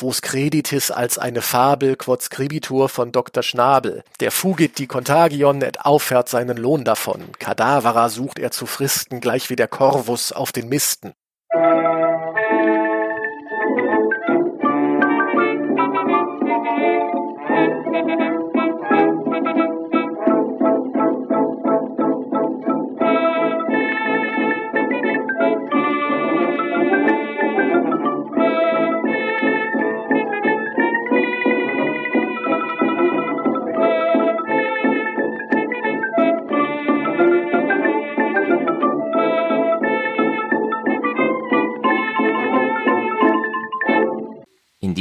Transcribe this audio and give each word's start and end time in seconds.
Vos 0.00 0.22
creditis 0.22 0.92
als 0.92 1.18
eine 1.18 1.42
Fabel 1.42 1.96
quod 1.96 2.22
scribitur 2.22 2.88
von 2.88 3.10
Dr. 3.10 3.42
Schnabel. 3.42 4.04
Der 4.20 4.30
fugit 4.30 4.78
die 4.78 4.86
Contagion 4.86 5.60
et 5.60 5.84
auffährt 5.84 6.28
seinen 6.28 6.56
Lohn 6.56 6.84
davon. 6.84 7.32
Kadavera 7.40 8.08
sucht 8.08 8.38
er 8.38 8.52
zu 8.52 8.66
fristen, 8.66 9.18
gleich 9.20 9.50
wie 9.50 9.56
der 9.56 9.66
Corvus 9.66 10.30
auf 10.30 10.52
den 10.52 10.68
Misten. 10.68 11.14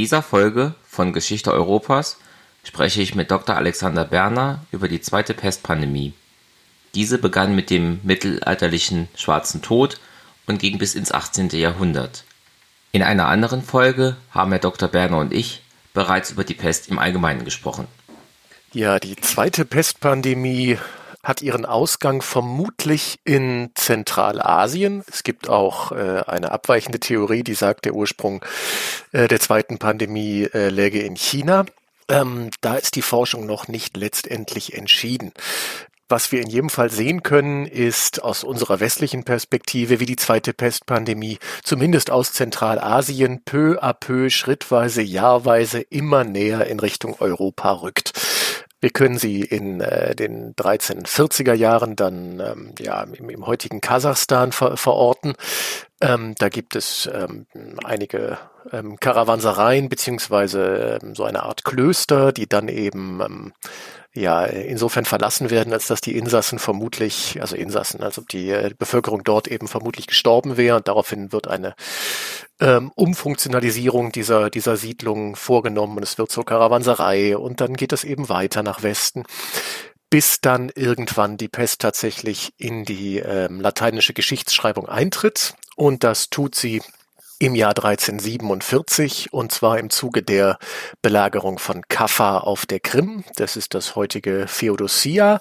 Dieser 0.07 0.23
Folge 0.23 0.73
von 0.87 1.11
Geschichte 1.11 1.51
Europas 1.51 2.15
spreche 2.63 3.01
ich 3.01 3.13
mit 3.13 3.29
Dr. 3.29 3.57
Alexander 3.57 4.05
Berner 4.05 4.63
über 4.71 4.87
die 4.87 5.01
zweite 5.01 5.33
Pestpandemie. 5.33 6.13
Diese 6.95 7.17
begann 7.17 7.53
mit 7.55 7.69
dem 7.69 7.99
mittelalterlichen 8.03 9.09
Schwarzen 9.17 9.61
Tod 9.61 9.99
und 10.45 10.59
ging 10.59 10.77
bis 10.77 10.95
ins 10.95 11.11
18. 11.11 11.49
Jahrhundert. 11.49 12.23
In 12.93 13.03
einer 13.03 13.27
anderen 13.27 13.61
Folge 13.61 14.15
haben 14.31 14.51
Herr 14.51 14.61
Dr. 14.61 14.87
Berner 14.87 15.17
und 15.17 15.33
ich 15.33 15.61
bereits 15.93 16.31
über 16.31 16.45
die 16.45 16.53
Pest 16.53 16.87
im 16.87 16.99
Allgemeinen 16.99 17.43
gesprochen. 17.43 17.85
Ja, 18.71 18.99
die 18.99 19.17
zweite 19.17 19.65
Pestpandemie 19.65 20.77
hat 21.27 21.41
ihren 21.41 21.65
Ausgang 21.65 22.21
vermutlich 22.21 23.19
in 23.25 23.71
Zentralasien. 23.75 25.03
Es 25.11 25.23
gibt 25.23 25.49
auch 25.49 25.91
äh, 25.91 26.23
eine 26.25 26.51
abweichende 26.53 27.01
Theorie, 27.01 27.43
die 27.43 27.53
sagt, 27.53 27.83
der 27.83 27.93
Ursprung 27.93 28.43
äh, 29.11 29.27
der 29.27 29.41
zweiten 29.41 29.77
Pandemie 29.77 30.47
äh, 30.53 30.69
läge 30.69 31.01
in 31.01 31.17
China. 31.17 31.65
Ähm, 32.07 32.49
da 32.61 32.75
ist 32.75 32.95
die 32.95 33.01
Forschung 33.01 33.45
noch 33.45 33.67
nicht 33.67 33.97
letztendlich 33.97 34.73
entschieden. 34.73 35.33
Was 36.09 36.31
wir 36.31 36.39
in 36.39 36.49
jedem 36.49 36.69
Fall 36.69 36.89
sehen 36.89 37.21
können, 37.21 37.65
ist 37.65 38.23
aus 38.23 38.45
unserer 38.45 38.79
westlichen 38.79 39.25
Perspektive, 39.25 39.99
wie 39.99 40.05
die 40.05 40.15
zweite 40.15 40.53
Pestpandemie 40.53 41.39
zumindest 41.61 42.09
aus 42.09 42.31
Zentralasien 42.31 43.41
peu 43.43 43.83
à 43.83 43.91
peu, 43.91 44.29
schrittweise, 44.29 45.01
jahrweise 45.01 45.81
immer 45.81 46.23
näher 46.23 46.67
in 46.67 46.79
Richtung 46.79 47.17
Europa 47.19 47.73
rückt. 47.73 48.13
Wir 48.79 48.91
können 48.91 49.17
sie 49.17 49.41
in 49.41 49.81
äh, 49.81 50.15
den 50.15 50.53
1340er 50.53 51.53
Jahren 51.53 51.95
dann 51.95 52.39
ähm, 52.39 52.75
ja, 52.79 53.03
im, 53.03 53.29
im 53.29 53.47
heutigen 53.47 53.81
Kasachstan 53.81 54.51
ver 54.51 54.77
verorten. 54.77 55.33
Ähm, 55.99 56.35
da 56.37 56.49
gibt 56.49 56.75
es 56.75 57.09
ähm, 57.11 57.47
einige 57.83 58.37
ähm, 58.71 58.99
Karawansereien 58.99 59.89
beziehungsweise 59.89 60.99
ähm, 61.01 61.15
so 61.15 61.23
eine 61.23 61.43
Art 61.43 61.63
Klöster, 61.63 62.31
die 62.31 62.47
dann 62.47 62.67
eben 62.67 63.19
ähm, 63.21 63.53
ja 64.13 64.45
insofern 64.45 65.05
verlassen 65.05 65.49
werden, 65.49 65.73
als 65.73 65.87
dass 65.87 66.01
die 66.01 66.15
Insassen 66.15 66.59
vermutlich, 66.59 67.41
also 67.41 67.55
Insassen, 67.55 68.03
also 68.03 68.21
die 68.21 68.51
äh, 68.51 68.71
Bevölkerung 68.77 69.23
dort 69.23 69.47
eben 69.47 69.67
vermutlich 69.67 70.05
gestorben 70.05 70.55
wäre 70.55 70.77
und 70.77 70.87
daraufhin 70.87 71.31
wird 71.31 71.47
eine 71.47 71.73
ähm, 72.59 72.91
Umfunktionalisierung 72.93 74.11
dieser, 74.11 74.51
dieser 74.51 74.77
Siedlung 74.77 75.35
vorgenommen 75.35 75.97
und 75.97 76.03
es 76.03 76.19
wird 76.19 76.29
zur 76.31 76.45
Karawanserei 76.45 77.35
und 77.35 77.59
dann 77.59 77.75
geht 77.75 77.91
es 77.91 78.03
eben 78.03 78.29
weiter 78.29 78.61
nach 78.61 78.83
Westen 78.83 79.23
bis 80.09 80.39
dann 80.39 80.71
irgendwann 80.73 81.35
die 81.35 81.49
Pest 81.49 81.81
tatsächlich 81.81 82.53
in 82.57 82.85
die 82.85 83.17
ähm, 83.17 83.59
lateinische 83.59 84.13
Geschichtsschreibung 84.13 84.87
eintritt. 84.87 85.55
Und 85.77 86.03
das 86.03 86.31
tut 86.31 86.55
sie 86.55 86.81
im 87.37 87.53
Jahr 87.53 87.77
1347 87.77 89.31
und 89.31 89.51
zwar 89.51 89.77
im 89.77 89.91
Zuge 89.91 90.23
der 90.23 90.57
Belagerung 91.03 91.59
von 91.59 91.83
Kaffa 91.87 92.39
auf 92.39 92.65
der 92.65 92.79
Krim. 92.79 93.23
Das 93.35 93.55
ist 93.55 93.75
das 93.75 93.95
heutige 93.95 94.47
Feodosia. 94.47 95.39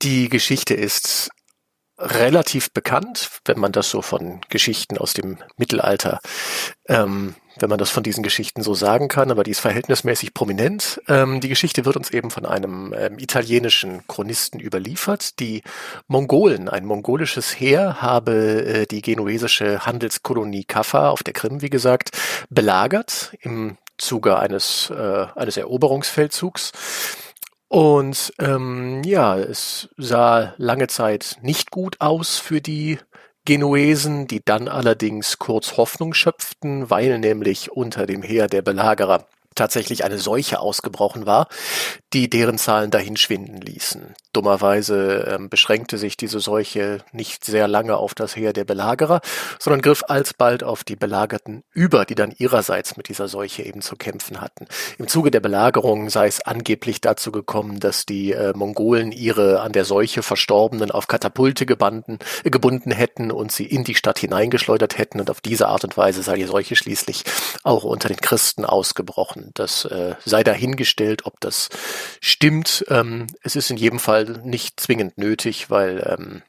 Die 0.00 0.30
Geschichte 0.30 0.72
ist 0.72 1.30
relativ 1.98 2.72
bekannt, 2.72 3.30
wenn 3.44 3.58
man 3.58 3.72
das 3.72 3.90
so 3.90 4.02
von 4.02 4.40
Geschichten 4.48 4.98
aus 4.98 5.12
dem 5.12 5.38
Mittelalter 5.56 6.20
ähm, 6.88 7.34
wenn 7.58 7.70
man 7.70 7.78
das 7.78 7.90
von 7.90 8.02
diesen 8.02 8.22
Geschichten 8.22 8.62
so 8.62 8.74
sagen 8.74 9.08
kann, 9.08 9.30
aber 9.30 9.44
die 9.44 9.52
ist 9.52 9.60
verhältnismäßig 9.60 10.34
prominent. 10.34 11.00
Ähm, 11.08 11.40
die 11.40 11.48
Geschichte 11.48 11.84
wird 11.84 11.96
uns 11.96 12.10
eben 12.10 12.30
von 12.30 12.46
einem 12.46 12.92
ähm, 12.96 13.18
italienischen 13.18 14.06
Chronisten 14.08 14.60
überliefert. 14.60 15.38
Die 15.38 15.62
Mongolen, 16.08 16.68
ein 16.68 16.84
mongolisches 16.84 17.58
Heer, 17.58 18.02
habe 18.02 18.64
äh, 18.64 18.86
die 18.86 19.02
genuesische 19.02 19.86
Handelskolonie 19.86 20.64
Kaffa 20.64 21.10
auf 21.10 21.22
der 21.22 21.34
Krim, 21.34 21.62
wie 21.62 21.70
gesagt, 21.70 22.10
belagert 22.50 23.36
im 23.40 23.76
Zuge 23.96 24.38
eines, 24.38 24.90
äh, 24.90 25.26
eines 25.36 25.56
Eroberungsfeldzugs. 25.56 26.72
Und 27.74 28.32
ähm, 28.38 29.02
ja, 29.02 29.36
es 29.36 29.88
sah 29.96 30.54
lange 30.58 30.86
Zeit 30.86 31.38
nicht 31.42 31.72
gut 31.72 32.00
aus 32.00 32.38
für 32.38 32.60
die 32.60 33.00
Genuesen, 33.46 34.28
die 34.28 34.40
dann 34.44 34.68
allerdings 34.68 35.40
kurz 35.40 35.76
Hoffnung 35.76 36.14
schöpften, 36.14 36.88
weil 36.88 37.18
nämlich 37.18 37.72
unter 37.72 38.06
dem 38.06 38.22
Heer 38.22 38.46
der 38.46 38.62
Belagerer 38.62 39.26
tatsächlich 39.54 40.04
eine 40.04 40.18
Seuche 40.18 40.60
ausgebrochen 40.60 41.26
war, 41.26 41.48
die 42.12 42.30
deren 42.30 42.58
Zahlen 42.58 42.90
dahin 42.90 43.16
schwinden 43.16 43.60
ließen. 43.60 44.14
Dummerweise 44.32 45.26
ähm, 45.28 45.48
beschränkte 45.48 45.98
sich 45.98 46.16
diese 46.16 46.40
Seuche 46.40 47.04
nicht 47.12 47.44
sehr 47.44 47.68
lange 47.68 47.96
auf 47.96 48.14
das 48.14 48.36
Heer 48.36 48.52
der 48.52 48.64
Belagerer, 48.64 49.20
sondern 49.58 49.82
griff 49.82 50.04
alsbald 50.08 50.64
auf 50.64 50.84
die 50.84 50.96
Belagerten 50.96 51.62
über, 51.72 52.04
die 52.04 52.14
dann 52.14 52.32
ihrerseits 52.36 52.96
mit 52.96 53.08
dieser 53.08 53.28
Seuche 53.28 53.62
eben 53.62 53.80
zu 53.80 53.96
kämpfen 53.96 54.40
hatten. 54.40 54.66
Im 54.98 55.08
Zuge 55.08 55.30
der 55.30 55.40
Belagerung 55.40 56.08
sei 56.10 56.26
es 56.26 56.40
angeblich 56.40 57.00
dazu 57.00 57.32
gekommen, 57.32 57.80
dass 57.80 58.06
die 58.06 58.32
äh, 58.32 58.52
Mongolen 58.54 59.12
ihre 59.12 59.60
an 59.60 59.72
der 59.72 59.84
Seuche 59.84 60.22
Verstorbenen 60.22 60.90
auf 60.90 61.06
Katapulte 61.06 61.66
gebanden, 61.66 62.18
äh, 62.44 62.50
gebunden 62.50 62.90
hätten 62.90 63.30
und 63.30 63.52
sie 63.52 63.66
in 63.66 63.84
die 63.84 63.94
Stadt 63.94 64.18
hineingeschleudert 64.18 64.98
hätten 64.98 65.20
und 65.20 65.30
auf 65.30 65.40
diese 65.40 65.68
Art 65.68 65.84
und 65.84 65.96
Weise 65.96 66.22
sei 66.22 66.36
die 66.36 66.44
Seuche 66.44 66.76
schließlich 66.76 67.24
auch 67.62 67.84
unter 67.84 68.08
den 68.08 68.18
Christen 68.18 68.64
ausgebrochen. 68.64 69.43
Das 69.54 69.84
äh, 69.84 70.14
sei 70.24 70.42
dahingestellt, 70.42 71.26
ob 71.26 71.40
das 71.40 71.68
stimmt. 72.20 72.84
Ähm, 72.88 73.26
es 73.42 73.56
ist 73.56 73.70
in 73.70 73.76
jedem 73.76 73.98
Fall 73.98 74.40
nicht 74.44 74.80
zwingend 74.80 75.18
nötig, 75.18 75.70
weil 75.70 76.04
ähm, 76.06 76.42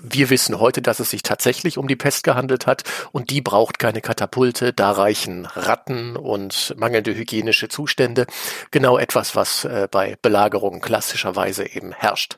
wir 0.00 0.30
wissen 0.30 0.60
heute, 0.60 0.80
dass 0.82 1.00
es 1.00 1.10
sich 1.10 1.22
tatsächlich 1.22 1.78
um 1.78 1.88
die 1.88 1.96
Pest 1.96 2.22
gehandelt 2.24 2.66
hat 2.66 2.84
und 3.12 3.30
die 3.30 3.40
braucht 3.40 3.78
keine 3.78 4.00
Katapulte. 4.00 4.72
Da 4.72 4.92
reichen 4.92 5.46
Ratten 5.46 6.16
und 6.16 6.74
mangelnde 6.76 7.14
hygienische 7.14 7.68
Zustände. 7.68 8.26
Genau 8.70 8.98
etwas, 8.98 9.34
was 9.34 9.64
äh, 9.64 9.88
bei 9.90 10.16
Belagerungen 10.22 10.80
klassischerweise 10.80 11.68
eben 11.68 11.92
herrscht. 11.92 12.36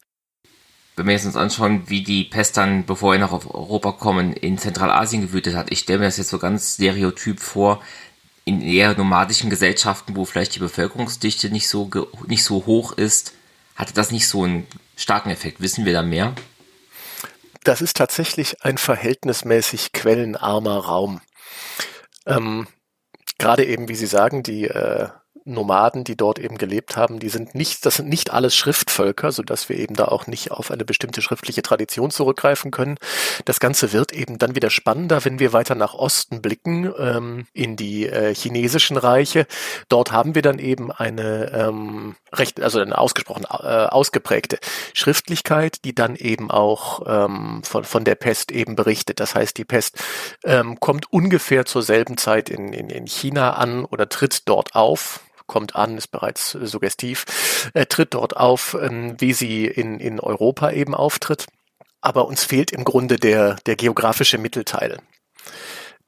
Wenn 0.97 1.06
wir 1.06 1.12
jetzt 1.14 1.24
uns 1.24 1.36
anschauen, 1.36 1.84
wie 1.86 2.02
die 2.02 2.24
Pest 2.24 2.56
dann, 2.56 2.84
bevor 2.84 3.14
wir 3.14 3.32
auf 3.32 3.54
Europa 3.54 3.92
kommen, 3.92 4.32
in 4.32 4.58
Zentralasien 4.58 5.22
gewütet 5.22 5.54
hat, 5.54 5.70
ich 5.70 5.80
stelle 5.80 6.00
mir 6.00 6.04
das 6.06 6.18
jetzt 6.18 6.30
so 6.30 6.38
ganz 6.38 6.74
stereotyp 6.74 7.41
vor, 7.41 7.80
in 8.50 8.60
eher 8.60 8.96
nomadischen 8.96 9.48
Gesellschaften, 9.48 10.16
wo 10.16 10.24
vielleicht 10.24 10.56
die 10.56 10.58
Bevölkerungsdichte 10.58 11.50
nicht 11.50 11.68
so, 11.68 11.88
nicht 12.26 12.42
so 12.42 12.66
hoch 12.66 12.92
ist, 12.92 13.32
hatte 13.76 13.94
das 13.94 14.10
nicht 14.10 14.26
so 14.26 14.42
einen 14.42 14.66
starken 14.96 15.30
Effekt? 15.30 15.60
Wissen 15.60 15.84
wir 15.84 15.92
da 15.92 16.02
mehr? 16.02 16.34
Das 17.62 17.80
ist 17.80 17.96
tatsächlich 17.96 18.64
ein 18.64 18.76
verhältnismäßig 18.76 19.92
quellenarmer 19.92 20.78
Raum. 20.78 21.20
Ähm, 22.26 22.66
Gerade 23.38 23.64
eben, 23.64 23.88
wie 23.88 23.94
Sie 23.94 24.06
sagen, 24.06 24.42
die 24.42 24.64
äh, 24.64 25.08
Nomaden, 25.50 26.04
die 26.04 26.16
dort 26.16 26.38
eben 26.38 26.58
gelebt 26.58 26.97
haben, 26.97 27.18
die 27.18 27.28
sind 27.28 27.54
nicht, 27.54 27.84
das 27.86 27.97
sind 27.97 28.08
nicht 28.08 28.32
alles 28.32 28.54
Schriftvölker, 28.54 29.32
so 29.32 29.42
dass 29.42 29.68
wir 29.68 29.78
eben 29.78 29.94
da 29.94 30.06
auch 30.06 30.26
nicht 30.26 30.50
auf 30.50 30.70
eine 30.70 30.84
bestimmte 30.84 31.22
schriftliche 31.22 31.62
Tradition 31.62 32.10
zurückgreifen 32.10 32.70
können. 32.70 32.97
Das 33.44 33.60
Ganze 33.60 33.92
wird 33.92 34.12
eben 34.12 34.38
dann 34.38 34.54
wieder 34.54 34.70
spannender, 34.70 35.24
wenn 35.24 35.38
wir 35.38 35.52
weiter 35.52 35.74
nach 35.74 35.94
Osten 35.94 36.42
blicken, 36.42 36.92
ähm, 36.98 37.47
in 37.52 37.76
die 37.76 38.06
äh, 38.06 38.34
chinesischen 38.34 38.97
Reiche. 38.97 39.47
Dort 39.88 40.12
haben 40.12 40.34
wir 40.34 40.42
dann 40.42 40.58
eben 40.58 40.92
eine 40.92 41.53
ähm, 41.53 42.16
recht, 42.32 42.60
also 42.60 42.80
eine 42.80 42.96
ausgesprochen 42.96 43.44
äh, 43.44 43.86
ausgeprägte 43.86 44.58
Schriftlichkeit, 44.94 45.84
die 45.84 45.94
dann 45.94 46.16
eben 46.16 46.50
auch 46.50 47.03
ähm, 47.06 47.62
von, 47.64 47.84
von 47.84 48.04
der 48.04 48.14
Pest 48.14 48.53
eben 48.53 48.76
berichtet. 48.76 49.20
Das 49.20 49.34
heißt, 49.34 49.56
die 49.58 49.64
Pest 49.64 49.98
ähm, 50.44 50.78
kommt 50.80 51.12
ungefähr 51.12 51.64
zur 51.66 51.82
selben 51.82 52.16
Zeit 52.16 52.48
in, 52.50 52.72
in, 52.72 52.91
in 52.91 53.06
China 53.06 53.54
an 53.54 53.84
oder 53.84 54.08
tritt 54.08 54.48
dort 54.48 54.74
auf 54.74 55.20
kommt 55.50 55.74
an, 55.74 55.98
ist 55.98 56.12
bereits 56.12 56.52
suggestiv, 56.52 57.70
äh, 57.74 57.84
tritt 57.84 58.14
dort 58.14 58.36
auf, 58.36 58.76
ähm, 58.80 59.16
wie 59.18 59.32
sie 59.32 59.66
in, 59.66 59.98
in 59.98 60.20
Europa 60.20 60.70
eben 60.70 60.94
auftritt. 60.94 61.47
Aber 62.00 62.26
uns 62.26 62.44
fehlt 62.44 62.70
im 62.70 62.84
Grunde 62.84 63.16
der, 63.16 63.56
der 63.66 63.76
geografische 63.76 64.38
Mittelteil. 64.38 64.98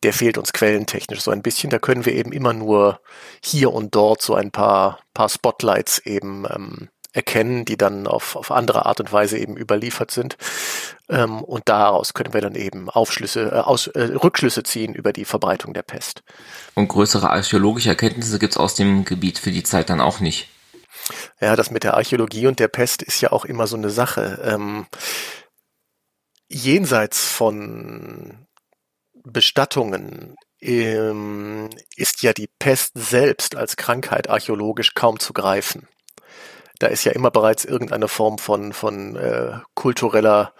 der 0.02 0.12
fehlt 0.12 0.38
uns 0.38 0.52
quellentechnisch 0.52 1.20
so 1.20 1.30
ein 1.30 1.42
bisschen. 1.42 1.70
Da 1.70 1.78
können 1.78 2.04
wir 2.06 2.14
eben 2.14 2.32
immer 2.32 2.52
nur 2.52 3.00
hier 3.44 3.72
und 3.72 3.94
dort 3.94 4.22
so 4.22 4.34
ein 4.34 4.50
paar, 4.50 4.98
paar 5.14 5.28
Spotlights 5.28 5.98
eben 5.98 6.44
ähm, 6.48 6.88
erkennen, 7.12 7.64
die 7.64 7.76
dann 7.76 8.06
auf, 8.06 8.36
auf 8.36 8.50
andere 8.50 8.86
Art 8.86 9.00
und 9.00 9.12
Weise 9.12 9.38
eben 9.38 9.56
überliefert 9.56 10.10
sind. 10.10 10.36
Ähm, 11.08 11.42
und 11.42 11.68
daraus 11.68 12.14
können 12.14 12.32
wir 12.32 12.40
dann 12.40 12.54
eben 12.54 12.88
Aufschlüsse, 12.88 13.52
äh, 13.52 13.58
aus, 13.58 13.86
äh, 13.88 14.14
Rückschlüsse 14.14 14.62
ziehen 14.62 14.94
über 14.94 15.12
die 15.12 15.24
Verbreitung 15.24 15.74
der 15.74 15.82
Pest. 15.82 16.22
Und 16.74 16.88
größere 16.88 17.30
archäologische 17.30 17.90
Erkenntnisse 17.90 18.38
gibt 18.38 18.54
es 18.54 18.56
aus 18.56 18.74
dem 18.74 19.04
Gebiet 19.04 19.38
für 19.38 19.50
die 19.50 19.62
Zeit 19.62 19.90
dann 19.90 20.00
auch 20.00 20.20
nicht. 20.20 20.48
Ja, 21.40 21.56
das 21.56 21.70
mit 21.70 21.84
der 21.84 21.94
Archäologie 21.94 22.46
und 22.46 22.58
der 22.58 22.68
Pest 22.68 23.02
ist 23.02 23.20
ja 23.20 23.32
auch 23.32 23.44
immer 23.44 23.66
so 23.66 23.76
eine 23.76 23.90
Sache. 23.90 24.40
Ähm, 24.44 24.86
jenseits 26.48 27.26
von 27.26 28.46
Bestattungen 29.24 30.36
ähm, 30.60 31.68
ist 31.96 32.22
ja 32.22 32.32
die 32.32 32.48
Pest 32.58 32.92
selbst 32.94 33.56
als 33.56 33.76
Krankheit 33.76 34.30
archäologisch 34.30 34.94
kaum 34.94 35.18
zu 35.18 35.32
greifen 35.32 35.88
da 36.82 36.88
ist 36.88 37.04
ja 37.04 37.12
immer 37.12 37.30
bereits 37.30 37.64
irgendeine 37.64 38.08
Form 38.08 38.38
von, 38.38 38.72
von 38.72 39.14
äh, 39.16 39.52
kultureller 39.74 40.52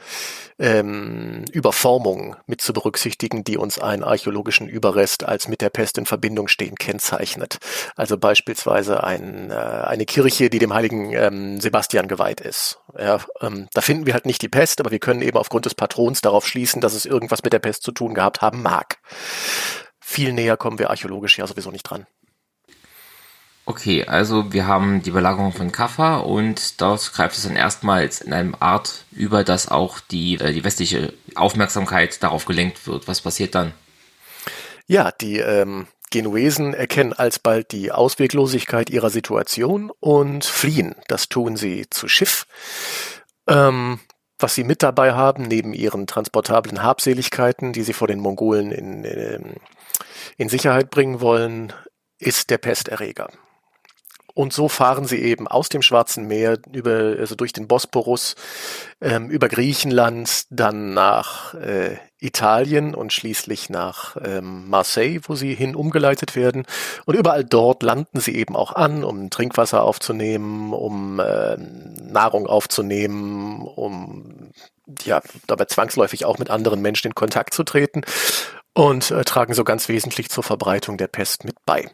ähm, 0.59 1.45
Überformung 1.51 2.37
mit 2.47 2.61
zu 2.61 2.73
berücksichtigen, 2.73 3.43
die 3.43 3.57
uns 3.57 3.81
einen 3.81 4.05
archäologischen 4.05 4.69
Überrest 4.69 5.25
als 5.25 5.49
mit 5.49 5.61
der 5.61 5.71
Pest 5.71 5.99
in 5.99 6.07
Verbindung 6.07 6.47
stehen 6.47 6.77
kennzeichnet. 6.77 7.59
Also 7.97 8.19
beispielsweise 8.19 9.03
ein, 9.03 9.51
äh, 9.51 9.55
eine 9.55 10.05
Kirche, 10.05 10.49
die 10.49 10.61
dem 10.61 10.73
heiligen 10.73 11.13
ähm, 11.13 11.61
Sebastian 11.61 12.07
geweiht 12.07 12.41
ist. 12.41 12.79
Ja, 12.97 13.19
ähm, 13.41 13.67
da 13.75 13.81
finden 13.81 14.07
wir 14.07 14.15
halt 14.15 14.27
nicht 14.27 14.43
die 14.43 14.49
Pest, 14.49 14.79
aber 14.79 14.93
wir 14.93 15.01
können 15.01 15.23
eben 15.23 15.39
aufgrund 15.39 15.67
des 15.67 15.75
Patrons 15.75 16.21
darauf 16.21 16.47
schließen, 16.47 16.81
dass 16.81 16.95
es 16.95 17.05
irgendwas 17.05 17.43
mit 17.43 17.53
der 17.53 17.59
Pest 17.59 17.83
zu 17.83 17.91
tun 17.91 18.15
gehabt 18.15 18.43
haben 18.43 18.63
mag. 18.63 18.99
Viel 19.99 20.33
näher 20.33 20.57
kommen 20.57 20.79
wir 20.79 20.91
archäologisch 20.91 21.39
ja 21.39 21.47
sowieso 21.47 21.73
nicht 21.73 21.85
dran. 21.85 22.07
Okay, 23.73 24.05
also 24.05 24.53
wir 24.53 24.67
haben 24.67 25.01
die 25.03 25.13
Belagerung 25.13 25.51
von 25.51 25.73
Kaffa 25.73 26.19
und 26.19 26.79
dort 26.83 27.11
greift 27.15 27.39
es 27.39 27.45
dann 27.45 27.57
erstmals 27.57 28.21
in 28.21 28.35
einem 28.35 28.55
Art 28.61 29.07
über, 29.13 29.45
dass 29.45 29.67
auch 29.71 29.99
die, 29.99 30.35
äh, 30.35 30.53
die 30.53 30.63
westliche 30.63 31.15
Aufmerksamkeit 31.37 32.23
darauf 32.23 32.45
gelenkt 32.45 32.87
wird. 32.87 33.09
Was 33.09 33.23
passiert 33.23 33.55
dann? 33.55 33.73
Ja, 34.87 35.11
die 35.11 35.39
ähm, 35.39 35.87
Genuesen 36.11 36.75
erkennen 36.75 37.15
alsbald 37.15 37.73
die 37.73 37.93
Ausweglosigkeit 37.93 38.91
ihrer 38.91 39.09
Situation 39.09 39.91
und 40.01 40.45
fliehen. 40.45 40.95
Das 41.09 41.31
tun 41.31 41.57
sie 41.57 41.87
zu 41.89 42.09
Schiff. 42.09 42.47
Ähm, 43.49 44.01
was 44.39 44.55
sie 44.55 44.65
mit 44.65 44.83
dabei 44.83 45.15
haben, 45.15 45.45
neben 45.45 45.73
ihren 45.73 46.07
transportablen 46.07 46.83
Habseligkeiten, 46.83 47.73
die 47.73 47.85
sie 47.85 47.95
vor 47.95 48.09
den 48.09 48.21
Mongolen 48.21 48.71
in, 48.71 49.05
in, 49.05 49.57
in 50.37 50.51
Sicherheit 50.51 50.91
bringen 50.91 51.23
wollen, 51.23 51.73
ist 52.19 52.51
der 52.51 52.59
Pesterreger. 52.59 53.31
Und 54.35 54.53
so 54.53 54.69
fahren 54.69 55.05
sie 55.07 55.19
eben 55.19 55.47
aus 55.47 55.69
dem 55.69 55.83
Schwarzen 55.83 56.27
Meer 56.27 56.59
über, 56.73 57.17
also 57.19 57.35
durch 57.35 57.53
den 57.53 57.69
Bosporus, 57.69 58.35
ähm, 59.01 59.29
über 59.31 59.49
Griechenland, 59.49 60.45
dann 60.51 60.95
nach 60.95 61.55
äh, 61.55 61.97
Italien 62.21 62.95
und 62.95 63.13
schließlich 63.13 63.69
nach 63.69 64.17
ähm, 64.25 64.69
Marseille, 64.71 65.21
wo 65.25 65.35
sie 65.35 65.55
hin 65.55 65.75
umgeleitet 65.75 66.37
werden. 66.37 66.65
Und 67.05 67.15
überall 67.17 67.45
dort 67.45 67.83
landen 67.83 68.21
sie 68.21 68.37
eben 68.37 68.57
auch 68.57 68.73
an, 68.73 69.05
um 69.05 69.29
Trinkwasser 69.29 69.83
aufzunehmen, 69.83 70.73
um 70.73 71.19
äh, 71.19 71.57
Nahrung 71.57 72.47
aufzunehmen, 72.47 73.63
um 73.63 74.53
ja 75.05 75.21
dabei 75.47 75.65
zwangsläufig 75.65 76.25
auch 76.25 76.39
mit 76.39 76.51
anderen 76.51 76.81
Menschen 76.81 77.09
in 77.09 77.15
Kontakt 77.15 77.55
zu 77.55 77.65
treten 77.65 78.03
und 78.75 79.11
äh, 79.11 79.25
tragen 79.25 79.55
so 79.55 79.65
ganz 79.65 79.89
wesentlich 79.89 80.31
zur 80.31 80.45
Verbreitung 80.45 80.97
der 80.97 81.09
Pest 81.09 81.45
mit 81.45 81.57
bei. 81.67 81.91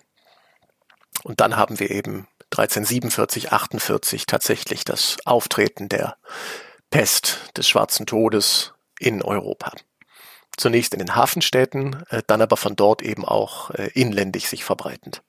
Und 1.24 1.40
dann 1.40 1.56
haben 1.56 1.78
wir 1.80 1.90
eben 1.90 2.26
1347, 2.50 3.52
48 3.52 4.26
tatsächlich 4.26 4.84
das 4.84 5.16
Auftreten 5.24 5.88
der 5.88 6.16
Pest 6.90 7.38
des 7.56 7.68
Schwarzen 7.68 8.06
Todes 8.06 8.72
in 8.98 9.22
Europa. 9.22 9.72
Zunächst 10.56 10.92
in 10.92 10.98
den 10.98 11.14
Hafenstädten, 11.14 12.02
äh, 12.08 12.22
dann 12.26 12.42
aber 12.42 12.56
von 12.56 12.74
dort 12.74 13.02
eben 13.02 13.24
auch 13.24 13.70
äh, 13.70 13.90
inländig 13.94 14.48
sich 14.48 14.64
verbreitend. 14.64 15.22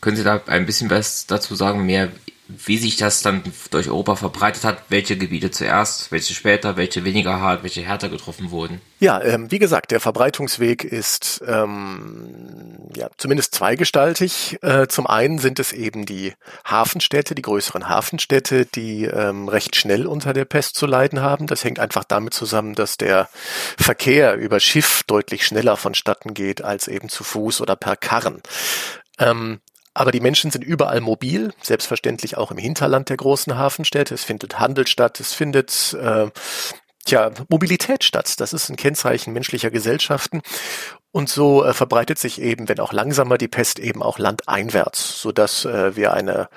Können 0.00 0.16
Sie 0.16 0.24
da 0.24 0.42
ein 0.46 0.66
bisschen 0.66 0.90
was 0.90 1.26
dazu 1.26 1.54
sagen, 1.54 1.84
mehr 1.84 2.12
wie 2.48 2.78
sich 2.78 2.96
das 2.96 3.22
dann 3.22 3.42
durch 3.70 3.88
Europa 3.88 4.16
verbreitet 4.16 4.64
hat, 4.64 4.82
welche 4.88 5.16
Gebiete 5.16 5.50
zuerst, 5.50 6.12
welche 6.12 6.32
später, 6.34 6.76
welche 6.76 7.04
weniger 7.04 7.40
hart, 7.40 7.62
welche 7.62 7.82
härter 7.82 8.08
getroffen 8.08 8.50
wurden. 8.50 8.80
Ja, 9.00 9.20
ähm, 9.22 9.50
wie 9.50 9.58
gesagt, 9.58 9.90
der 9.90 10.00
Verbreitungsweg 10.00 10.84
ist 10.84 11.42
ähm, 11.46 12.78
ja 12.94 13.10
zumindest 13.16 13.54
zweigestaltig. 13.54 14.58
Äh, 14.62 14.86
zum 14.86 15.06
einen 15.06 15.38
sind 15.38 15.58
es 15.58 15.72
eben 15.72 16.06
die 16.06 16.34
Hafenstädte, 16.64 17.34
die 17.34 17.42
größeren 17.42 17.88
Hafenstädte, 17.88 18.64
die 18.64 19.04
ähm, 19.04 19.48
recht 19.48 19.74
schnell 19.74 20.06
unter 20.06 20.32
der 20.32 20.44
Pest 20.44 20.76
zu 20.76 20.86
leiden 20.86 21.20
haben. 21.20 21.46
Das 21.48 21.64
hängt 21.64 21.80
einfach 21.80 22.04
damit 22.04 22.32
zusammen, 22.32 22.74
dass 22.74 22.96
der 22.96 23.28
Verkehr 23.76 24.34
über 24.36 24.60
Schiff 24.60 25.02
deutlich 25.06 25.44
schneller 25.44 25.76
vonstatten 25.76 26.32
geht 26.32 26.62
als 26.62 26.86
eben 26.86 27.08
zu 27.08 27.24
Fuß 27.24 27.60
oder 27.60 27.74
per 27.76 27.96
Karren. 27.96 28.40
Ähm, 29.18 29.60
aber 29.96 30.12
die 30.12 30.20
Menschen 30.20 30.50
sind 30.50 30.62
überall 30.62 31.00
mobil, 31.00 31.52
selbstverständlich 31.62 32.36
auch 32.36 32.50
im 32.50 32.58
Hinterland 32.58 33.08
der 33.08 33.16
großen 33.16 33.56
Hafenstädte. 33.56 34.14
Es 34.14 34.24
findet 34.24 34.58
Handel 34.58 34.86
statt, 34.86 35.20
es 35.20 35.32
findet 35.32 35.94
äh, 35.94 36.26
tja, 37.06 37.30
Mobilität 37.48 38.04
statt. 38.04 38.38
Das 38.38 38.52
ist 38.52 38.68
ein 38.68 38.76
Kennzeichen 38.76 39.32
menschlicher 39.32 39.70
Gesellschaften. 39.70 40.42
Und 41.12 41.30
so 41.30 41.64
äh, 41.64 41.72
verbreitet 41.72 42.18
sich 42.18 42.40
eben, 42.42 42.68
wenn 42.68 42.80
auch 42.80 42.92
langsamer, 42.92 43.38
die 43.38 43.48
Pest 43.48 43.78
eben 43.78 44.02
auch 44.02 44.18
landeinwärts, 44.18 45.20
sodass 45.20 45.64
äh, 45.64 45.96
wir 45.96 46.12
eine 46.12 46.48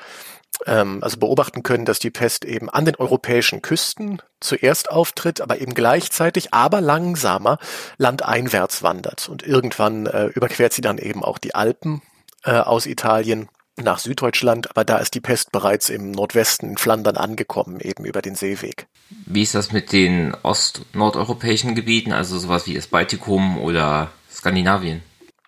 ähm, 0.65 0.99
also 1.01 1.17
beobachten 1.17 1.63
können, 1.63 1.85
dass 1.85 1.99
die 1.99 2.11
Pest 2.11 2.43
eben 2.43 2.69
an 2.69 2.83
den 2.83 2.97
europäischen 2.97 3.61
Küsten 3.61 4.21
zuerst 4.41 4.91
auftritt, 4.91 5.39
aber 5.39 5.61
eben 5.61 5.73
gleichzeitig, 5.73 6.53
aber 6.53 6.81
langsamer 6.81 7.57
landeinwärts 7.97 8.83
wandert. 8.83 9.29
Und 9.29 9.43
irgendwann 9.43 10.07
äh, 10.07 10.25
überquert 10.25 10.73
sie 10.73 10.81
dann 10.81 10.97
eben 10.97 11.23
auch 11.23 11.37
die 11.37 11.55
Alpen 11.55 12.01
äh, 12.43 12.51
aus 12.51 12.85
Italien 12.85 13.49
nach 13.77 13.99
Süddeutschland, 13.99 14.69
aber 14.69 14.83
da 14.83 14.97
ist 14.97 15.15
die 15.15 15.21
Pest 15.21 15.51
bereits 15.51 15.89
im 15.89 16.11
Nordwesten 16.11 16.71
in 16.71 16.77
Flandern 16.77 17.17
angekommen, 17.17 17.79
eben 17.79 18.05
über 18.05 18.21
den 18.21 18.35
Seeweg. 18.35 18.87
Wie 19.25 19.41
ist 19.41 19.55
das 19.55 19.71
mit 19.71 19.91
den 19.91 20.35
ost-nordeuropäischen 20.43 21.75
Gebieten, 21.75 22.11
also 22.11 22.37
sowas 22.37 22.67
wie 22.67 22.73
das 22.73 22.87
Baltikum 22.87 23.57
oder 23.57 24.11
Skandinavien? 24.31 25.01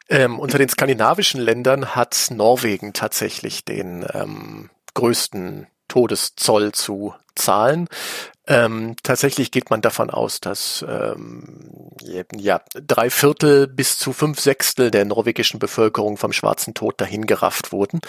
Ähm, 0.10 0.40
unter 0.40 0.58
den 0.58 0.70
skandinavischen 0.70 1.40
Ländern 1.40 1.96
hat 1.96 2.28
Norwegen 2.32 2.94
tatsächlich 2.94 3.64
den 3.64 4.06
ähm, 4.14 4.70
größten 4.94 5.68
Todeszoll 5.88 6.72
zu 6.74 7.14
zahlen. 7.36 7.88
Ähm, 8.52 8.98
tatsächlich 9.02 9.50
geht 9.52 9.70
man 9.70 9.80
davon 9.80 10.10
aus, 10.10 10.42
dass 10.42 10.86
ähm, 10.86 11.90
ja, 12.02 12.62
drei 12.74 13.10
Viertel 13.10 13.66
bis 13.66 13.98
zu 13.98 14.12
fünf 14.12 14.42
Sechstel 14.42 14.92
der 14.92 15.06
norwegischen 15.06 15.58
Bevölkerung 15.58 16.18
vom 16.18 16.34
schwarzen 16.34 16.74
Tod 16.74 17.00
dahingerafft 17.00 17.72
wurden. 17.72 18.02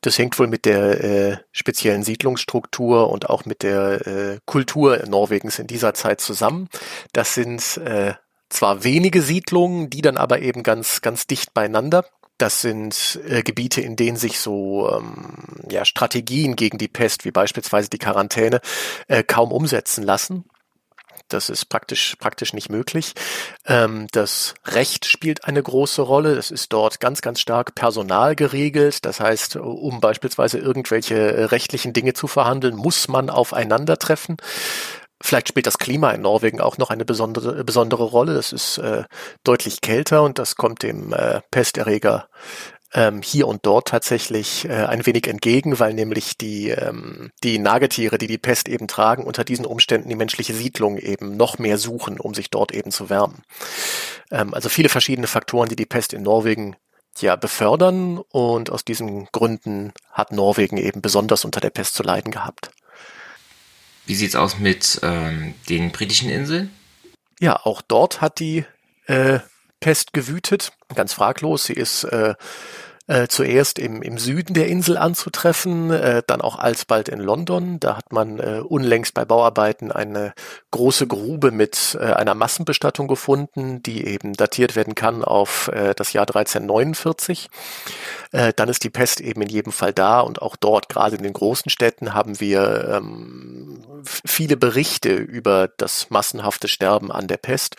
Das 0.00 0.16
hängt 0.16 0.38
wohl 0.38 0.46
mit 0.46 0.64
der 0.64 1.04
äh, 1.04 1.36
speziellen 1.52 2.04
Siedlungsstruktur 2.04 3.10
und 3.10 3.28
auch 3.28 3.44
mit 3.44 3.62
der 3.62 4.06
äh, 4.06 4.38
Kultur 4.46 5.02
Norwegens 5.06 5.58
in 5.58 5.66
dieser 5.66 5.92
Zeit 5.92 6.22
zusammen. 6.22 6.70
Das 7.12 7.34
sind 7.34 7.76
äh, 7.76 8.14
zwar 8.48 8.82
wenige 8.82 9.20
Siedlungen, 9.20 9.90
die 9.90 10.00
dann 10.00 10.16
aber 10.16 10.40
eben 10.40 10.62
ganz, 10.62 11.02
ganz 11.02 11.26
dicht 11.26 11.52
beieinander 11.52 12.06
das 12.38 12.60
sind 12.60 13.20
äh, 13.28 13.42
Gebiete, 13.42 13.80
in 13.80 13.96
denen 13.96 14.16
sich 14.16 14.40
so 14.40 14.90
ähm, 14.90 15.36
ja, 15.70 15.84
Strategien 15.84 16.56
gegen 16.56 16.78
die 16.78 16.88
Pest, 16.88 17.24
wie 17.24 17.30
beispielsweise 17.30 17.88
die 17.90 17.98
Quarantäne, 17.98 18.60
äh, 19.08 19.22
kaum 19.22 19.52
umsetzen 19.52 20.02
lassen. 20.02 20.44
Das 21.28 21.48
ist 21.50 21.64
praktisch, 21.64 22.14
praktisch 22.20 22.52
nicht 22.52 22.70
möglich. 22.70 23.14
Ähm, 23.66 24.06
das 24.12 24.54
Recht 24.64 25.06
spielt 25.06 25.44
eine 25.44 25.62
große 25.62 26.02
Rolle. 26.02 26.36
Es 26.36 26.50
ist 26.50 26.72
dort 26.72 27.00
ganz, 27.00 27.20
ganz 27.20 27.40
stark 27.40 27.74
Personal 27.74 28.36
geregelt. 28.36 29.04
Das 29.04 29.18
heißt, 29.18 29.56
um 29.56 30.00
beispielsweise 30.00 30.58
irgendwelche 30.58 31.16
äh, 31.16 31.44
rechtlichen 31.44 31.92
Dinge 31.92 32.12
zu 32.12 32.28
verhandeln, 32.28 32.76
muss 32.76 33.08
man 33.08 33.28
aufeinandertreffen. 33.28 34.36
Vielleicht 35.26 35.48
spielt 35.48 35.66
das 35.66 35.78
Klima 35.78 36.12
in 36.12 36.22
Norwegen 36.22 36.60
auch 36.60 36.78
noch 36.78 36.90
eine 36.90 37.04
besondere, 37.04 37.64
besondere 37.64 38.04
Rolle. 38.04 38.34
Es 38.34 38.52
ist 38.52 38.78
äh, 38.78 39.02
deutlich 39.42 39.80
kälter 39.80 40.22
und 40.22 40.38
das 40.38 40.54
kommt 40.54 40.84
dem 40.84 41.12
äh, 41.12 41.40
Pesterreger 41.50 42.28
ähm, 42.94 43.22
hier 43.22 43.48
und 43.48 43.66
dort 43.66 43.88
tatsächlich 43.88 44.66
äh, 44.66 44.84
ein 44.84 45.04
wenig 45.04 45.26
entgegen, 45.26 45.80
weil 45.80 45.94
nämlich 45.94 46.38
die, 46.38 46.68
ähm, 46.68 47.32
die 47.42 47.58
Nagetiere, 47.58 48.18
die 48.18 48.28
die 48.28 48.38
Pest 48.38 48.68
eben 48.68 48.86
tragen, 48.86 49.24
unter 49.24 49.42
diesen 49.42 49.66
Umständen 49.66 50.08
die 50.08 50.14
menschliche 50.14 50.54
Siedlung 50.54 50.96
eben 50.96 51.36
noch 51.36 51.58
mehr 51.58 51.76
suchen, 51.76 52.20
um 52.20 52.32
sich 52.32 52.48
dort 52.48 52.70
eben 52.70 52.92
zu 52.92 53.10
wärmen. 53.10 53.42
Ähm, 54.30 54.54
also 54.54 54.68
viele 54.68 54.88
verschiedene 54.88 55.26
Faktoren, 55.26 55.68
die 55.68 55.74
die 55.74 55.86
Pest 55.86 56.12
in 56.12 56.22
Norwegen 56.22 56.76
ja 57.18 57.34
befördern 57.34 58.18
und 58.30 58.70
aus 58.70 58.84
diesen 58.84 59.26
Gründen 59.32 59.92
hat 60.12 60.30
Norwegen 60.30 60.76
eben 60.76 61.02
besonders 61.02 61.44
unter 61.44 61.58
der 61.60 61.70
Pest 61.70 61.94
zu 61.94 62.04
leiden 62.04 62.30
gehabt. 62.30 62.70
Wie 64.06 64.14
sieht's 64.14 64.36
aus 64.36 64.58
mit 64.58 65.00
ähm, 65.02 65.54
den 65.68 65.90
britischen 65.90 66.30
Inseln? 66.30 66.70
Ja, 67.40 67.60
auch 67.64 67.82
dort 67.82 68.20
hat 68.20 68.38
die 68.38 68.64
äh, 69.06 69.40
Pest 69.80 70.12
gewütet, 70.12 70.72
ganz 70.94 71.12
fraglos. 71.12 71.64
Sie 71.64 71.74
ist 71.74 72.04
äh, 72.04 72.34
äh, 73.06 73.28
zuerst 73.28 73.78
im, 73.78 74.02
im 74.02 74.18
Süden 74.18 74.54
der 74.54 74.68
Insel 74.68 74.96
anzutreffen, 74.96 75.90
äh, 75.90 76.22
dann 76.26 76.40
auch 76.40 76.58
alsbald 76.58 77.08
in 77.08 77.20
London. 77.20 77.78
Da 77.80 77.96
hat 77.96 78.12
man 78.12 78.38
äh, 78.38 78.60
unlängst 78.66 79.14
bei 79.14 79.24
Bauarbeiten 79.24 79.92
eine 79.92 80.32
große 80.70 81.06
Grube 81.06 81.50
mit 81.50 81.96
äh, 82.00 82.04
einer 82.04 82.34
Massenbestattung 82.34 83.08
gefunden, 83.08 83.82
die 83.82 84.06
eben 84.06 84.34
datiert 84.34 84.76
werden 84.76 84.94
kann 84.94 85.24
auf 85.24 85.68
äh, 85.68 85.94
das 85.94 86.12
Jahr 86.12 86.22
1349. 86.24 87.48
Äh, 88.32 88.52
dann 88.56 88.68
ist 88.68 88.82
die 88.84 88.90
Pest 88.90 89.20
eben 89.20 89.42
in 89.42 89.48
jedem 89.48 89.72
Fall 89.72 89.92
da 89.92 90.20
und 90.20 90.42
auch 90.42 90.56
dort, 90.56 90.88
gerade 90.88 91.16
in 91.16 91.22
den 91.22 91.32
großen 91.32 91.70
Städten, 91.70 92.12
haben 92.12 92.40
wir 92.40 92.88
ähm, 92.96 93.78
viele 94.04 94.56
Berichte 94.56 95.14
über 95.14 95.68
das 95.76 96.10
massenhafte 96.10 96.68
Sterben 96.68 97.12
an 97.12 97.28
der 97.28 97.36
Pest. 97.36 97.76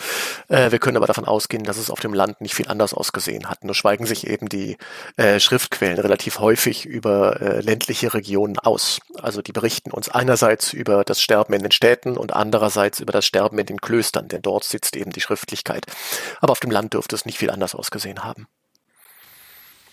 Äh, 0.47 0.71
wir 0.71 0.79
können 0.79 0.97
aber 0.97 1.07
davon 1.07 1.25
ausgehen, 1.25 1.63
dass 1.63 1.77
es 1.77 1.89
auf 1.89 1.99
dem 1.99 2.13
Land 2.13 2.41
nicht 2.41 2.55
viel 2.55 2.67
anders 2.67 2.93
ausgesehen 2.93 3.49
hat. 3.49 3.63
Nur 3.63 3.75
schweigen 3.75 4.05
sich 4.05 4.27
eben 4.27 4.49
die 4.49 4.77
äh, 5.17 5.39
Schriftquellen 5.39 5.99
relativ 5.99 6.39
häufig 6.39 6.85
über 6.85 7.41
äh, 7.41 7.61
ländliche 7.61 8.13
Regionen 8.13 8.59
aus. 8.59 8.99
Also 9.15 9.41
die 9.41 9.51
berichten 9.51 9.91
uns 9.91 10.09
einerseits 10.09 10.73
über 10.73 11.03
das 11.03 11.21
Sterben 11.21 11.53
in 11.53 11.63
den 11.63 11.71
Städten 11.71 12.17
und 12.17 12.33
andererseits 12.33 12.99
über 12.99 13.11
das 13.11 13.25
Sterben 13.25 13.57
in 13.57 13.65
den 13.65 13.81
Klöstern, 13.81 14.27
denn 14.27 14.43
dort 14.43 14.63
sitzt 14.63 14.95
eben 14.95 15.11
die 15.11 15.21
Schriftlichkeit. 15.21 15.85
Aber 16.39 16.51
auf 16.51 16.59
dem 16.59 16.71
Land 16.71 16.93
dürfte 16.93 17.15
es 17.15 17.25
nicht 17.25 17.39
viel 17.39 17.49
anders 17.49 17.73
ausgesehen 17.73 18.23
haben. 18.23 18.47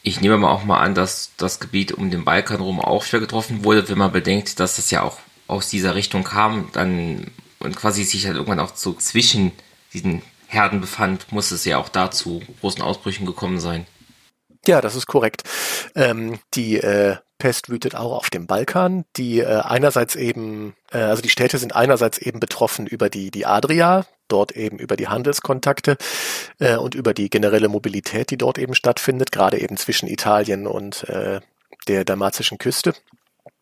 Ich 0.03 0.21
nehme 0.21 0.37
mal 0.37 0.51
auch 0.51 0.65
mal 0.65 0.81
an, 0.81 0.95
dass 0.95 1.31
das 1.39 1.59
Gebiet 1.59 1.93
um 1.93 2.11
den 2.11 2.27
Balkan 2.27 2.61
rum 2.61 2.79
auch 2.79 3.03
schwer 3.03 3.21
getroffen 3.21 3.65
wurde, 3.65 3.89
wenn 3.89 3.97
man 3.97 4.13
bedenkt, 4.13 4.61
dass 4.61 4.77
es 4.77 4.91
ja 4.91 5.03
auch 5.03 5.17
aus 5.47 5.71
dieser 5.71 5.95
Richtung 5.95 6.25
kam, 6.25 6.69
dann 6.73 7.31
und 7.61 7.77
quasi 7.77 8.05
sich 8.05 8.27
halt 8.27 8.37
irgendwann 8.37 8.61
auch 8.61 8.77
so 8.77 8.93
zwischen 8.93 9.53
diesen 9.95 10.21
Herden 10.47 10.83
befand, 10.83 11.33
muss 11.33 11.51
es 11.51 11.65
ja 11.65 11.79
auch 11.79 11.89
dazu 11.89 12.43
großen 12.61 12.83
Ausbrüchen 12.83 13.25
gekommen 13.25 13.59
sein. 13.59 13.87
Ja, 14.67 14.81
das 14.81 14.95
ist 14.95 15.07
korrekt. 15.07 15.43
Ähm, 15.95 16.39
die 16.55 16.79
äh, 16.79 17.17
Pest 17.39 17.69
wütet 17.69 17.95
auch 17.95 18.13
auf 18.13 18.31
dem 18.31 18.47
Balkan, 18.47 19.05
die 19.17 19.41
äh, 19.41 19.61
einerseits 19.61 20.17
eben, 20.17 20.75
äh, 20.93 20.99
also 20.99 21.21
die 21.21 21.29
Städte 21.29 21.59
sind 21.59 21.77
einerseits 21.77 22.19
eben 22.19 22.41
betroffen 22.41 22.87
über 22.87 23.11
die, 23.11 23.31
die 23.31 23.45
Adria, 23.45 24.07
dort 24.29 24.53
eben 24.53 24.79
über 24.79 24.97
die 24.97 25.09
Handelskontakte 25.09 25.97
äh, 26.59 26.77
und 26.77 26.95
über 26.95 27.13
die 27.13 27.29
generelle 27.29 27.69
Mobilität, 27.69 28.31
die 28.31 28.39
dort 28.39 28.59
eben 28.59 28.75
stattfindet, 28.75 29.33
gerade 29.33 29.59
eben 29.59 29.77
zwischen 29.77 30.09
Italien 30.09 30.67
und 30.67 31.09
äh, 31.09 31.41
der 31.89 32.05
dalmatischen 32.05 32.59
Küste. 32.59 32.95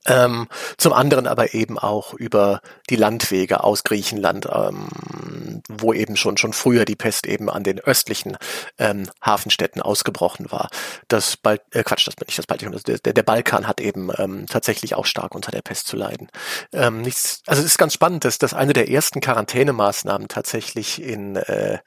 Ähm, 0.06 0.48
zum 0.78 0.92
anderen 0.92 1.26
aber 1.26 1.54
eben 1.54 1.78
auch 1.78 2.14
über 2.14 2.60
die 2.90 2.96
Landwege 2.96 3.62
aus 3.62 3.84
Griechenland, 3.84 4.48
ähm, 4.52 5.62
wo 5.68 5.92
eben 5.92 6.16
schon 6.16 6.36
schon 6.36 6.52
früher 6.52 6.84
die 6.84 6.96
Pest 6.96 7.26
eben 7.26 7.48
an 7.48 7.62
den 7.62 7.78
östlichen 7.78 8.36
ähm, 8.78 9.08
Hafenstädten 9.24 9.80
ausgebrochen 9.80 10.50
war. 10.50 10.68
Das 11.08 11.36
Bal 11.36 11.60
äh, 11.70 11.84
Quatsch, 11.84 12.06
das 12.06 12.16
bin 12.16 12.26
nicht 12.26 12.38
das 12.38 12.46
Baltikum, 12.46 12.76
der, 12.84 13.12
der 13.12 13.22
Balkan 13.22 13.68
hat 13.68 13.80
eben 13.80 14.10
ähm, 14.18 14.46
tatsächlich 14.46 14.94
auch 14.94 15.06
stark 15.06 15.34
unter 15.34 15.52
der 15.52 15.62
Pest 15.62 15.86
zu 15.86 15.96
leiden. 15.96 16.28
Ähm, 16.72 17.02
nichts, 17.02 17.42
also 17.46 17.60
es 17.60 17.66
ist 17.66 17.78
ganz 17.78 17.94
spannend, 17.94 18.24
dass, 18.24 18.38
dass 18.38 18.54
eine 18.54 18.72
der 18.72 18.90
ersten 18.90 19.20
Quarantänemaßnahmen 19.20 20.28
tatsächlich 20.28 21.00
in 21.02 21.36
äh, 21.36 21.78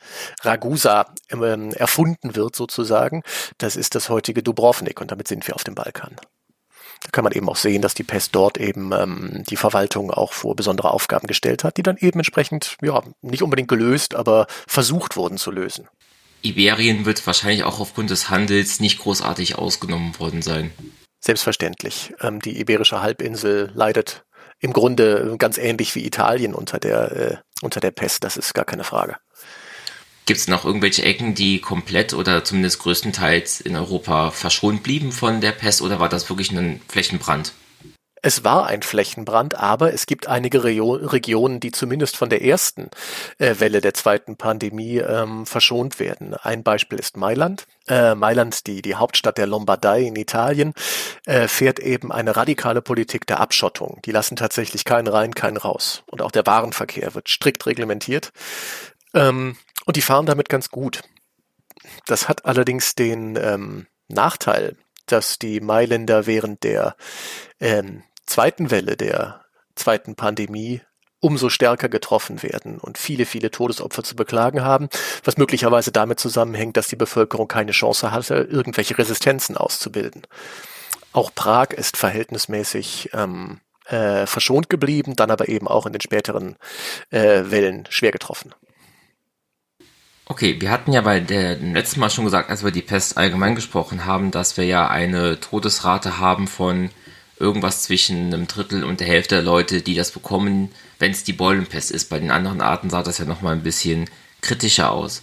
Ragusa 0.42 1.14
ähm, 1.30 1.74
erfunden 1.74 2.36
wird 2.36 2.56
sozusagen. 2.56 3.24
Das 3.58 3.76
ist 3.76 3.96
das 3.96 4.10
heutige 4.10 4.44
Dubrovnik 4.44 5.02
und 5.02 5.12
damit 5.12 5.28
sind 5.28 5.48
wir 5.48 5.56
auf 5.56 5.64
dem 5.64 5.76
Balkan. 5.76 6.16
Da 7.06 7.12
kann 7.12 7.24
man 7.24 7.34
eben 7.34 7.48
auch 7.50 7.56
sehen, 7.56 7.84
dass 7.84 7.94
die 7.94 8.04
Pest 8.04 8.34
dort 8.34 8.58
eben 8.58 8.92
ähm, 8.92 9.44
die 9.48 9.58
Verwaltung 9.58 10.10
auch 10.10 10.34
vor 10.34 10.56
besondere 10.56 10.90
Aufgaben 10.90 11.28
gestellt 11.28 11.64
hat, 11.64 11.78
die 11.78 11.84
dann 11.84 11.98
eben 11.98 12.20
entsprechend, 12.20 12.78
ja, 12.82 13.04
nicht 13.22 13.44
unbedingt 13.44 13.68
gelöst, 13.68 14.16
aber 14.16 14.48
versucht 14.68 15.16
wurden 15.16 15.38
zu 15.38 15.52
lösen. 15.52 15.88
Iberien 16.42 17.06
wird 17.06 17.26
wahrscheinlich 17.28 17.64
auch 17.64 17.80
aufgrund 17.80 18.10
des 18.10 18.30
Handels 18.32 18.80
nicht 18.80 19.00
großartig 19.00 19.56
ausgenommen 19.58 20.18
worden 20.20 20.42
sein. 20.42 20.72
Selbstverständlich. 21.20 22.14
Ähm, 22.22 22.42
die 22.42 22.60
Iberische 22.60 23.02
Halbinsel 23.02 23.72
leidet 23.76 24.26
im 24.60 24.74
Grunde 24.74 25.36
ganz 25.38 25.60
ähnlich 25.60 25.94
wie 25.94 26.06
Italien 26.06 26.56
unter 26.56 26.80
der, 26.80 27.12
äh, 27.12 27.38
unter 27.62 27.80
der 27.80 27.92
Pest, 27.92 28.24
das 28.24 28.38
ist 28.38 28.54
gar 28.54 28.66
keine 28.66 28.84
Frage. 28.84 29.18
Gibt 30.26 30.40
es 30.40 30.48
noch 30.48 30.66
irgendwelche 30.66 31.04
Ecken, 31.04 31.36
die 31.36 31.62
komplett 31.62 32.14
oder 32.16 32.44
zumindest 32.44 32.80
größtenteils 32.80 33.62
in 33.62 33.76
Europa 33.76 34.32
verschont 34.32 34.82
blieben 34.82 35.12
von 35.12 35.40
der 35.40 35.52
Pest 35.52 35.84
oder 35.84 36.00
war 36.00 36.10
das 36.10 36.30
wirklich 36.30 36.52
ein 36.52 36.82
Flächenbrand? 36.88 37.54
Es 38.24 38.44
war 38.44 38.66
ein 38.66 38.82
Flächenbrand, 38.82 39.54
aber 39.54 39.94
es 39.94 40.08
gibt 40.08 40.28
einige 40.28 40.64
Regio 40.64 40.94
Regionen, 40.94 41.60
die 41.60 41.72
zumindest 41.72 42.18
von 42.18 42.28
der 42.32 42.44
ersten 42.44 42.90
äh, 43.38 43.54
Welle 43.60 43.82
der 43.82 43.94
zweiten 43.94 44.36
Pandemie 44.36 44.98
ähm, 44.98 45.46
verschont 45.46 46.00
werden. 46.00 46.34
Ein 46.34 46.64
Beispiel 46.64 46.98
ist 46.98 47.18
Mailand. 47.18 47.68
Äh, 47.88 48.16
Mailand, 48.16 48.66
die, 48.66 48.82
die 48.82 48.96
Hauptstadt 48.96 49.38
der 49.38 49.46
Lombardei 49.46 50.02
in 50.02 50.16
Italien, 50.16 50.74
äh, 51.28 51.48
fährt 51.48 51.78
eben 51.78 52.12
eine 52.12 52.36
radikale 52.36 52.82
Politik 52.82 53.28
der 53.28 53.42
Abschottung. 53.42 54.00
Die 54.06 54.12
lassen 54.12 54.38
tatsächlich 54.38 54.86
keinen 54.86 55.08
rein, 55.08 55.36
keinen 55.36 55.58
raus. 55.58 56.02
Und 56.08 56.24
auch 56.24 56.32
der 56.32 56.48
Warenverkehr 56.48 57.14
wird 57.14 57.30
strikt 57.30 57.68
reglementiert. 57.68 58.32
Ähm, 59.16 59.58
und 59.86 59.96
die 59.96 60.02
fahren 60.02 60.28
damit 60.28 60.50
ganz 60.50 60.70
gut. 60.70 61.02
Das 62.06 62.30
hat 62.30 62.46
allerdings 62.46 62.94
den 62.96 63.36
ähm, 63.36 63.88
Nachteil, 64.08 64.76
dass 65.08 65.40
die 65.40 65.62
Mailänder 65.62 66.28
während 66.28 66.64
der 66.64 66.96
ähm, 67.60 68.04
zweiten 68.26 68.70
Welle 68.72 68.98
der 68.98 69.46
zweiten 69.76 70.16
Pandemie 70.16 70.82
umso 71.20 71.50
stärker 71.50 71.90
getroffen 71.90 72.44
werden 72.44 72.78
und 72.78 72.98
viele, 73.00 73.26
viele 73.26 73.50
Todesopfer 73.50 74.04
zu 74.04 74.16
beklagen 74.16 74.62
haben, 74.62 74.90
was 75.24 75.38
möglicherweise 75.38 75.92
damit 75.92 76.20
zusammenhängt, 76.20 76.78
dass 76.78 76.88
die 76.88 76.96
Bevölkerung 76.96 77.48
keine 77.48 77.72
Chance 77.72 78.12
hatte, 78.12 78.36
irgendwelche 78.36 78.98
Resistenzen 78.98 79.58
auszubilden. 79.58 80.28
Auch 81.14 81.34
Prag 81.34 81.70
ist 81.72 81.98
verhältnismäßig 81.98 83.10
ähm, 83.14 83.60
äh, 83.86 84.28
verschont 84.28 84.70
geblieben, 84.70 85.16
dann 85.16 85.32
aber 85.32 85.48
eben 85.48 85.68
auch 85.68 85.86
in 85.86 85.94
den 85.94 86.02
späteren 86.02 86.58
äh, 87.10 87.44
Wellen 87.46 87.88
schwer 87.90 88.12
getroffen. 88.12 88.54
Okay, 90.28 90.60
wir 90.60 90.72
hatten 90.72 90.92
ja 90.92 91.02
bei 91.02 91.20
der 91.20 91.56
letzten 91.58 92.00
Mal 92.00 92.10
schon 92.10 92.26
gesagt, 92.26 92.50
als 92.50 92.64
wir 92.64 92.72
die 92.72 92.82
Pest 92.82 93.18
allgemein 93.18 93.54
gesprochen 93.54 94.06
haben, 94.06 94.32
dass 94.32 94.58
wir 94.58 94.66
ja 94.66 94.88
eine 94.88 95.40
Todesrate 95.40 96.18
haben 96.18 96.48
von 96.48 96.90
irgendwas 97.40 97.84
zwischen 97.84 98.34
einem 98.34 98.48
Drittel 98.48 98.84
und 98.84 99.02
der 99.02 99.08
Hälfte 99.08 99.36
der 99.36 99.44
Leute, 99.44 99.82
die 99.82 99.94
das 99.94 100.12
bekommen, 100.12 100.72
wenn 100.98 101.12
es 101.12 101.24
die 101.24 101.34
Beulenpest 101.34 101.92
ist. 101.92 102.10
Bei 102.10 102.18
den 102.18 102.32
anderen 102.32 102.62
Arten 102.62 102.90
sah 102.90 103.04
das 103.04 103.20
ja 103.20 103.26
nochmal 103.26 103.54
ein 103.54 103.64
bisschen 103.64 104.10
kritischer 104.42 104.92
aus. 104.92 105.22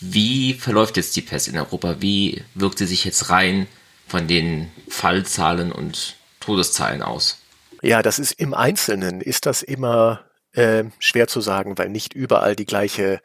Wie 0.00 0.52
verläuft 0.52 0.98
jetzt 0.98 1.16
die 1.16 1.22
Pest 1.22 1.48
in 1.48 1.56
Europa? 1.56 1.96
Wie 2.00 2.42
wirkt 2.54 2.78
sie 2.78 2.86
sich 2.86 3.06
jetzt 3.06 3.30
rein 3.30 3.66
von 4.06 4.26
den 4.26 4.70
Fallzahlen 4.88 5.72
und 5.72 6.16
Todeszahlen 6.40 7.00
aus? 7.00 7.38
Ja, 7.82 8.02
das 8.02 8.18
ist 8.18 8.32
im 8.32 8.52
Einzelnen, 8.52 9.22
ist 9.22 9.46
das 9.46 9.62
immer 9.62 10.25
äh, 10.56 10.84
schwer 10.98 11.28
zu 11.28 11.40
sagen, 11.40 11.78
weil 11.78 11.88
nicht 11.88 12.14
überall 12.14 12.56
die 12.56 12.66
gleiche, 12.66 13.20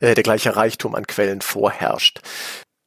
äh, 0.00 0.14
der 0.14 0.24
gleiche 0.24 0.56
Reichtum 0.56 0.94
an 0.94 1.06
Quellen 1.06 1.40
vorherrscht. 1.40 2.20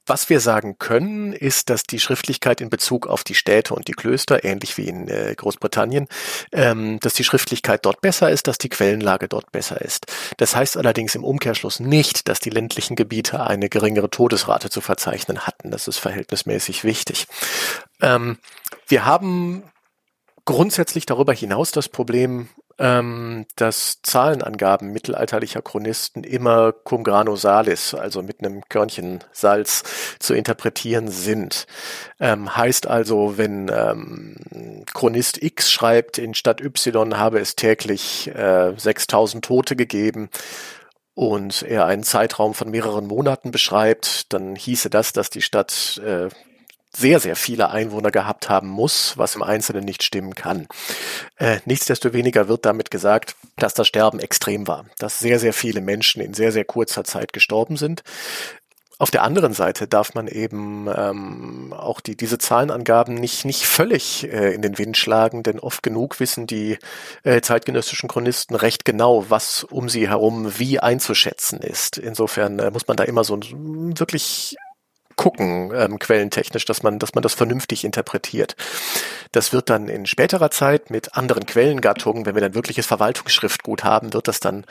Was 0.10 0.28
wir 0.28 0.40
sagen 0.40 0.80
können, 0.80 1.34
ist, 1.34 1.70
dass 1.70 1.84
die 1.84 2.00
Schriftlichkeit 2.00 2.62
in 2.62 2.72
Bezug 2.72 3.06
auf 3.06 3.24
die 3.24 3.36
Städte 3.36 3.76
und 3.76 3.88
die 3.88 3.92
Klöster, 3.92 4.44
ähnlich 4.44 4.76
wie 4.76 4.88
in 4.88 5.08
äh, 5.08 5.36
Großbritannien, 5.38 6.08
ähm, 6.52 7.00
dass 7.02 7.14
die 7.14 7.24
Schriftlichkeit 7.24 7.86
dort 7.86 8.02
besser 8.02 8.32
ist, 8.32 8.48
dass 8.48 8.58
die 8.58 8.70
Quellenlage 8.70 9.28
dort 9.28 9.52
besser 9.52 9.80
ist. 9.82 10.08
Das 10.38 10.56
heißt 10.56 10.78
allerdings 10.78 11.14
im 11.14 11.24
Umkehrschluss 11.24 11.80
nicht, 11.80 12.28
dass 12.28 12.40
die 12.40 12.50
ländlichen 12.50 12.96
Gebiete 12.96 13.46
eine 13.46 13.70
geringere 13.70 14.10
Todesrate 14.10 14.72
zu 14.72 14.82
verzeichnen 14.82 15.46
hatten. 15.46 15.70
Das 15.70 15.88
ist 15.88 16.00
verhältnismäßig 16.00 16.84
wichtig. 16.84 17.28
Ähm, 18.02 18.40
wir 18.88 19.06
haben 19.06 19.62
grundsätzlich 20.44 21.06
darüber 21.06 21.34
hinaus 21.34 21.72
das 21.72 21.88
Problem, 21.88 22.50
ähm, 22.80 23.46
dass 23.56 24.02
Zahlenangaben 24.02 24.92
mittelalterlicher 24.92 25.62
Chronisten 25.62 26.24
immer 26.24 26.72
cum 26.72 27.04
grano 27.04 27.36
salis, 27.36 27.94
also 27.94 28.22
mit 28.24 28.40
einem 28.40 28.64
Körnchen 28.70 29.24
Salz 29.32 29.84
zu 30.20 30.34
interpretieren 30.34 31.10
sind. 31.10 31.68
Ähm, 32.20 32.56
heißt 32.56 32.88
also, 32.88 33.38
wenn 33.38 33.70
ähm, 33.70 34.86
Chronist 34.94 35.44
X 35.44 35.72
schreibt, 35.72 36.18
in 36.18 36.34
Stadt 36.34 36.62
Y 36.62 37.18
habe 37.18 37.40
es 37.40 37.56
täglich 37.56 38.34
äh, 38.34 38.74
6000 38.76 39.44
Tote 39.44 39.76
gegeben, 39.76 40.30
und 41.20 41.64
er 41.64 41.86
einen 41.86 42.04
Zeitraum 42.04 42.54
von 42.54 42.72
mehreren 42.72 43.06
Monaten 43.06 43.52
beschreibt, 43.52 44.32
dann 44.32 44.56
hieße 44.56 44.90
das, 44.90 45.12
dass 45.12 45.30
die 45.30 45.42
Stadt 45.42 46.00
äh, 46.02 46.30
sehr, 46.96 47.20
sehr 47.20 47.36
viele 47.36 47.70
Einwohner 47.70 48.12
gehabt 48.12 48.50
haben 48.50 48.68
muss, 48.68 49.18
was 49.18 49.36
im 49.36 49.44
Einzelnen 49.44 49.86
nicht 49.86 50.04
stimmen 50.04 50.36
kann. 50.36 50.68
Äh, 51.38 51.60
nichtsdestoweniger 51.66 52.48
wird 52.48 52.66
damit 52.66 52.90
gesagt, 52.92 53.36
dass 53.58 53.74
das 53.74 53.88
Sterben 53.88 54.20
extrem 54.20 54.68
war, 54.68 54.86
dass 54.98 55.20
sehr, 55.20 55.40
sehr 55.40 55.54
viele 55.54 55.82
Menschen 55.82 56.22
in 56.22 56.34
sehr, 56.34 56.52
sehr 56.52 56.66
kurzer 56.66 57.04
Zeit 57.04 57.34
gestorben 57.34 57.78
sind. 57.78 58.04
auf 58.98 59.12
der 59.12 59.24
anderen 59.24 59.54
Seite 59.54 59.88
darf 59.88 60.14
man 60.14 60.28
eben 60.28 60.90
ähm, 60.94 61.74
auch 61.74 62.02
die, 62.02 62.18
diese 62.18 62.38
Zahlenangaben 62.38 63.16
nicht, 63.16 63.46
nicht 63.46 63.66
völlig 63.66 64.26
äh, 64.26 64.54
in 64.54 64.62
den 64.62 64.78
Wind 64.78 64.98
schlagen, 64.98 65.42
denn 65.44 65.60
oft 65.60 65.84
genug 65.84 66.20
wissen 66.20 66.48
die 66.48 66.78
äh, 67.24 67.40
zeitgenössischen 67.40 68.10
Chronisten 68.10 68.56
recht 68.56 68.84
genau, 68.84 69.30
was 69.30 69.64
um 69.64 69.88
sie 69.88 70.10
herum 70.10 70.58
wie 70.58 70.80
einzuschätzen 70.80 71.62
ist. 71.62 71.98
Insofern 71.98 72.60
äh, 72.60 72.72
muss 72.72 72.88
man 72.88 72.98
da 72.98 73.06
immer 73.06 73.24
so 73.24 73.40
wirklich 73.40 74.58
gucken, 75.20 75.74
ähm, 75.76 76.00
quellentechnisch, 76.00 76.64
dass 76.64 76.82
man, 76.82 76.98
dass 76.98 77.14
man 77.14 77.22
das 77.22 77.34
vernünftig 77.34 77.84
interpretiert. 77.84 78.56
Das 79.34 79.52
wird 79.52 79.70
dann 79.70 79.90
in 79.90 80.06
späterer 80.06 80.50
Zeit 80.50 80.90
mit 80.92 81.18
anderen 81.18 81.46
Quellengattungen, 81.46 82.26
wenn 82.26 82.36
wir 82.36 82.42
dann 82.42 82.56
wirkliches 82.56 82.86
Verwaltungsschriftgut 82.86 83.84
haben, 83.84 84.14
wird 84.14 84.30
das 84.30 84.40
dann 84.40 84.66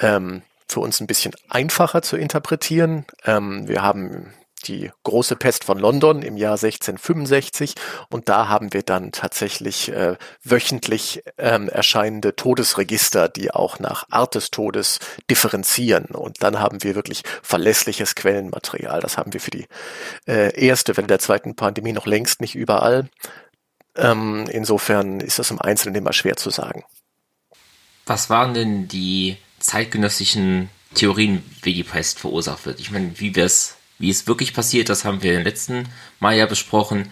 ähm, 0.00 0.40
für 0.66 0.80
uns 0.80 1.00
ein 1.00 1.06
bisschen 1.06 1.34
einfacher 1.50 2.00
zu 2.00 2.16
interpretieren. 2.16 3.04
Ähm, 3.26 3.68
wir 3.68 3.82
haben 3.82 4.32
die 4.68 4.90
große 5.02 5.36
Pest 5.36 5.64
von 5.64 5.78
London 5.78 6.22
im 6.22 6.36
Jahr 6.36 6.52
1665 6.52 7.74
und 8.10 8.28
da 8.28 8.48
haben 8.48 8.72
wir 8.72 8.82
dann 8.82 9.12
tatsächlich 9.12 9.90
äh, 9.90 10.16
wöchentlich 10.42 11.22
ähm, 11.38 11.68
erscheinende 11.68 12.34
Todesregister, 12.34 13.28
die 13.28 13.50
auch 13.50 13.78
nach 13.78 14.06
Art 14.10 14.34
des 14.34 14.50
Todes 14.50 14.98
differenzieren 15.30 16.06
und 16.06 16.42
dann 16.42 16.58
haben 16.58 16.82
wir 16.82 16.94
wirklich 16.94 17.22
verlässliches 17.42 18.14
Quellenmaterial. 18.14 19.00
Das 19.00 19.18
haben 19.18 19.32
wir 19.32 19.40
für 19.40 19.50
die 19.50 19.66
äh, 20.26 20.58
erste 20.58 20.96
Welle 20.96 21.06
der 21.06 21.18
zweiten 21.18 21.56
Pandemie 21.56 21.92
noch 21.92 22.06
längst 22.06 22.40
nicht 22.40 22.54
überall. 22.54 23.08
Ähm, 23.96 24.46
insofern 24.50 25.20
ist 25.20 25.38
das 25.38 25.50
im 25.50 25.60
Einzelnen 25.60 25.94
immer 25.94 26.12
schwer 26.12 26.36
zu 26.36 26.50
sagen. 26.50 26.84
Was 28.06 28.28
waren 28.28 28.54
denn 28.54 28.88
die 28.88 29.36
zeitgenössischen 29.60 30.68
Theorien, 30.94 31.42
wie 31.62 31.74
die 31.74 31.82
Pest 31.82 32.20
verursacht 32.20 32.66
wird. 32.66 32.80
Ich 32.80 32.90
meine, 32.90 33.18
wie 33.18 33.34
es, 33.38 33.73
wie 33.98 34.10
es 34.10 34.26
wirklich 34.26 34.54
passiert, 34.54 34.88
das 34.88 35.04
haben 35.04 35.22
wir 35.22 35.36
im 35.36 35.44
letzten 35.44 35.88
Mal 36.20 36.36
ja 36.36 36.46
besprochen. 36.46 37.10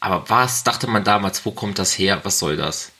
Aber 0.00 0.28
was 0.28 0.64
dachte 0.64 0.86
man 0.86 1.04
damals, 1.04 1.44
wo 1.46 1.50
kommt 1.50 1.78
das 1.78 1.96
her, 1.98 2.20
was 2.24 2.38
soll 2.38 2.56
das? 2.56 2.92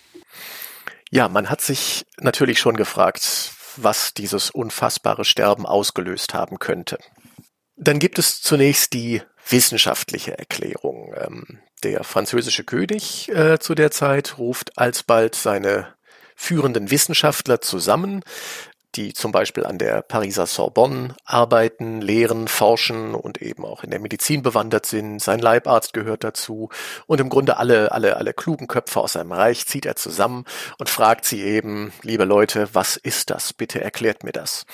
Ja, 1.11 1.29
man 1.29 1.51
hat 1.51 1.61
sich 1.61 2.07
natürlich 2.19 2.59
schon 2.59 2.77
gefragt, 2.77 3.53
was 3.77 4.15
dieses 4.15 4.51
unfassbare 4.51 5.25
Sterben 5.25 5.67
ausgelöst 5.67 6.35
haben 6.35 6.59
könnte. 6.59 6.99
Dann 7.77 7.99
gibt 7.99 8.19
es 8.19 8.41
zunächst 8.41 8.93
die 8.93 9.23
wissenschaftliche 9.49 10.39
Erklärung. 10.39 11.13
Ähm, 11.17 11.59
der 11.83 12.05
französische 12.05 12.65
König 12.65 13.29
äh, 13.29 13.59
zu 13.59 13.75
der 13.75 13.91
Zeit 13.91 14.39
ruft 14.39 14.79
alsbald 14.79 15.35
seine 15.35 15.95
führenden 16.35 16.91
Wissenschaftler 16.91 17.61
zusammen, 17.61 18.23
die 18.97 19.13
zum 19.13 19.33
Beispiel 19.33 19.65
an 19.67 19.79
der 19.79 20.03
Pariser 20.03 20.47
Sorbonne 20.47 21.15
arbeiten, 21.25 22.01
lehren, 22.01 22.49
forschen 22.49 23.15
und 23.15 23.43
eben 23.43 23.65
auch 23.65 23.85
in 23.85 23.91
der 23.91 24.01
Medizin 24.01 24.43
bewandert 24.43 24.87
sind. 24.87 25.21
Sein 25.21 25.41
Leibarzt 25.41 25.93
gehört 25.93 26.25
dazu 26.25 26.69
und 27.07 27.21
im 27.21 27.29
Grunde 27.29 27.57
alle, 27.57 27.93
alle, 27.93 28.17
alle 28.17 28.33
klugen 28.33 28.67
Köpfe 28.67 29.01
aus 29.01 29.15
seinem 29.15 29.33
Reich 29.33 29.67
zieht 29.67 29.87
er 29.87 29.97
zusammen 29.97 30.45
und 30.79 30.89
fragt 30.89 31.25
sie 31.25 31.43
eben, 31.43 31.93
liebe 32.03 32.25
Leute, 32.25 32.69
was 32.73 32.97
ist 32.97 33.31
das? 33.31 33.53
Bitte 33.53 33.81
erklärt 33.81 34.25
mir 34.25 34.33
das. 34.33 34.67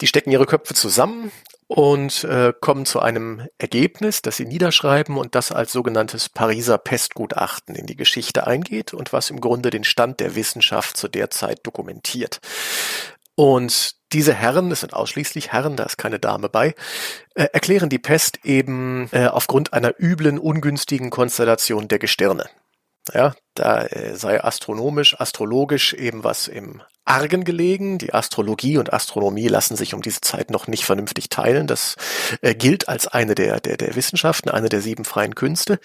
Die 0.00 0.06
stecken 0.06 0.30
ihre 0.30 0.46
Köpfe 0.46 0.74
zusammen 0.74 1.32
und 1.68 2.22
äh, 2.24 2.52
kommen 2.60 2.86
zu 2.86 3.00
einem 3.00 3.48
Ergebnis, 3.58 4.22
das 4.22 4.36
sie 4.36 4.44
niederschreiben 4.44 5.16
und 5.16 5.34
das 5.34 5.50
als 5.50 5.72
sogenanntes 5.72 6.28
Pariser 6.28 6.78
Pestgutachten 6.78 7.74
in 7.74 7.86
die 7.86 7.96
Geschichte 7.96 8.46
eingeht 8.46 8.94
und 8.94 9.12
was 9.12 9.30
im 9.30 9.40
Grunde 9.40 9.70
den 9.70 9.84
Stand 9.84 10.20
der 10.20 10.36
Wissenschaft 10.36 10.96
zu 10.96 11.08
der 11.08 11.30
Zeit 11.30 11.66
dokumentiert. 11.66 12.40
Und 13.36 13.92
diese 14.12 14.32
Herren, 14.32 14.72
es 14.72 14.80
sind 14.80 14.94
ausschließlich 14.94 15.52
Herren, 15.52 15.76
da 15.76 15.84
ist 15.84 15.98
keine 15.98 16.18
Dame 16.18 16.48
bei, 16.48 16.74
äh, 17.34 17.44
erklären 17.52 17.88
die 17.88 17.98
Pest 17.98 18.44
eben 18.44 19.08
äh, 19.12 19.26
aufgrund 19.26 19.72
einer 19.72 19.94
üblen, 20.00 20.38
ungünstigen 20.38 21.10
Konstellation 21.10 21.86
der 21.86 21.98
Gestirne. 21.98 22.46
Ja, 23.12 23.34
da 23.54 23.82
äh, 23.84 24.16
sei 24.16 24.42
astronomisch, 24.42 25.20
astrologisch 25.20 25.92
eben 25.92 26.24
was 26.24 26.48
im 26.48 26.82
Argen 27.06 27.44
gelegen. 27.44 27.98
Die 27.98 28.12
Astrologie 28.12 28.78
und 28.78 28.92
Astronomie 28.92 29.48
lassen 29.48 29.76
sich 29.76 29.94
um 29.94 30.02
diese 30.02 30.20
Zeit 30.20 30.50
noch 30.50 30.66
nicht 30.66 30.84
vernünftig 30.84 31.28
teilen. 31.30 31.66
Das 31.66 31.96
äh, 32.42 32.54
gilt 32.54 32.88
als 32.88 33.06
eine 33.06 33.34
der, 33.34 33.60
der, 33.60 33.76
der 33.76 33.96
Wissenschaften, 33.96 34.50
eine 34.50 34.68
der 34.68 34.80
sieben 34.80 35.04
freien 35.04 35.34
Künste. 35.34 35.78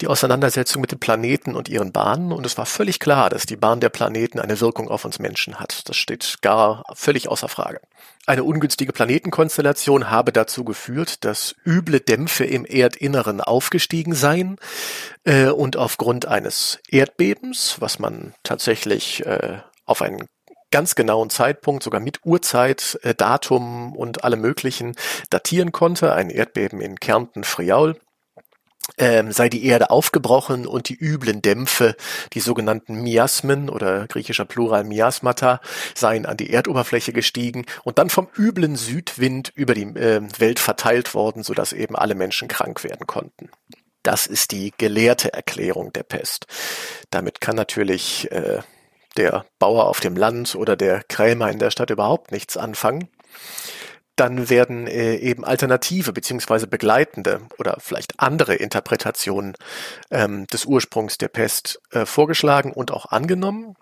Die 0.00 0.06
Auseinandersetzung 0.06 0.80
mit 0.80 0.92
den 0.92 1.00
Planeten 1.00 1.54
und 1.54 1.68
ihren 1.68 1.92
Bahnen. 1.92 2.32
Und 2.32 2.46
es 2.46 2.58
war 2.58 2.66
völlig 2.66 3.00
klar, 3.00 3.30
dass 3.30 3.46
die 3.46 3.56
Bahn 3.56 3.80
der 3.80 3.88
Planeten 3.88 4.38
eine 4.38 4.60
Wirkung 4.60 4.88
auf 4.88 5.04
uns 5.04 5.18
Menschen 5.18 5.58
hat. 5.58 5.88
Das 5.88 5.96
steht 5.96 6.38
gar 6.42 6.84
völlig 6.94 7.28
außer 7.28 7.48
Frage. 7.48 7.80
Eine 8.26 8.42
ungünstige 8.42 8.92
Planetenkonstellation 8.92 10.10
habe 10.10 10.32
dazu 10.32 10.64
geführt, 10.64 11.24
dass 11.24 11.54
üble 11.64 12.00
Dämpfe 12.00 12.44
im 12.44 12.64
Erdinneren 12.64 13.40
aufgestiegen 13.40 14.14
seien 14.14 14.56
äh, 15.24 15.48
und 15.48 15.76
aufgrund 15.76 16.26
eines 16.26 16.80
Erdbebens, 16.88 17.76
was 17.78 18.00
man 18.00 18.34
tatsächlich 18.42 19.24
äh, 19.24 19.60
auf 19.84 20.02
einen 20.02 20.26
ganz 20.70 20.94
genauen 20.94 21.30
Zeitpunkt, 21.30 21.82
sogar 21.82 22.00
mit 22.00 22.20
Uhrzeit, 22.24 22.98
äh, 23.02 23.14
Datum 23.14 23.94
und 23.94 24.24
allem 24.24 24.40
möglichen 24.40 24.94
datieren 25.30 25.72
konnte. 25.72 26.12
Ein 26.14 26.30
Erdbeben 26.30 26.80
in 26.80 26.98
Kärnten, 27.00 27.44
Friaul. 27.44 27.96
Ähm, 28.98 29.32
sei 29.32 29.48
die 29.48 29.64
Erde 29.64 29.90
aufgebrochen 29.90 30.64
und 30.64 30.88
die 30.88 30.94
üblen 30.94 31.42
Dämpfe, 31.42 31.96
die 32.34 32.40
sogenannten 32.40 33.02
Miasmen 33.02 33.68
oder 33.68 34.06
griechischer 34.06 34.44
Plural 34.44 34.84
Miasmata, 34.84 35.60
seien 35.94 36.24
an 36.24 36.36
die 36.36 36.50
Erdoberfläche 36.50 37.12
gestiegen 37.12 37.66
und 37.82 37.98
dann 37.98 38.10
vom 38.10 38.28
üblen 38.38 38.76
Südwind 38.76 39.50
über 39.56 39.74
die 39.74 39.82
äh, 39.82 40.22
Welt 40.38 40.60
verteilt 40.60 41.14
worden, 41.14 41.42
sodass 41.42 41.72
eben 41.72 41.96
alle 41.96 42.14
Menschen 42.14 42.46
krank 42.46 42.84
werden 42.84 43.08
konnten. 43.08 43.50
Das 44.04 44.28
ist 44.28 44.52
die 44.52 44.72
gelehrte 44.78 45.32
Erklärung 45.32 45.92
der 45.92 46.04
Pest. 46.04 46.46
Damit 47.10 47.40
kann 47.40 47.56
natürlich 47.56 48.30
äh, 48.30 48.60
der 49.16 49.46
Bauer 49.58 49.86
auf 49.86 50.00
dem 50.00 50.16
Land 50.16 50.54
oder 50.54 50.76
der 50.76 51.02
Krämer 51.04 51.50
in 51.50 51.58
der 51.58 51.70
Stadt 51.70 51.90
überhaupt 51.90 52.32
nichts 52.32 52.56
anfangen, 52.56 53.08
dann 54.16 54.48
werden 54.48 54.86
äh, 54.86 55.16
eben 55.16 55.44
alternative 55.44 56.12
beziehungsweise 56.12 56.66
begleitende 56.66 57.42
oder 57.58 57.76
vielleicht 57.78 58.18
andere 58.18 58.54
Interpretationen 58.54 59.54
ähm, 60.10 60.46
des 60.46 60.64
Ursprungs 60.64 61.18
der 61.18 61.28
Pest 61.28 61.80
äh, 61.90 62.06
vorgeschlagen 62.06 62.72
und 62.72 62.90
auch 62.90 63.06
angenommen. 63.06 63.74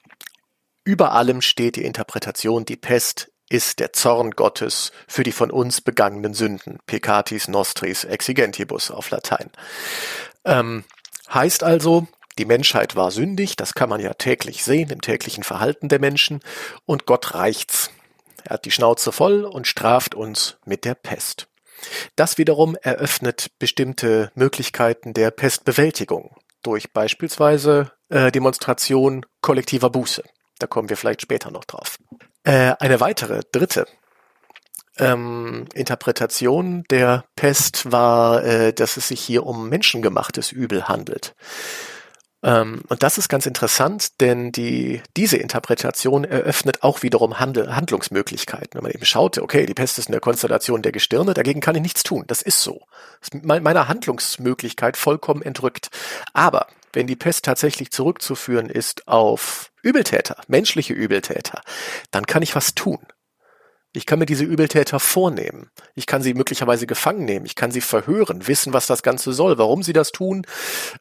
Über 0.85 1.13
allem 1.13 1.41
steht 1.41 1.77
die 1.77 1.85
Interpretation, 1.85 2.65
die 2.65 2.77
Pest 2.77 3.31
ist 3.49 3.79
der 3.79 3.93
Zorn 3.93 4.33
Gottes 4.33 4.91
für 5.07 5.23
die 5.23 5.33
von 5.33 5.51
uns 5.51 5.81
begangenen 5.81 6.35
Sünden. 6.35 6.79
Peccatis 6.87 7.47
nostris 7.47 8.05
exigentibus 8.05 8.91
auf 8.91 9.11
Latein. 9.11 9.51
Ähm, 10.45 10.85
heißt 11.33 11.63
also, 11.63 12.09
die 12.39 12.45
Menschheit 12.45 12.97
war 12.97 13.11
sündig, 13.11 13.57
das 13.57 13.75
kann 13.75 13.89
man 13.89 14.01
ja 14.01 14.15
täglich 14.15 14.65
sehen 14.65 14.91
im 14.91 15.01
täglichen 15.01 15.45
Verhalten 15.45 15.89
der 15.89 16.01
Menschen, 16.01 16.41
und 16.85 17.07
Gott 17.07 17.35
reicht's. 17.35 17.91
Er 18.45 18.55
hat 18.55 18.65
die 18.65 18.71
Schnauze 18.71 19.13
voll 19.13 19.45
und 19.45 19.67
straft 19.67 20.15
uns 20.15 20.59
mit 20.65 20.85
der 20.85 20.95
Pest. 20.95 21.49
Das 22.17 22.39
wiederum 22.39 22.77
eröffnet 22.81 23.51
bestimmte 23.59 24.31
Möglichkeiten 24.35 25.15
der 25.15 25.31
Pestbewältigung 25.31 26.37
durch 26.63 26.93
beispielsweise 26.93 27.93
äh, 28.09 28.31
Demonstration 28.31 29.27
kollektiver 29.41 29.91
Buße. 29.91 30.23
Da 30.59 30.67
kommen 30.67 30.89
wir 30.89 30.97
vielleicht 30.97 31.23
später 31.23 31.51
noch 31.51 31.65
drauf. 31.65 31.99
Äh, 32.45 32.75
eine 32.79 33.01
weitere, 33.01 33.43
dritte 33.53 33.87
ähm, 34.99 35.67
Interpretation 35.75 36.85
der 36.91 37.25
Pest 37.37 37.91
war, 37.91 38.45
äh, 38.45 38.73
dass 38.73 38.97
es 38.97 39.09
sich 39.09 39.21
hier 39.21 39.45
um 39.45 39.69
menschengemachtes 39.69 40.53
Übel 40.53 40.89
handelt. 40.89 41.35
Ähm, 42.45 42.83
und 42.89 43.03
das 43.03 43.17
ist 43.17 43.29
ganz 43.29 43.47
interessant, 43.47 44.21
denn 44.21 44.53
die, 44.53 45.03
diese 45.17 45.39
Interpretation 45.39 46.25
eröffnet 46.25 46.83
auch 46.83 47.03
wiederum 47.03 47.41
Handel, 47.41 47.75
Handlungsmöglichkeiten. 47.75 48.75
Wenn 48.75 48.83
man 48.83 48.93
eben 48.93 49.07
schaut, 49.07 49.39
okay, 49.39 49.65
die 49.65 49.75
Pest 49.75 49.99
ist 49.99 50.07
in 50.07 50.13
der 50.13 50.21
Konstellation 50.21 50.83
der 50.83 50.93
Gestirne, 50.93 51.33
dagegen 51.33 51.61
kann 51.61 51.75
ich 51.75 51.83
nichts 51.83 52.03
tun. 52.03 52.25
Das 52.27 52.43
ist 52.43 52.61
so. 52.61 52.83
Das 53.21 53.31
ist 53.31 53.45
meiner 53.45 53.89
Handlungsmöglichkeit 53.89 54.99
vollkommen 54.99 55.41
entrückt. 55.43 55.89
Aber 56.35 56.67
wenn 56.93 57.07
die 57.07 57.17
Pest 57.17 57.47
tatsächlich 57.47 57.91
zurückzuführen 57.91 58.69
ist 58.69 59.09
auf 59.09 59.71
Übeltäter, 59.83 60.37
menschliche 60.47 60.93
Übeltäter, 60.93 61.63
dann 62.11 62.27
kann 62.27 62.43
ich 62.43 62.55
was 62.55 62.75
tun. 62.75 62.99
Ich 63.97 64.07
kann 64.07 64.19
mir 64.19 64.27
diese 64.27 64.45
Übeltäter 64.45 64.99
vornehmen. 64.99 65.71
Ich 65.95 66.07
kann 66.07 66.21
sie 66.21 66.35
möglicherweise 66.35 66.87
gefangen 66.87 67.25
nehmen. 67.25 67.47
Ich 67.47 67.55
kann 67.55 67.71
sie 67.71 67.81
verhören, 67.81 68.49
wissen, 68.49 68.73
was 68.73 68.87
das 68.87 69.03
Ganze 69.03 69.33
soll, 69.33 69.57
warum 69.57 69.83
sie 69.83 69.93
das 69.93 70.11
tun. 70.11 70.47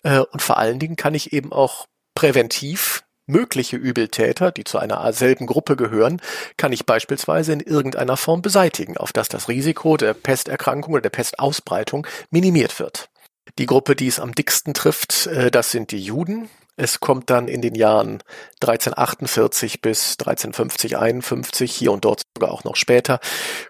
Äh, 0.04 0.20
und 0.20 0.42
vor 0.42 0.58
allen 0.58 0.80
Dingen 0.80 0.96
kann 0.96 1.16
ich 1.16 1.34
eben 1.34 1.52
auch 1.52 1.88
präventiv 2.16 3.04
mögliche 3.26 3.78
Übeltäter, 3.78 4.52
die 4.52 4.64
zu 4.64 4.78
einer 4.78 5.12
selben 5.14 5.48
Gruppe 5.48 5.76
gehören, 5.76 6.22
kann 6.58 6.74
ich 6.74 6.86
beispielsweise 6.86 7.54
in 7.54 7.62
irgendeiner 7.62 8.18
Form 8.18 8.42
beseitigen, 8.42 8.98
auf 8.98 9.14
dass 9.14 9.30
das 9.30 9.48
Risiko 9.48 9.98
der 9.98 10.14
Pesterkrankung 10.14 10.94
oder 10.94 11.04
der 11.04 11.10
Pestausbreitung 11.10 12.06
minimiert 12.32 12.80
wird. 12.80 13.10
Die 13.58 13.66
Gruppe, 13.66 13.96
die 13.96 14.08
es 14.08 14.20
am 14.20 14.34
dicksten 14.34 14.74
trifft, 14.74 15.28
äh, 15.28 15.52
das 15.52 15.72
sind 15.72 15.92
die 15.92 16.02
Juden. 16.04 16.50
Es 16.76 17.00
kommt 17.00 17.30
dann 17.30 17.48
in 17.48 17.62
den 17.62 17.76
Jahren 17.76 18.24
1348 18.62 19.82
bis 19.82 20.14
1350, 20.14 20.98
51, 20.98 21.72
hier 21.72 21.92
und 21.92 22.04
dort 22.04 22.24
sogar 22.36 22.52
auch 22.52 22.64
noch 22.64 22.76
später, 22.76 23.20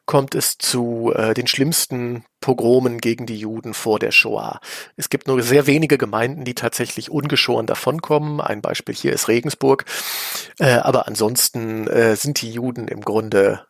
kommt 0.05 0.35
es 0.35 0.57
zu 0.57 1.11
äh, 1.13 1.33
den 1.33 1.47
schlimmsten 1.47 2.23
Pogromen 2.39 2.99
gegen 2.99 3.25
die 3.25 3.37
Juden 3.37 3.73
vor 3.73 3.99
der 3.99 4.11
Shoah. 4.11 4.59
Es 4.95 5.09
gibt 5.09 5.27
nur 5.27 5.41
sehr 5.41 5.67
wenige 5.67 5.97
Gemeinden, 5.97 6.45
die 6.45 6.55
tatsächlich 6.55 7.11
ungeschoren 7.11 7.67
davonkommen. 7.67 8.39
Ein 8.39 8.61
Beispiel 8.61 8.95
hier 8.95 9.13
ist 9.13 9.27
Regensburg. 9.27 9.85
Äh, 10.59 10.75
aber 10.75 11.07
ansonsten 11.07 11.87
äh, 11.87 12.15
sind 12.15 12.41
die 12.41 12.51
Juden 12.51 12.87
im 12.87 13.01
Grunde 13.01 13.65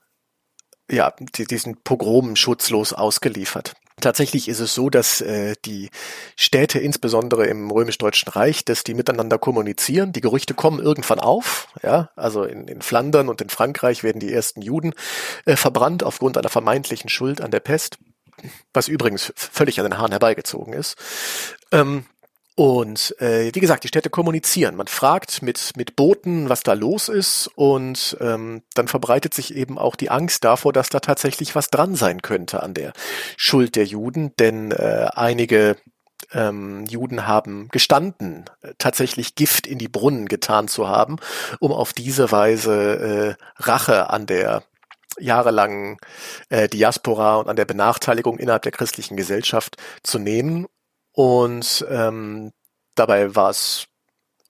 ja, 0.90 1.14
die, 1.20 1.46
diesen 1.46 1.82
Pogromen 1.84 2.36
schutzlos 2.36 2.94
ausgeliefert. 2.94 3.74
Tatsächlich 4.02 4.48
ist 4.48 4.60
es 4.60 4.74
so, 4.74 4.90
dass 4.90 5.22
äh, 5.22 5.56
die 5.66 5.90
Städte, 6.36 6.80
insbesondere 6.80 7.46
im 7.46 7.70
römisch-deutschen 7.70 8.32
Reich, 8.32 8.66
dass 8.66 8.84
die 8.84 8.94
miteinander 8.94 9.38
kommunizieren. 9.38 10.12
Die 10.12 10.22
Gerüchte 10.22 10.54
kommen 10.54 10.80
irgendwann 10.80 11.20
auf. 11.20 11.68
Ja, 11.84 12.10
also 12.16 12.44
in, 12.44 12.68
in 12.68 12.82
Flandern 12.82 13.30
und 13.30 13.42
in 13.42 13.50
Frankreich 13.50 14.04
werden 14.04 14.20
die 14.20 14.34
ersten 14.34 14.62
Juden 14.62 14.94
äh, 15.46 15.56
verbrannt 15.56 16.04
aufgrund 16.04 16.38
einer 16.38 16.50
vermeintlichen 16.50 17.10
Schuld 17.10 17.42
an 17.42 17.52
der 17.52 17.60
Pest, 17.60 17.98
was 18.74 18.88
übrigens 18.88 19.32
völlig 19.36 19.80
an 19.80 19.86
den 19.86 19.98
Haaren 19.98 20.12
herbeigezogen 20.12 20.74
ist. 20.74 20.98
Ähm, 21.72 22.06
und 22.56 23.16
äh, 23.20 23.50
wie 23.54 23.60
gesagt, 23.60 23.84
die 23.84 23.88
Städte 23.88 24.10
kommunizieren. 24.10 24.76
Man 24.76 24.88
fragt 24.88 25.42
mit, 25.42 25.72
mit 25.76 25.96
Boten, 25.96 26.50
was 26.50 26.62
da 26.62 26.74
los 26.74 27.10
ist, 27.10 27.50
und 27.56 28.16
ähm, 28.22 28.62
dann 28.76 28.88
verbreitet 28.88 29.34
sich 29.34 29.56
eben 29.56 29.80
auch 29.80 29.96
die 29.96 30.12
Angst 30.12 30.44
davor, 30.44 30.72
dass 30.72 30.90
da 30.90 31.00
tatsächlich 31.00 31.56
was 31.56 31.70
dran 31.70 31.96
sein 31.96 32.22
könnte 32.22 32.62
an 32.62 32.74
der 32.74 32.94
Schuld 33.38 33.76
der 33.76 33.86
Juden, 33.86 34.36
denn 34.38 34.72
äh, 34.72 35.08
einige 35.16 35.78
ähm, 36.32 36.86
Juden 36.86 37.26
haben 37.26 37.70
gestanden, 37.72 38.46
äh, 38.62 38.74
tatsächlich 38.78 39.36
Gift 39.36 39.66
in 39.66 39.80
die 39.80 39.88
Brunnen 39.88 40.28
getan 40.28 40.68
zu 40.68 40.88
haben, 40.88 41.18
um 41.60 41.72
auf 41.72 41.94
diese 41.94 42.32
Weise 42.32 43.38
äh, 43.40 43.64
Rache 43.64 44.10
an 44.12 44.28
der 44.28 44.64
jahrelangen 45.20 45.98
äh, 46.50 46.68
Diaspora 46.68 47.38
und 47.38 47.48
an 47.48 47.56
der 47.56 47.66
Benachteiligung 47.66 48.40
innerhalb 48.40 48.64
der 48.64 48.72
christlichen 48.72 49.16
Gesellschaft 49.16 49.78
zu 50.04 50.20
nehmen 50.20 50.68
und 51.14 51.86
ähm, 51.90 52.52
dabei 52.96 53.36
war 53.36 53.50
es 53.50 53.88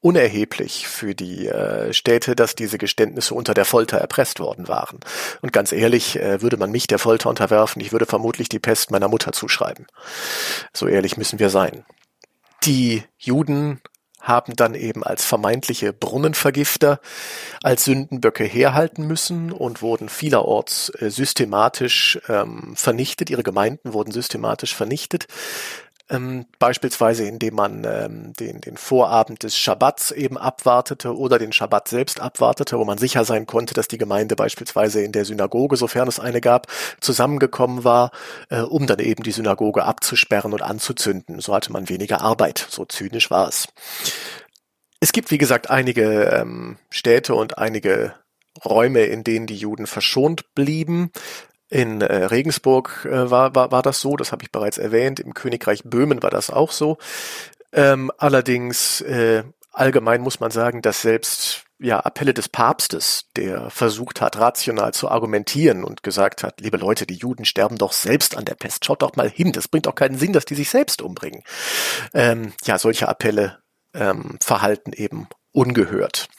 unerheblich 0.04 0.88
für 0.88 1.15
die 1.15 1.47
äh, 1.47 1.93
Städte, 1.93 2.36
dass 2.36 2.56
diese 2.56 2.78
Geständnisse 2.78 3.34
unter 3.34 3.54
der 3.54 3.63
Folter 3.63 3.97
erpresst 3.97 4.39
worden 4.39 4.67
waren. 4.67 4.99
Und 5.41 5.54
ganz 5.54 5.71
ehrlich, 5.71 6.19
äh, 6.19 6.41
würde 6.41 6.58
man 6.58 6.71
mich 6.71 6.88
der 6.88 6.99
Folter 6.99 7.30
unterwerfen, 7.30 7.82
ich 7.82 7.93
würde 7.93 8.06
vermutlich 8.06 8.49
die 8.49 8.60
Pest 8.60 8.91
meiner 8.91 9.08
Mutter 9.08 9.32
zuschreiben. 9.32 9.88
So 10.73 10.88
ehrlich 10.88 11.15
müssen 11.15 11.39
wir 11.39 11.49
sein. 11.49 11.86
Die 12.65 13.04
Juden 13.17 13.80
haben 14.23 14.56
dann 14.56 14.73
eben 14.73 15.04
als 15.04 15.26
vermeintliche 15.26 15.91
Brunnenvergifter 15.91 16.99
als 17.62 17.84
Sündenböcke 17.84 18.45
herhalten 18.45 19.06
müssen 19.06 19.52
und 19.52 19.82
wurden 19.82 20.08
vielerorts 20.08 20.89
äh, 20.99 21.12
systematisch 21.12 22.19
ähm, 22.30 22.73
vernichtet. 22.76 23.30
Ihre 23.30 23.43
Gemeinden 23.43 23.93
wurden 23.93 24.12
systematisch 24.12 24.76
vernichtet. 24.76 25.28
Ähm, 26.10 26.46
beispielsweise 26.60 27.24
indem 27.24 27.56
man 27.56 27.86
ähm, 27.86 28.34
den, 28.34 28.60
den 28.60 28.76
Vorabend 28.76 29.44
des 29.44 29.58
Schabbats 29.58 30.12
eben 30.12 30.38
abwartete 30.38 31.16
oder 31.16 31.39
den 31.39 31.54
Schabbat 31.54 31.88
selbst 31.88 32.20
abwartete, 32.20 32.78
wo 32.78 32.84
man 32.84 32.98
sicher 32.98 33.24
sein 33.24 33.48
konnte, 33.48 33.74
dass 33.74 33.88
die 33.88 33.98
Gemeinde 33.98 34.36
beispielsweise 34.36 35.02
in 35.02 35.13
der 35.13 35.24
Synagoge, 35.24 35.78
sofern 35.78 36.10
es 36.10 36.20
eine 36.20 36.42
gab, 36.42 36.68
zusammengekommen 37.00 37.86
war, 37.86 38.12
äh, 38.50 38.60
um 38.60 38.86
dann 38.86 39.00
eben 39.00 39.24
die 39.24 39.32
Synagoge 39.32 39.86
abzusperren 39.86 40.52
und 40.52 40.62
anzuzünden. 40.62 41.39
So 41.39 41.54
hatte 41.56 41.72
man 41.72 41.88
weniger 41.88 42.20
Arbeit. 42.22 42.68
So 42.70 42.84
zynisch 42.84 43.32
war 43.32 43.48
es. 43.48 43.70
Es 45.00 45.13
gibt, 45.13 45.32
wie 45.32 45.38
gesagt, 45.38 45.70
einige 45.70 46.26
ähm, 46.26 46.78
Städte 46.89 47.36
und 47.36 47.58
einige 47.58 48.13
Räume, 48.63 49.04
in 49.04 49.24
denen 49.24 49.48
die 49.48 49.58
Juden 49.58 49.88
verschont 49.88 50.54
blieben. 50.54 51.12
In 51.73 52.01
äh, 52.01 52.25
Regensburg 52.25 53.07
äh, 53.09 53.31
war, 53.31 53.55
war, 53.55 53.71
war 53.71 53.81
das 53.81 53.99
so, 53.99 54.15
das 54.15 54.31
habe 54.31 54.43
ich 54.43 54.51
bereits 54.51 54.77
erwähnt. 54.77 55.19
Im 55.19 55.33
Königreich 55.33 55.81
Böhmen 55.83 56.21
war 56.21 56.29
das 56.29 56.51
auch 56.51 56.71
so. 56.71 56.99
Ähm, 57.71 58.12
allerdings 58.19 59.01
äh, 59.01 59.43
allgemein 59.71 60.21
muss 60.21 60.39
man 60.39 60.51
sagen, 60.51 60.83
dass 60.83 61.01
selbst 61.01 61.63
ja, 61.79 61.99
Appelle 61.99 62.36
des 62.36 62.47
Papstes, 62.47 63.25
der 63.36 63.71
versucht 63.71 64.21
hat, 64.21 64.38
rational 64.38 64.93
zu 64.93 65.09
argumentieren 65.09 65.83
und 65.83 66.03
gesagt 66.03 66.43
hat, 66.43 66.62
liebe 66.62 66.77
Leute, 66.77 67.07
die 67.07 67.15
Juden 67.15 67.43
sterben 67.43 67.79
doch 67.79 67.91
selbst 67.91 68.38
an 68.38 68.45
der 68.45 68.53
Pest. 68.53 68.86
Schaut 68.86 69.01
doch 69.01 69.15
mal 69.15 69.27
hin, 69.27 69.51
das 69.51 69.67
bringt 69.67 69.88
doch 69.88 69.95
keinen 69.95 70.19
Sinn, 70.19 70.31
dass 70.31 70.45
die 70.45 70.53
sich 70.53 70.69
selbst 70.69 71.01
umbringen. 71.01 71.41
Ähm, 72.13 72.53
ja, 72.65 72.77
solche 72.77 73.09
Appelle 73.09 73.63
ähm, 73.95 74.38
verhalten 74.43 74.93
eben 74.93 75.27
ungehört. 75.51 76.29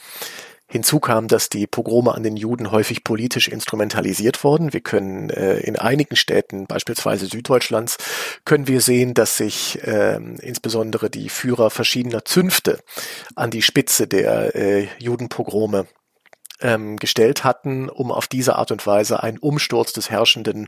Hinzu 0.74 0.98
kam, 0.98 1.28
dass 1.28 1.50
die 1.50 1.68
Pogrome 1.68 2.16
an 2.16 2.24
den 2.24 2.36
Juden 2.36 2.72
häufig 2.72 3.04
politisch 3.04 3.46
instrumentalisiert 3.46 4.42
wurden. 4.42 4.72
Wir 4.72 4.80
können 4.80 5.30
äh, 5.30 5.58
in 5.58 5.78
einigen 5.78 6.16
Städten, 6.16 6.66
beispielsweise 6.66 7.26
Süddeutschlands, 7.26 7.96
können 8.44 8.66
wir 8.66 8.80
sehen, 8.80 9.14
dass 9.14 9.36
sich 9.36 9.80
äh, 9.84 10.16
insbesondere 10.16 11.10
die 11.10 11.28
Führer 11.28 11.70
verschiedener 11.70 12.24
Zünfte 12.24 12.80
an 13.36 13.52
die 13.52 13.62
Spitze 13.62 14.08
der 14.08 14.56
äh, 14.56 14.88
Judenpogrome 14.98 15.86
ähm, 16.60 16.96
gestellt 16.96 17.44
hatten, 17.44 17.88
um 17.88 18.10
auf 18.10 18.26
diese 18.26 18.56
Art 18.56 18.72
und 18.72 18.84
Weise 18.84 19.22
einen 19.22 19.38
Umsturz 19.38 19.92
des 19.92 20.10
herrschenden 20.10 20.66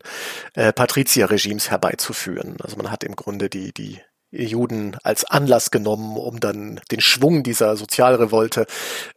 äh, 0.54 0.72
Patrizierregimes 0.72 1.72
herbeizuführen. 1.72 2.58
Also 2.62 2.76
man 2.76 2.92
hat 2.92 3.02
im 3.02 3.16
Grunde 3.16 3.50
die, 3.50 3.72
die 3.72 3.98
Juden 4.30 4.96
als 5.02 5.24
Anlass 5.24 5.70
genommen, 5.70 6.16
um 6.16 6.40
dann 6.40 6.80
den 6.90 7.00
Schwung 7.00 7.42
dieser 7.42 7.76
Sozialrevolte 7.76 8.66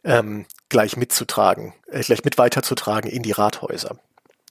ähm, 0.04 0.46
gleich 0.68 0.96
mitzutragen, 0.96 1.74
äh, 1.90 2.02
gleich 2.02 2.24
mit 2.24 2.38
weiterzutragen 2.38 3.10
in 3.10 3.22
die 3.22 3.32
Rathäuser. 3.32 3.98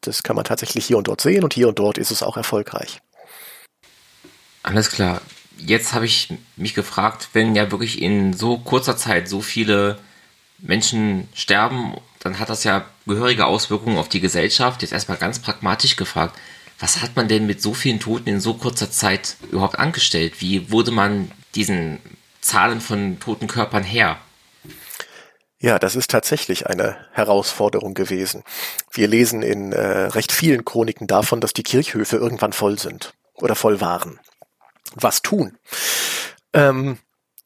Das 0.02 0.24
kann 0.24 0.36
man 0.36 0.46
tatsächlich 0.46 0.86
hier 0.86 0.98
und 0.98 1.08
dort 1.08 1.22
sehen 1.22 1.44
und 1.44 1.54
hier 1.54 1.68
und 1.68 1.80
dort 1.80 1.98
ist 1.98 2.12
es 2.12 2.24
auch 2.24 2.38
erfolgreich. 2.38 3.00
Alles 4.64 4.92
klar. 4.92 5.22
Jetzt 5.58 5.94
habe 5.94 6.06
ich 6.06 6.34
mich 6.56 6.74
gefragt, 6.74 7.30
wenn 7.34 7.56
ja 7.56 7.70
wirklich 7.72 8.02
in 8.02 8.34
so 8.34 8.58
kurzer 8.58 8.96
Zeit 8.96 9.28
so 9.28 9.42
viele 9.42 9.98
Menschen 10.58 11.28
sterben, 11.34 11.96
dann 12.20 12.40
hat 12.40 12.50
das 12.50 12.64
ja 12.64 12.86
gehörige 13.06 13.46
Auswirkungen 13.46 13.98
auf 13.98 14.10
die 14.10 14.22
Gesellschaft. 14.22 14.82
Jetzt 14.82 14.92
erstmal 14.92 15.18
ganz 15.18 15.40
pragmatisch 15.40 15.96
gefragt 15.96 16.38
was 16.80 17.02
hat 17.02 17.16
man 17.16 17.28
denn 17.28 17.46
mit 17.46 17.62
so 17.62 17.74
vielen 17.74 18.00
Toten 18.00 18.30
in 18.30 18.40
so 18.40 18.54
kurzer 18.54 18.90
Zeit 18.90 19.36
überhaupt 19.52 19.78
angestellt? 19.78 20.40
Wie 20.40 20.72
wurde 20.72 20.92
man 20.92 21.32
diesen 21.56 22.00
Zahlen 22.42 22.80
von 22.80 23.20
toten 23.20 23.48
Körpern 23.48 23.84
her? 23.84 24.18
Ja, 25.62 25.78
das 25.78 25.98
ist 25.98 26.10
tatsächlich 26.10 26.68
eine 26.68 26.96
Herausforderung 27.12 27.94
gewesen. 27.94 28.44
Wir 28.92 29.10
lesen 29.10 29.42
in 29.42 29.74
äh, 29.74 29.82
recht 29.82 30.32
vielen 30.32 30.64
Chroniken 30.64 31.06
davon, 31.06 31.42
dass 31.42 31.52
die 31.52 31.64
Kirchhöfe 31.64 32.16
irgendwann 32.16 32.54
voll 32.54 32.80
sind 32.80 33.14
oder 33.34 33.56
voll 33.56 33.82
waren. 33.82 34.20
Was 34.96 35.22
tun? 35.22 35.58
Ähm, 36.54 36.98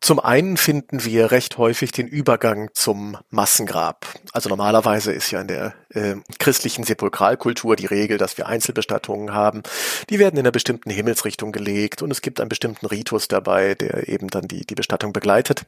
zum 0.04 0.20
einen 0.20 0.58
finden 0.58 1.06
wir 1.06 1.32
recht 1.32 1.58
häufig 1.58 1.94
den 1.94 2.10
Übergang 2.10 2.70
zum 2.74 3.18
Massengrab. 3.30 4.06
Also 4.34 4.50
normalerweise 4.50 5.14
ist 5.14 5.32
ja 5.32 5.40
in 5.40 5.48
der 5.48 5.76
äh, 5.92 6.16
christlichen 6.40 6.84
Sepulkralkultur 6.84 7.78
die 7.78 7.86
Regel, 7.86 8.18
dass 8.18 8.38
wir 8.38 8.48
Einzelbestattungen 8.48 9.34
haben. 9.34 9.64
Die 10.10 10.20
werden 10.20 10.36
in 10.36 10.42
einer 10.42 10.52
bestimmten 10.52 10.90
Himmelsrichtung 10.90 11.54
gelegt 11.54 12.02
und 12.02 12.12
es 12.12 12.22
gibt 12.22 12.42
einen 12.42 12.50
bestimmten 12.50 12.86
Ritus 12.86 13.30
dabei, 13.30 13.76
der 13.76 14.10
eben 14.10 14.28
dann 14.28 14.50
die, 14.50 14.66
die 14.66 14.76
Bestattung 14.76 15.14
begleitet 15.14 15.66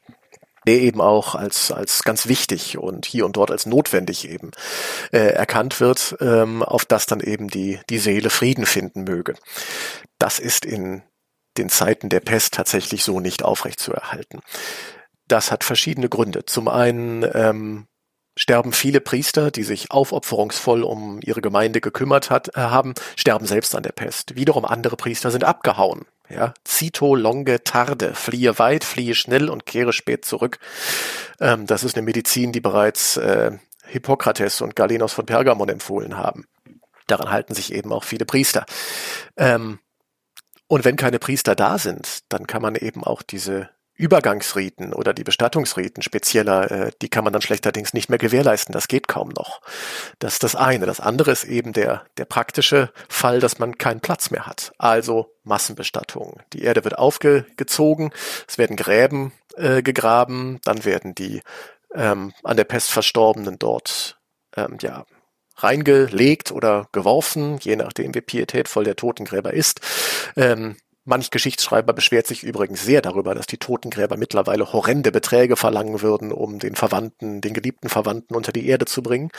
der 0.67 0.81
eben 0.81 0.99
auch 0.99 1.35
als, 1.35 1.71
als 1.71 2.01
ganz 2.01 2.27
wichtig 2.27 2.79
und 2.79 3.05
hier 3.05 3.27
und 3.27 3.37
dort 3.37 3.51
als 3.51 3.67
notwendig 3.67 4.27
eben 4.27 4.49
äh, 5.11 5.19
erkannt 5.19 5.79
wird, 5.79 6.17
ähm, 6.21 6.63
auf 6.63 6.85
das 6.85 7.05
dann 7.05 7.19
eben 7.19 7.49
die, 7.49 7.79
die 7.91 7.99
Seele 7.99 8.31
Frieden 8.31 8.65
finden 8.65 9.03
möge. 9.03 9.35
Das 10.17 10.39
ist 10.39 10.65
in 10.65 11.03
den 11.57 11.69
Zeiten 11.69 12.09
der 12.09 12.19
Pest 12.19 12.53
tatsächlich 12.53 13.03
so 13.03 13.19
nicht 13.19 13.43
aufrechtzuerhalten. 13.43 14.41
Das 15.27 15.51
hat 15.51 15.63
verschiedene 15.63 16.09
Gründe. 16.09 16.45
Zum 16.45 16.67
einen 16.67 17.25
ähm, 17.33 17.87
sterben 18.37 18.73
viele 18.73 19.01
Priester, 19.01 19.49
die 19.51 19.63
sich 19.63 19.91
aufopferungsvoll 19.91 20.83
um 20.83 21.19
ihre 21.23 21.41
Gemeinde 21.41 21.81
gekümmert 21.81 22.29
hat, 22.29 22.49
äh, 22.49 22.61
haben, 22.61 22.93
sterben 23.15 23.45
selbst 23.45 23.75
an 23.75 23.83
der 23.83 23.91
Pest. 23.91 24.35
Wiederum 24.35 24.65
andere 24.65 24.97
Priester 24.97 25.31
sind 25.31 25.43
abgehauen. 25.43 26.05
Ja, 26.29 26.53
Cito 26.67 27.15
longe 27.15 27.63
tarde, 27.63 28.15
fliehe 28.15 28.57
weit, 28.57 28.83
fliehe 28.83 29.13
schnell 29.13 29.49
und 29.49 29.65
kehre 29.65 29.93
spät 29.93 30.25
zurück. 30.25 30.59
Ähm, 31.39 31.65
das 31.67 31.83
ist 31.83 31.95
eine 31.95 32.05
Medizin, 32.05 32.51
die 32.51 32.61
bereits 32.61 33.17
äh, 33.17 33.51
Hippokrates 33.85 34.61
und 34.61 34.75
Galenos 34.75 35.13
von 35.13 35.25
Pergamon 35.25 35.69
empfohlen 35.69 36.17
haben. 36.17 36.45
Daran 37.07 37.29
halten 37.29 37.53
sich 37.53 37.71
eben 37.71 37.93
auch 37.93 38.03
viele 38.03 38.25
Priester. 38.25 38.65
Ähm, 39.37 39.79
und 40.67 40.86
wenn 40.86 40.95
keine 40.95 41.19
Priester 41.19 41.56
da 41.56 41.78
sind, 41.78 42.19
dann 42.30 42.47
kann 42.47 42.62
man 42.62 42.75
eben 42.75 43.04
auch 43.04 43.21
diese 43.21 43.69
Übergangsriten 43.97 44.93
oder 44.93 45.13
die 45.13 45.23
Bestattungsriten 45.23 46.04
spezieller, 46.04 46.69
äh, 46.69 46.91
die 47.01 47.08
kann 47.08 47.23
man 47.23 47.32
dann 47.32 47.41
schlechterdings 47.41 47.93
nicht 47.93 48.10
mehr 48.10 48.17
gewährleisten. 48.17 48.73
Das 48.73 48.89
geht 48.89 49.08
kaum 49.08 49.30
noch. 49.30 49.62
Das 50.19 50.34
ist 50.34 50.43
das 50.43 50.56
eine. 50.56 50.86
Das 50.86 50.99
andere 50.99 51.32
ist 51.32 51.45
eben 51.45 51.71
der, 51.71 52.04
der 52.17 52.25
praktische 52.25 52.91
Fall, 53.08 53.39
dass 53.39 53.58
man 53.58 53.78
keinen 53.78 54.01
Platz 54.01 54.32
mehr 54.32 54.45
hat. 54.45 54.73
Also 54.78 55.34
Massenbestattung. 55.43 56.41
Die 56.51 56.63
Erde 56.63 56.84
wird 56.84 56.97
aufgezogen, 56.97 58.12
es 58.47 58.58
werden 58.58 58.75
Gräben 58.75 59.32
äh, 59.56 59.82
gegraben, 59.82 60.60
dann 60.65 60.84
werden 60.84 61.15
die 61.15 61.41
ähm, 61.93 62.34
an 62.43 62.58
der 62.58 62.65
Pest 62.65 62.91
Verstorbenen 62.91 63.58
dort 63.58 64.19
ähm, 64.58 64.78
ja, 64.82 65.06
reingelegt 65.57 66.51
oder 66.51 66.87
geworfen, 66.91 67.57
je 67.61 67.75
nachdem 67.75 68.13
wie 68.13 68.21
pietätvoll 68.21 68.83
der 68.83 68.95
Totengräber 68.95 69.53
ist. 69.53 69.81
Ähm, 70.35 70.75
Manch 71.07 71.29
Geschichtsschreiber 71.29 71.93
beschwert 71.93 72.25
sich 72.25 72.41
übrigens 72.41 72.83
sehr 72.83 72.99
darüber, 72.99 73.35
dass 73.35 73.45
die 73.45 73.59
Totengräber 73.59 74.17
mittlerweile 74.17 74.73
horrende 74.73 75.11
Beträge 75.11 75.55
verlangen 75.55 76.01
würden, 76.01 76.31
um 76.31 76.57
den 76.57 76.75
Verwandten, 76.75 77.41
den 77.41 77.53
geliebten 77.53 77.89
Verwandten 77.89 78.33
unter 78.33 78.51
die 78.51 78.67
Erde 78.67 78.85
zu 78.85 79.03
bringen. 79.03 79.29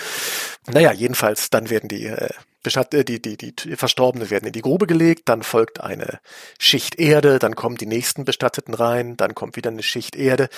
Naja, 0.69 0.93
jedenfalls, 0.93 1.51
dann 1.51 1.69
werden 1.69 1.89
die, 1.89 2.07
äh, 2.07 2.31
äh, 2.63 3.05
die, 3.05 3.21
die, 3.21 3.37
die 3.37 3.77
Verstorbene 3.77 4.31
werden 4.31 4.47
in 4.47 4.53
die 4.53 4.63
Grube 4.63 4.87
gelegt, 4.87 5.29
dann 5.29 5.43
folgt 5.43 5.81
eine 5.81 6.21
Schicht 6.61 7.01
Erde, 7.01 7.41
dann 7.41 7.57
kommen 7.57 7.77
die 7.77 7.87
nächsten 7.87 8.25
Bestatteten 8.25 8.73
rein, 8.73 9.17
dann 9.17 9.35
kommt 9.35 9.57
wieder 9.57 9.71
eine 9.71 9.83
Schicht 9.83 10.15
Erde. 10.15 10.49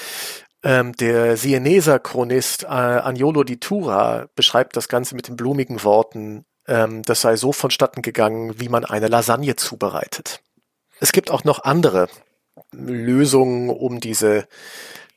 Ähm, 0.63 0.93
der 0.95 1.37
Sieneser 1.37 2.01
Chronist 2.01 2.65
äh, 2.65 2.67
Agnolo 2.67 3.45
di 3.45 3.59
Tura 3.59 4.27
beschreibt 4.35 4.77
das 4.77 4.89
Ganze 4.89 5.15
mit 5.15 5.29
den 5.29 5.37
blumigen 5.37 5.85
Worten, 5.85 6.45
ähm, 6.67 7.03
das 7.03 7.21
sei 7.21 7.37
so 7.37 7.53
vonstatten 7.53 8.03
gegangen, 8.03 8.59
wie 8.59 8.69
man 8.69 8.85
eine 8.85 9.09
Lasagne 9.09 9.55
zubereitet. 9.57 10.41
Es 11.01 11.13
gibt 11.13 11.31
auch 11.31 11.45
noch 11.45 11.63
andere 11.63 12.09
Lösungen, 12.73 13.71
um 13.71 14.01
diese 14.01 14.49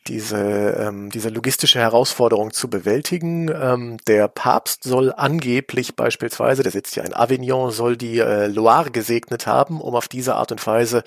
diese, 0.08 0.38
ähm, 0.38 1.10
diese 1.12 1.30
logistische 1.30 1.80
Herausforderung 1.80 2.52
zu 2.52 2.70
bewältigen. 2.70 3.50
Ähm, 3.50 3.98
der 4.08 4.28
Papst 4.28 4.84
soll 4.84 5.14
angeblich 5.16 5.96
beispielsweise, 5.96 6.64
der 6.64 6.72
sitzt 6.72 6.96
ja 6.96 7.04
in 7.04 7.14
Avignon, 7.14 7.72
soll 7.72 7.98
die 7.98 8.20
äh, 8.20 8.48
Loire 8.48 8.92
gesegnet 8.92 9.48
haben, 9.48 9.80
um 9.80 9.96
auf 9.96 10.08
diese 10.08 10.36
Art 10.36 10.52
und 10.52 10.66
Weise 10.66 11.04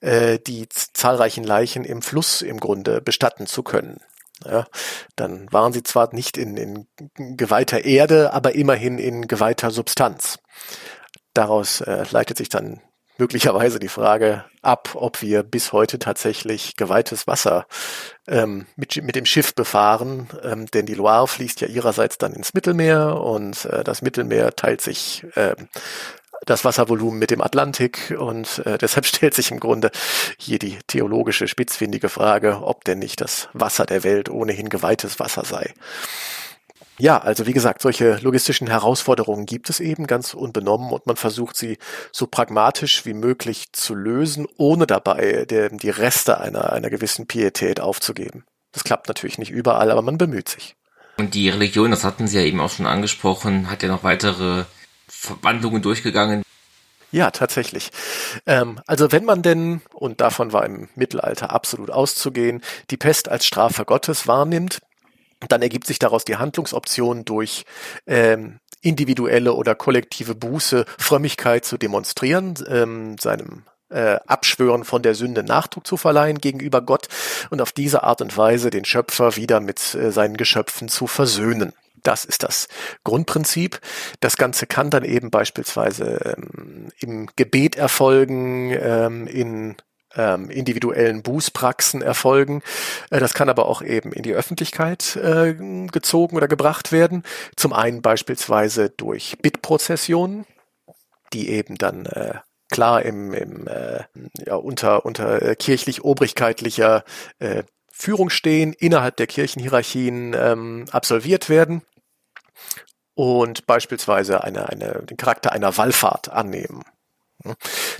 äh, 0.00 0.38
die 0.38 0.68
zahlreichen 0.68 1.44
Leichen 1.44 1.84
im 1.84 2.02
Fluss 2.02 2.42
im 2.42 2.58
Grunde 2.58 3.00
bestatten 3.00 3.46
zu 3.46 3.62
können. 3.62 4.00
Ja, 4.44 4.66
dann 5.16 5.48
waren 5.50 5.72
sie 5.72 5.82
zwar 5.82 6.14
nicht 6.14 6.36
in, 6.38 6.56
in 6.56 6.86
geweihter 7.36 7.84
Erde, 7.84 8.32
aber 8.32 8.54
immerhin 8.54 8.98
in 8.98 9.26
geweihter 9.26 9.70
Substanz. 9.72 10.38
Daraus 11.34 11.80
äh, 11.80 12.04
leitet 12.10 12.38
sich 12.38 12.48
dann 12.48 12.80
möglicherweise 13.18 13.78
die 13.78 13.88
Frage 13.88 14.44
ab, 14.62 14.90
ob 14.94 15.20
wir 15.22 15.42
bis 15.42 15.72
heute 15.72 15.98
tatsächlich 15.98 16.76
geweihtes 16.76 17.26
Wasser 17.26 17.66
ähm, 18.26 18.66
mit, 18.76 19.02
mit 19.02 19.16
dem 19.16 19.26
Schiff 19.26 19.54
befahren, 19.54 20.28
ähm, 20.42 20.66
denn 20.66 20.86
die 20.86 20.94
Loire 20.94 21.28
fließt 21.28 21.60
ja 21.60 21.68
ihrerseits 21.68 22.18
dann 22.18 22.32
ins 22.32 22.54
Mittelmeer 22.54 23.20
und 23.20 23.64
äh, 23.66 23.84
das 23.84 24.02
Mittelmeer 24.02 24.54
teilt 24.56 24.80
sich 24.80 25.26
äh, 25.34 25.54
das 26.46 26.64
Wasservolumen 26.64 27.18
mit 27.18 27.30
dem 27.30 27.42
Atlantik 27.42 28.14
und 28.18 28.62
äh, 28.64 28.78
deshalb 28.80 29.06
stellt 29.06 29.34
sich 29.34 29.50
im 29.50 29.60
Grunde 29.60 29.90
hier 30.38 30.58
die 30.58 30.78
theologische 30.86 31.48
spitzfindige 31.48 32.08
Frage, 32.08 32.62
ob 32.62 32.84
denn 32.84 33.00
nicht 33.00 33.20
das 33.20 33.48
Wasser 33.52 33.86
der 33.86 34.04
Welt 34.04 34.28
ohnehin 34.28 34.68
geweihtes 34.68 35.18
Wasser 35.18 35.44
sei. 35.44 35.74
Ja, 36.98 37.18
also 37.18 37.46
wie 37.46 37.52
gesagt, 37.52 37.80
solche 37.80 38.16
logistischen 38.16 38.66
Herausforderungen 38.66 39.46
gibt 39.46 39.70
es 39.70 39.78
eben 39.78 40.08
ganz 40.08 40.34
unbenommen 40.34 40.90
und 40.90 41.06
man 41.06 41.16
versucht 41.16 41.56
sie 41.56 41.78
so 42.10 42.26
pragmatisch 42.26 43.06
wie 43.06 43.14
möglich 43.14 43.72
zu 43.72 43.94
lösen, 43.94 44.46
ohne 44.56 44.86
dabei 44.86 45.44
der, 45.48 45.70
die 45.70 45.90
Reste 45.90 46.40
einer, 46.40 46.72
einer 46.72 46.90
gewissen 46.90 47.26
Pietät 47.26 47.78
aufzugeben. 47.78 48.44
Das 48.72 48.82
klappt 48.82 49.06
natürlich 49.06 49.38
nicht 49.38 49.50
überall, 49.50 49.92
aber 49.92 50.02
man 50.02 50.18
bemüht 50.18 50.48
sich. 50.48 50.74
Und 51.16 51.34
die 51.34 51.48
Religion, 51.48 51.90
das 51.90 52.04
hatten 52.04 52.26
Sie 52.26 52.36
ja 52.36 52.44
eben 52.44 52.60
auch 52.60 52.70
schon 52.70 52.86
angesprochen, 52.86 53.70
hat 53.70 53.82
ja 53.82 53.88
noch 53.88 54.04
weitere 54.04 54.64
Verwandlungen 55.08 55.82
durchgegangen. 55.82 56.42
Ja, 57.10 57.30
tatsächlich. 57.30 57.90
Ähm, 58.46 58.80
also 58.86 59.10
wenn 59.12 59.24
man 59.24 59.42
denn, 59.42 59.80
und 59.94 60.20
davon 60.20 60.52
war 60.52 60.66
im 60.66 60.88
Mittelalter 60.94 61.52
absolut 61.52 61.90
auszugehen, 61.90 62.60
die 62.90 62.98
Pest 62.98 63.28
als 63.28 63.46
Strafe 63.46 63.84
Gottes 63.84 64.26
wahrnimmt, 64.26 64.80
dann 65.48 65.62
ergibt 65.62 65.86
sich 65.86 65.98
daraus 65.98 66.24
die 66.24 66.36
Handlungsoption 66.36 67.24
durch 67.24 67.64
ähm, 68.06 68.58
individuelle 68.80 69.54
oder 69.54 69.74
kollektive 69.74 70.34
Buße, 70.34 70.84
Frömmigkeit 70.98 71.64
zu 71.64 71.78
demonstrieren, 71.78 72.54
ähm, 72.68 73.16
seinem 73.18 73.64
äh, 73.90 74.18
Abschwören 74.26 74.84
von 74.84 75.02
der 75.02 75.14
Sünde 75.14 75.42
Nachdruck 75.42 75.86
zu 75.86 75.96
verleihen 75.96 76.38
gegenüber 76.38 76.82
Gott 76.82 77.08
und 77.50 77.60
auf 77.60 77.72
diese 77.72 78.02
Art 78.02 78.20
und 78.20 78.36
Weise 78.36 78.70
den 78.70 78.84
Schöpfer 78.84 79.36
wieder 79.36 79.60
mit 79.60 79.94
äh, 79.94 80.12
seinen 80.12 80.36
Geschöpfen 80.36 80.88
zu 80.88 81.06
versöhnen. 81.06 81.72
Das 82.02 82.24
ist 82.24 82.42
das 82.42 82.68
Grundprinzip. 83.04 83.80
Das 84.20 84.36
Ganze 84.36 84.66
kann 84.66 84.90
dann 84.90 85.04
eben 85.04 85.30
beispielsweise 85.30 86.36
ähm, 86.36 86.88
im 87.00 87.28
Gebet 87.34 87.76
erfolgen, 87.76 88.70
ähm, 88.80 89.26
in 89.26 89.76
ähm, 90.14 90.50
individuellen 90.50 91.22
Bußpraxen 91.22 92.02
erfolgen. 92.02 92.62
Äh, 93.10 93.20
das 93.20 93.34
kann 93.34 93.48
aber 93.48 93.66
auch 93.66 93.82
eben 93.82 94.12
in 94.12 94.22
die 94.22 94.34
Öffentlichkeit 94.34 95.16
äh, 95.16 95.54
gezogen 95.54 96.36
oder 96.36 96.48
gebracht 96.48 96.92
werden. 96.92 97.22
Zum 97.56 97.72
einen 97.72 98.02
beispielsweise 98.02 98.90
durch 98.90 99.38
Bittprozessionen, 99.42 100.46
die 101.32 101.50
eben 101.50 101.76
dann 101.76 102.06
äh, 102.06 102.34
klar 102.70 103.02
im, 103.02 103.32
im 103.34 103.66
äh, 103.66 104.04
ja, 104.46 104.54
unter 104.56 105.04
unter 105.04 105.42
äh, 105.42 105.56
kirchlich-obrigkeitlicher 105.56 107.04
äh, 107.38 107.62
Führung 107.90 108.30
stehen, 108.30 108.72
innerhalb 108.74 109.16
der 109.16 109.26
Kirchenhierarchien 109.26 110.34
ähm, 110.38 110.84
absolviert 110.92 111.48
werden 111.48 111.82
und 113.14 113.66
beispielsweise 113.66 114.44
eine, 114.44 114.68
eine, 114.68 115.02
den 115.02 115.16
Charakter 115.16 115.50
einer 115.50 115.76
Wallfahrt 115.76 116.28
annehmen. 116.28 116.84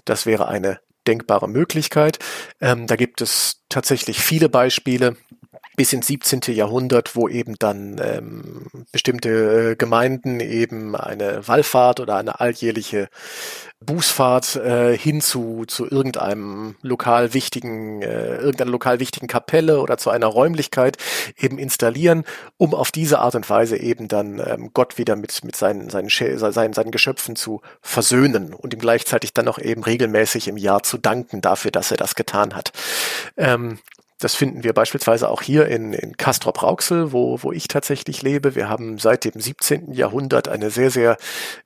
Das 0.05 0.27
wäre 0.27 0.47
eine 0.47 0.79
denkbare 1.09 1.49
Möglichkeit. 1.49 2.19
Ähm, 2.61 2.87
da 2.87 2.95
gibt 2.97 3.21
es 3.21 3.65
tatsächlich 3.69 4.21
viele 4.21 4.49
Beispiele 4.49 5.17
bis 5.79 5.93
ins 5.93 6.09
17. 6.09 6.41
Jahrhundert, 6.49 7.15
wo 7.15 7.29
eben 7.29 7.55
dann 7.57 8.01
ähm, 8.03 8.67
bestimmte 8.91 9.71
äh, 9.71 9.77
Gemeinden 9.77 10.41
eben 10.41 10.97
eine 10.97 11.47
Wallfahrt 11.47 12.01
oder 12.01 12.17
eine 12.17 12.41
alljährliche 12.41 13.09
Bußfahrt 13.79 14.57
äh, 14.57 14.99
hin 14.99 15.21
zu, 15.21 15.67
zu 15.69 15.89
irgendeinem 15.89 16.75
lokal 16.83 17.33
wichtigen, 17.33 18.03
äh, 18.03 18.39
irgendeiner 18.39 18.73
lokal 18.73 18.99
wichtigen 18.99 19.29
Kapelle 19.29 19.81
oder 19.81 19.99
zu 19.99 20.11
einer 20.11 20.27
Räumlichkeit 20.27 20.97
eben 21.39 21.59
installieren, 21.59 22.25
um 22.57 22.75
auf 22.75 22.91
diese 22.91 23.21
Art 23.21 23.37
und 23.37 23.49
Weise 23.49 23.77
eben 23.77 24.09
dann 24.09 24.43
ähm, 24.45 24.71
Gott 24.75 24.99
wieder 24.99 25.15
mit, 25.15 25.45
mit 25.45 25.55
seinen, 25.55 25.91
seinen, 25.91 26.09
seinen, 26.09 26.73
seinen 26.73 26.91
Geschöpfen 26.91 27.37
zu 27.37 27.61
versöhnen 27.83 28.53
und 28.53 28.75
ihm 28.75 28.81
gleichzeitig 28.81 29.33
dann 29.33 29.47
auch 29.47 29.61
eben 29.61 29.85
regelmäßig 29.85 30.49
im 30.49 30.57
Jahr 30.57 30.83
zu 30.83 30.99
danken 30.99 31.41
dafür, 31.41 31.71
dass 31.71 31.93
er 31.93 31.99
das 31.99 32.17
getan 32.17 32.57
hat. 32.57 32.73
Ähm, 33.37 33.79
das 34.19 34.35
finden 34.35 34.65
wir 34.65 34.73
beispielsweise 34.73 35.29
auch 35.29 35.43
hier 35.43 35.69
in, 35.69 35.93
in 35.93 36.17
Castrop-Rauxel, 36.17 37.13
wo, 37.13 37.43
wo 37.43 37.53
ich 37.53 37.69
tatsächlich 37.69 38.23
lebe. 38.23 38.55
Wir 38.55 38.69
haben 38.69 38.99
seit 38.99 39.25
dem 39.25 39.41
17. 39.41 39.93
Jahrhundert 39.93 40.49
eine 40.49 40.71
sehr, 40.71 40.91
sehr 40.91 41.17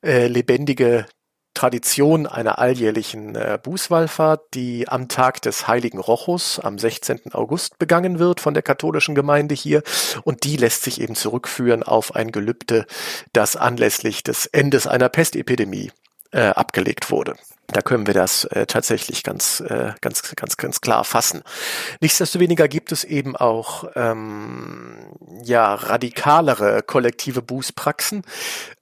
äh, 0.02 0.26
lebendige 0.26 1.06
Tradition 1.54 2.26
einer 2.26 2.58
alljährlichen 2.58 3.34
äh, 3.34 3.58
Bußwallfahrt, 3.62 4.54
die 4.54 4.88
am 4.88 5.08
Tag 5.08 5.42
des 5.42 5.68
heiligen 5.68 5.98
Rochus 5.98 6.58
am 6.58 6.78
16. 6.78 7.32
August 7.32 7.78
begangen 7.78 8.18
wird 8.18 8.40
von 8.40 8.54
der 8.54 8.62
katholischen 8.62 9.14
Gemeinde 9.14 9.54
hier. 9.54 9.82
Und 10.24 10.44
die 10.44 10.56
lässt 10.56 10.82
sich 10.82 11.00
eben 11.00 11.14
zurückführen 11.14 11.82
auf 11.82 12.14
ein 12.14 12.32
Gelübde, 12.32 12.86
das 13.32 13.56
anlässlich 13.56 14.22
des 14.22 14.46
Endes 14.46 14.86
einer 14.86 15.08
Pestepidemie 15.08 15.90
äh, 16.32 16.48
abgelegt 16.48 17.10
wurde. 17.10 17.34
Da 17.68 17.80
können 17.80 18.06
wir 18.06 18.14
das 18.14 18.44
äh, 18.46 18.66
tatsächlich 18.66 19.22
ganz, 19.22 19.60
äh, 19.60 19.92
ganz, 20.00 20.34
ganz, 20.36 20.56
ganz 20.56 20.80
klar 20.80 21.04
fassen. 21.04 21.42
Nichtsdestoweniger 22.00 22.68
gibt 22.68 22.92
es 22.92 23.04
eben 23.04 23.34
auch 23.34 23.84
ähm, 23.94 24.98
ja 25.42 25.74
radikalere 25.74 26.82
kollektive 26.82 27.40
Bußpraxen. 27.40 28.24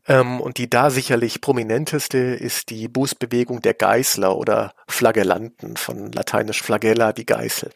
Ähm, 0.09 0.41
und 0.41 0.59
die 0.59 0.69
da 0.69 0.91
sicherlich 0.91 1.41
prominenteste 1.41 2.19
ist 2.19 2.71
die 2.71 2.89
Bußbewegung 2.89 3.63
der 3.63 3.75
Geißler 3.75 4.37
oder 4.37 4.75
Flagellanten, 4.89 5.77
von 5.77 6.11
lateinisch 6.11 6.63
flagella, 6.63 7.13
die 7.13 7.27
Geißel. 7.27 7.71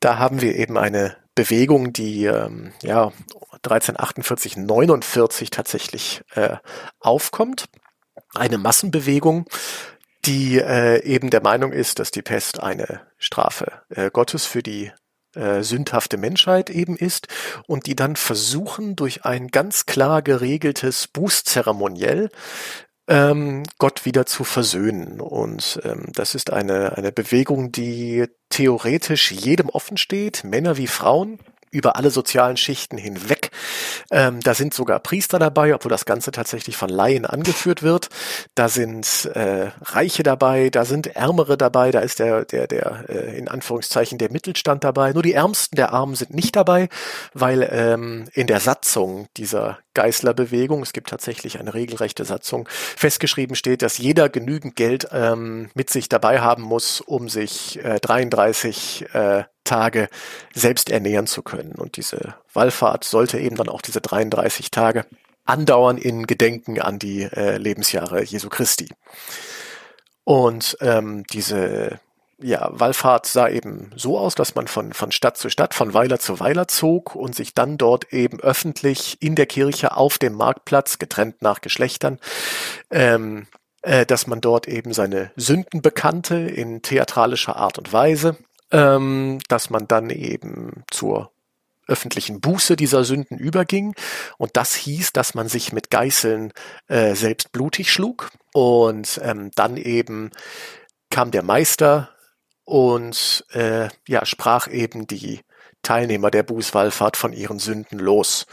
Da 0.00 0.18
haben 0.18 0.40
wir 0.40 0.56
eben 0.56 0.78
eine 0.78 1.16
Bewegung, 1.36 1.92
die 1.92 2.24
ähm, 2.24 2.72
ja 2.82 3.12
1348, 3.62 4.56
49 4.56 5.50
tatsächlich 5.50 6.22
äh, 6.34 6.56
aufkommt 6.98 7.66
eine 8.34 8.58
Massenbewegung, 8.58 9.46
die 10.24 10.58
äh, 10.58 11.02
eben 11.04 11.30
der 11.30 11.42
Meinung 11.42 11.72
ist, 11.72 11.98
dass 11.98 12.10
die 12.10 12.22
Pest 12.22 12.60
eine 12.60 13.00
Strafe 13.18 13.82
äh, 13.90 14.10
Gottes 14.10 14.46
für 14.46 14.62
die 14.62 14.92
äh, 15.34 15.62
sündhafte 15.62 16.16
Menschheit 16.16 16.70
eben 16.70 16.96
ist 16.96 17.28
und 17.66 17.86
die 17.86 17.96
dann 17.96 18.16
versuchen, 18.16 18.96
durch 18.96 19.24
ein 19.24 19.48
ganz 19.48 19.86
klar 19.86 20.22
geregeltes 20.22 21.08
Bußzeremoniell 21.08 22.28
ähm, 23.08 23.64
Gott 23.78 24.04
wieder 24.04 24.26
zu 24.26 24.44
versöhnen. 24.44 25.20
Und 25.20 25.80
ähm, 25.84 26.06
das 26.12 26.34
ist 26.34 26.52
eine, 26.52 26.96
eine 26.96 27.12
Bewegung, 27.12 27.72
die 27.72 28.26
theoretisch 28.48 29.32
jedem 29.32 29.68
offen 29.70 29.96
steht, 29.96 30.44
Männer 30.44 30.76
wie 30.76 30.86
Frauen 30.86 31.38
über 31.72 31.96
alle 31.96 32.10
sozialen 32.10 32.56
Schichten 32.56 32.98
hinweg. 32.98 33.50
Ähm, 34.10 34.40
da 34.40 34.54
sind 34.54 34.74
sogar 34.74 35.00
Priester 35.00 35.38
dabei, 35.38 35.74
obwohl 35.74 35.90
das 35.90 36.04
Ganze 36.04 36.30
tatsächlich 36.30 36.76
von 36.76 36.90
Laien 36.90 37.26
angeführt 37.26 37.82
wird. 37.82 38.10
Da 38.54 38.68
sind 38.68 39.30
äh, 39.34 39.70
Reiche 39.82 40.22
dabei, 40.22 40.68
da 40.70 40.84
sind 40.84 41.16
Ärmere 41.16 41.56
dabei, 41.56 41.90
da 41.90 42.00
ist 42.00 42.18
der, 42.18 42.44
der, 42.44 42.66
der 42.66 43.06
äh, 43.08 43.38
in 43.38 43.48
Anführungszeichen 43.48 44.18
der 44.18 44.30
Mittelstand 44.30 44.84
dabei. 44.84 45.12
Nur 45.12 45.22
die 45.22 45.32
Ärmsten 45.32 45.76
der 45.76 45.92
Armen 45.92 46.14
sind 46.14 46.34
nicht 46.34 46.54
dabei, 46.54 46.88
weil 47.32 47.68
ähm, 47.72 48.26
in 48.34 48.46
der 48.46 48.60
Satzung 48.60 49.26
dieser 49.36 49.78
Geißlerbewegung, 49.94 50.82
es 50.82 50.92
gibt 50.92 51.08
tatsächlich 51.10 51.58
eine 51.58 51.74
regelrechte 51.74 52.24
Satzung, 52.24 52.68
festgeschrieben 52.68 53.56
steht, 53.56 53.82
dass 53.82 53.98
jeder 53.98 54.28
genügend 54.28 54.76
Geld 54.76 55.08
ähm, 55.12 55.70
mit 55.74 55.90
sich 55.90 56.08
dabei 56.08 56.40
haben 56.40 56.62
muss, 56.62 57.00
um 57.00 57.28
sich 57.28 57.82
äh, 57.84 57.98
33 58.00 59.06
äh, 59.14 59.44
Tage 59.64 60.08
selbst 60.54 60.90
ernähren 60.90 61.26
zu 61.26 61.42
können. 61.42 61.72
Und 61.72 61.96
diese 61.96 62.34
Wallfahrt 62.52 63.04
sollte 63.04 63.38
eben 63.38 63.56
dann 63.56 63.68
auch 63.68 63.82
diese 63.82 64.00
33 64.00 64.70
Tage 64.70 65.06
andauern 65.44 65.98
in 65.98 66.26
Gedenken 66.26 66.80
an 66.80 66.98
die 66.98 67.22
äh, 67.22 67.56
Lebensjahre 67.56 68.22
Jesu 68.22 68.48
Christi. 68.48 68.88
Und 70.24 70.76
ähm, 70.80 71.24
diese 71.32 72.00
ja, 72.42 72.68
Wallfahrt 72.72 73.26
sah 73.26 73.48
eben 73.48 73.90
so 73.96 74.18
aus, 74.18 74.34
dass 74.34 74.54
man 74.54 74.66
von, 74.66 74.92
von 74.92 75.12
Stadt 75.12 75.36
zu 75.36 75.48
Stadt, 75.48 75.74
von 75.74 75.94
Weiler 75.94 76.18
zu 76.18 76.40
Weiler 76.40 76.68
zog 76.68 77.14
und 77.14 77.34
sich 77.34 77.54
dann 77.54 77.78
dort 77.78 78.12
eben 78.12 78.40
öffentlich 78.40 79.18
in 79.20 79.34
der 79.34 79.46
Kirche 79.46 79.96
auf 79.96 80.18
dem 80.18 80.34
Marktplatz, 80.34 80.98
getrennt 80.98 81.42
nach 81.42 81.60
Geschlechtern, 81.60 82.18
ähm, 82.90 83.46
äh, 83.82 84.06
dass 84.06 84.26
man 84.26 84.40
dort 84.40 84.68
eben 84.68 84.92
seine 84.92 85.30
Sünden 85.36 85.82
bekannte 85.82 86.36
in 86.36 86.82
theatralischer 86.82 87.56
Art 87.56 87.78
und 87.78 87.92
Weise, 87.92 88.36
ähm, 88.72 89.38
dass 89.48 89.70
man 89.70 89.86
dann 89.86 90.10
eben 90.10 90.84
zur 90.90 91.30
öffentlichen 91.86 92.40
Buße 92.40 92.76
dieser 92.76 93.04
Sünden 93.04 93.38
überging. 93.38 93.94
Und 94.38 94.56
das 94.56 94.74
hieß, 94.74 95.12
dass 95.12 95.34
man 95.34 95.48
sich 95.48 95.72
mit 95.72 95.90
Geißeln 95.90 96.52
äh, 96.88 97.14
selbst 97.14 97.52
blutig 97.52 97.92
schlug. 97.92 98.30
Und 98.52 99.20
ähm, 99.22 99.50
dann 99.54 99.76
eben 99.76 100.30
kam 101.10 101.30
der 101.30 101.42
Meister 101.42 102.10
und 102.64 103.44
äh, 103.52 103.88
ja, 104.08 104.24
sprach 104.24 104.68
eben 104.68 105.06
die 105.06 105.40
Teilnehmer 105.82 106.30
der 106.30 106.44
Bußwallfahrt 106.44 107.16
von 107.16 107.32
ihren 107.32 107.58
Sünden 107.58 107.98
los. 107.98 108.46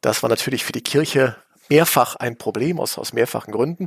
Das 0.00 0.22
war 0.22 0.30
natürlich 0.30 0.64
für 0.64 0.72
die 0.72 0.82
Kirche 0.82 1.36
mehrfach 1.68 2.16
ein 2.16 2.36
Problem 2.36 2.80
aus, 2.80 2.98
aus 2.98 3.12
mehrfachen 3.12 3.52
Gründen. 3.52 3.86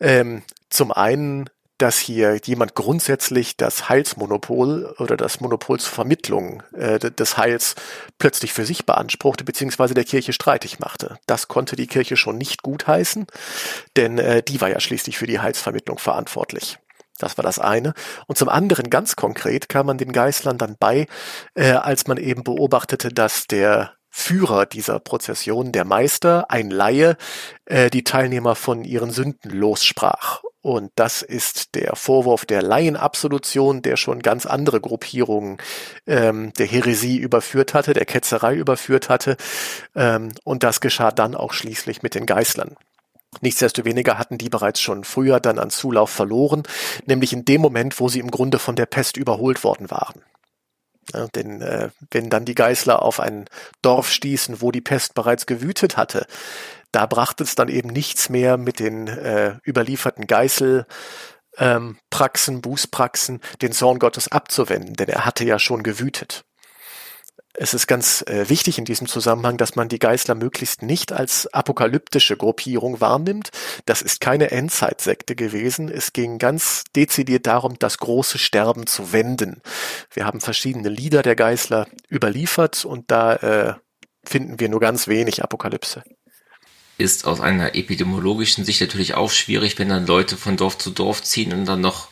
Ähm, 0.00 0.42
zum 0.70 0.90
einen 0.90 1.48
dass 1.78 1.98
hier 1.98 2.38
jemand 2.44 2.74
grundsätzlich 2.74 3.56
das 3.56 3.88
Heilsmonopol 3.88 4.94
oder 4.98 5.16
das 5.16 5.40
Monopol 5.40 5.80
zur 5.80 5.92
Vermittlung 5.92 6.62
äh, 6.72 6.98
des 6.98 7.36
Heils 7.36 7.74
plötzlich 8.18 8.52
für 8.52 8.64
sich 8.64 8.86
beanspruchte, 8.86 9.44
beziehungsweise 9.44 9.94
der 9.94 10.04
Kirche 10.04 10.32
streitig 10.32 10.78
machte. 10.78 11.18
Das 11.26 11.48
konnte 11.48 11.76
die 11.76 11.86
Kirche 11.86 12.16
schon 12.16 12.38
nicht 12.38 12.62
gutheißen, 12.62 13.26
denn 13.96 14.18
äh, 14.18 14.42
die 14.42 14.60
war 14.60 14.70
ja 14.70 14.80
schließlich 14.80 15.18
für 15.18 15.26
die 15.26 15.40
Heilsvermittlung 15.40 15.98
verantwortlich. 15.98 16.78
Das 17.18 17.36
war 17.36 17.44
das 17.44 17.58
eine. 17.58 17.94
Und 18.26 18.38
zum 18.38 18.48
anderen 18.48 18.90
ganz 18.90 19.16
konkret 19.16 19.68
kam 19.68 19.86
man 19.86 19.98
den 19.98 20.12
Geißlern 20.12 20.58
dann 20.58 20.76
bei, 20.78 21.06
äh, 21.54 21.72
als 21.72 22.06
man 22.06 22.16
eben 22.16 22.42
beobachtete, 22.42 23.10
dass 23.10 23.46
der 23.46 23.94
Führer 24.14 24.66
dieser 24.66 25.00
Prozession, 25.00 25.72
der 25.72 25.84
Meister, 25.84 26.50
ein 26.50 26.70
Laie, 26.70 27.16
äh, 27.64 27.90
die 27.90 28.04
Teilnehmer 28.04 28.54
von 28.54 28.84
ihren 28.84 29.10
Sünden 29.10 29.50
lossprach 29.50 30.42
und 30.62 30.92
das 30.94 31.22
ist 31.22 31.74
der 31.74 31.96
Vorwurf 31.96 32.46
der 32.46 32.62
Laienabsolution, 32.62 33.82
der 33.82 33.96
schon 33.96 34.20
ganz 34.20 34.46
andere 34.46 34.80
Gruppierungen 34.80 35.58
ähm, 36.06 36.52
der 36.56 36.66
Häresie 36.66 37.18
überführt 37.18 37.74
hatte, 37.74 37.94
der 37.94 38.04
Ketzerei 38.04 38.54
überführt 38.54 39.08
hatte. 39.08 39.36
Ähm, 39.96 40.30
und 40.44 40.62
das 40.62 40.80
geschah 40.80 41.10
dann 41.10 41.34
auch 41.34 41.52
schließlich 41.52 42.04
mit 42.04 42.14
den 42.14 42.26
Geißlern. 42.26 42.76
Nichtsdestoweniger 43.40 44.18
hatten 44.18 44.38
die 44.38 44.50
bereits 44.50 44.80
schon 44.80 45.02
früher 45.02 45.40
dann 45.40 45.58
an 45.58 45.70
Zulauf 45.70 46.10
verloren, 46.10 46.62
nämlich 47.06 47.32
in 47.32 47.44
dem 47.44 47.60
Moment, 47.60 47.98
wo 47.98 48.08
sie 48.08 48.20
im 48.20 48.30
Grunde 48.30 48.60
von 48.60 48.76
der 48.76 48.86
Pest 48.86 49.16
überholt 49.16 49.64
worden 49.64 49.90
waren. 49.90 50.22
Denn 51.34 51.60
äh, 51.60 51.90
wenn 52.10 52.30
dann 52.30 52.44
die 52.44 52.54
Geißler 52.54 53.02
auf 53.02 53.20
ein 53.20 53.46
Dorf 53.82 54.10
stießen, 54.10 54.60
wo 54.60 54.70
die 54.70 54.80
Pest 54.80 55.14
bereits 55.14 55.46
gewütet 55.46 55.96
hatte, 55.96 56.26
da 56.92 57.06
brachte 57.06 57.42
es 57.42 57.54
dann 57.54 57.68
eben 57.68 57.88
nichts 57.88 58.28
mehr 58.28 58.56
mit 58.56 58.78
den 58.78 59.08
äh, 59.08 59.56
überlieferten 59.66 60.26
Geißel. 60.26 60.86
Ähm, 61.58 61.98
Praxen, 62.08 62.62
Bußpraxen, 62.62 63.40
den 63.60 63.72
Zorn 63.72 63.98
Gottes 63.98 64.28
abzuwenden, 64.28 64.94
denn 64.94 65.08
er 65.08 65.26
hatte 65.26 65.44
ja 65.44 65.58
schon 65.58 65.82
gewütet. 65.82 66.44
Es 67.54 67.74
ist 67.74 67.86
ganz 67.86 68.22
äh, 68.26 68.48
wichtig 68.48 68.78
in 68.78 68.86
diesem 68.86 69.06
Zusammenhang, 69.06 69.58
dass 69.58 69.76
man 69.76 69.88
die 69.88 69.98
Geißler 69.98 70.34
möglichst 70.34 70.82
nicht 70.82 71.12
als 71.12 71.52
apokalyptische 71.52 72.36
Gruppierung 72.36 73.00
wahrnimmt. 73.00 73.50
Das 73.84 74.00
ist 74.00 74.20
keine 74.20 74.50
Endzeitsekte 74.50 75.36
gewesen. 75.36 75.90
Es 75.90 76.14
ging 76.14 76.38
ganz 76.38 76.84
dezidiert 76.96 77.46
darum, 77.46 77.78
das 77.78 77.98
große 77.98 78.38
Sterben 78.38 78.86
zu 78.86 79.12
wenden. 79.12 79.60
Wir 80.12 80.24
haben 80.24 80.40
verschiedene 80.40 80.88
Lieder 80.88 81.22
der 81.22 81.36
Geißler 81.36 81.88
überliefert 82.10 82.86
und 82.86 83.10
da 83.10 83.34
äh, 83.36 83.74
finden 84.24 84.58
wir 84.58 84.70
nur 84.70 84.80
ganz 84.80 85.06
wenig 85.08 85.42
Apokalypse 85.42 86.02
ist 86.98 87.26
aus 87.26 87.40
einer 87.40 87.74
epidemiologischen 87.74 88.64
Sicht 88.64 88.80
natürlich 88.80 89.14
auch 89.14 89.30
schwierig, 89.30 89.78
wenn 89.78 89.88
dann 89.88 90.06
Leute 90.06 90.36
von 90.36 90.56
Dorf 90.56 90.78
zu 90.78 90.90
Dorf 90.90 91.22
ziehen 91.22 91.52
und 91.52 91.64
dann 91.64 91.80
noch 91.80 92.11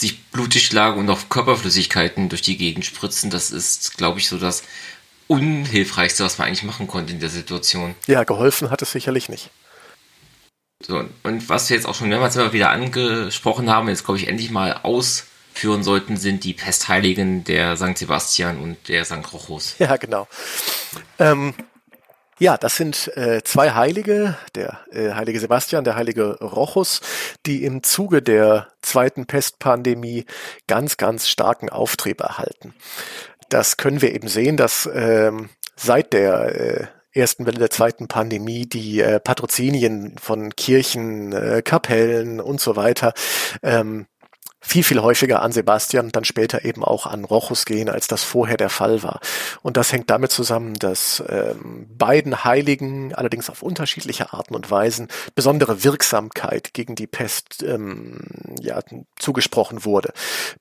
sich 0.00 0.24
blutig 0.26 0.66
schlagen 0.66 1.00
und 1.00 1.06
noch 1.06 1.28
Körperflüssigkeiten 1.28 2.28
durch 2.28 2.42
die 2.42 2.58
Gegend 2.58 2.84
spritzen. 2.84 3.30
Das 3.30 3.50
ist, 3.50 3.96
glaube 3.96 4.18
ich, 4.18 4.28
so 4.28 4.36
das 4.36 4.62
Unhilfreichste, 5.26 6.22
was 6.22 6.38
man 6.38 6.48
eigentlich 6.48 6.64
machen 6.64 6.86
konnte 6.86 7.12
in 7.12 7.20
der 7.20 7.30
Situation. 7.30 7.94
Ja, 8.06 8.24
geholfen 8.24 8.70
hat 8.70 8.82
es 8.82 8.92
sicherlich 8.92 9.28
nicht. 9.28 9.50
So, 10.80 11.02
und 11.22 11.48
was 11.48 11.70
wir 11.70 11.76
jetzt 11.76 11.86
auch 11.86 11.94
schon 11.94 12.10
mehrmals 12.10 12.36
immer 12.36 12.52
wieder 12.52 12.70
angesprochen 12.70 13.70
haben, 13.70 13.88
jetzt 13.88 14.04
glaube 14.04 14.20
ich 14.20 14.28
endlich 14.28 14.50
mal 14.50 14.80
ausführen 14.82 15.82
sollten, 15.82 16.18
sind 16.18 16.44
die 16.44 16.52
Pestheiligen 16.52 17.44
der 17.44 17.78
St. 17.78 17.96
Sebastian 17.96 18.58
und 18.58 18.76
der 18.88 19.06
St. 19.06 19.32
Rochus. 19.32 19.76
Ja, 19.78 19.96
genau. 19.96 20.28
Ähm, 21.18 21.54
ja, 22.38 22.56
das 22.58 22.76
sind 22.76 23.16
äh, 23.16 23.42
zwei 23.44 23.72
Heilige, 23.72 24.36
der 24.54 24.80
äh, 24.90 25.12
heilige 25.12 25.40
Sebastian, 25.40 25.84
der 25.84 25.96
heilige 25.96 26.38
Rochus, 26.40 27.00
die 27.46 27.64
im 27.64 27.82
Zuge 27.82 28.20
der 28.22 28.68
zweiten 28.82 29.26
Pestpandemie 29.26 30.26
ganz, 30.66 30.96
ganz 30.98 31.28
starken 31.28 31.70
Auftrieb 31.70 32.20
erhalten. 32.20 32.74
Das 33.48 33.76
können 33.76 34.02
wir 34.02 34.14
eben 34.14 34.28
sehen, 34.28 34.56
dass 34.56 34.88
ähm, 34.92 35.48
seit 35.76 36.12
der 36.12 36.54
äh, 36.54 36.86
ersten 37.16 37.46
Welle 37.46 37.58
der 37.58 37.70
zweiten 37.70 38.08
Pandemie 38.08 38.66
die 38.66 39.00
äh, 39.00 39.18
Patrozinien 39.18 40.16
von 40.18 40.54
Kirchen, 40.54 41.32
äh, 41.32 41.62
Kapellen 41.62 42.40
und 42.40 42.60
so 42.60 42.76
weiter 42.76 43.14
ähm, 43.62 44.06
viel, 44.66 44.82
viel 44.82 45.00
häufiger 45.00 45.42
an 45.42 45.52
Sebastian 45.52 46.06
und 46.06 46.16
dann 46.16 46.24
später 46.24 46.64
eben 46.64 46.84
auch 46.84 47.06
an 47.06 47.24
Rochus 47.24 47.64
gehen, 47.64 47.88
als 47.88 48.08
das 48.08 48.24
vorher 48.24 48.56
der 48.56 48.68
Fall 48.68 49.02
war. 49.02 49.20
Und 49.62 49.76
das 49.76 49.92
hängt 49.92 50.10
damit 50.10 50.32
zusammen, 50.32 50.74
dass 50.74 51.22
ähm, 51.28 51.86
beiden 51.96 52.44
Heiligen 52.44 53.14
allerdings 53.14 53.48
auf 53.48 53.62
unterschiedliche 53.62 54.32
Arten 54.32 54.54
und 54.54 54.70
Weisen 54.70 55.08
besondere 55.34 55.84
Wirksamkeit 55.84 56.74
gegen 56.74 56.96
die 56.96 57.06
Pest 57.06 57.62
ähm, 57.62 58.18
ja, 58.60 58.80
zugesprochen 59.16 59.84
wurde. 59.84 60.12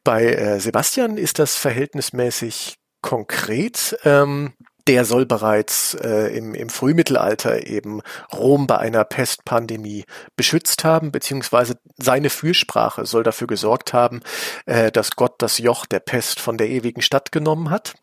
Bei 0.03 0.25
äh, 0.25 0.59
Sebastian 0.59 1.17
ist 1.17 1.39
das 1.39 1.55
verhältnismäßig 1.55 2.75
konkret. 3.01 3.97
Ähm, 4.03 4.53
der 4.87 5.05
soll 5.05 5.25
bereits 5.25 5.95
äh, 5.95 6.35
im, 6.37 6.53
im 6.53 6.69
Frühmittelalter 6.69 7.67
eben 7.67 8.01
Rom 8.31 8.67
bei 8.67 8.77
einer 8.77 9.03
Pestpandemie 9.03 10.05
beschützt 10.35 10.83
haben, 10.83 11.11
beziehungsweise 11.11 11.77
seine 11.97 12.29
Fürsprache 12.29 13.05
soll 13.05 13.23
dafür 13.23 13.47
gesorgt 13.47 13.93
haben, 13.93 14.21
äh, 14.65 14.91
dass 14.91 15.15
Gott 15.15 15.35
das 15.39 15.57
Joch 15.57 15.85
der 15.85 15.99
Pest 15.99 16.39
von 16.39 16.57
der 16.57 16.69
ewigen 16.69 17.01
Stadt 17.01 17.31
genommen 17.31 17.71
hat. 17.71 17.95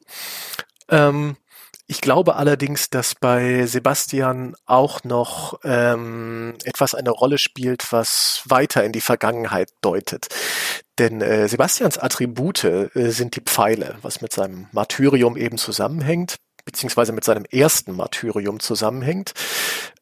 Ähm, 0.89 1.37
ich 1.87 2.01
glaube 2.01 2.37
allerdings, 2.37 2.91
dass 2.91 3.15
bei 3.15 3.67
Sebastian 3.67 4.55
auch 4.67 5.05
noch 5.05 5.61
ähm, 5.63 6.55
etwas 6.65 6.95
eine 6.95 7.11
Rolle 7.11 7.39
spielt, 7.39 7.93
was 7.93 8.43
weiter 8.47 8.83
in 8.83 8.93
die 8.93 9.01
Vergangenheit 9.01 9.71
deutet. 9.83 10.29
Denn 10.99 11.21
äh, 11.21 11.49
Sebastians 11.49 11.99
Attribute 11.99 12.65
äh, 12.65 12.89
sind 12.95 13.37
die 13.37 13.43
Pfeile, 13.43 13.97
was 14.03 14.21
mit 14.21 14.33
seinem 14.33 14.69
Martyrium 14.73 15.37
eben 15.37 15.59
zusammenhängt 15.59 16.37
beziehungsweise 16.65 17.13
mit 17.13 17.25
seinem 17.25 17.45
ersten 17.51 17.93
Martyrium 17.93 18.61
zusammenhängt. 18.61 19.33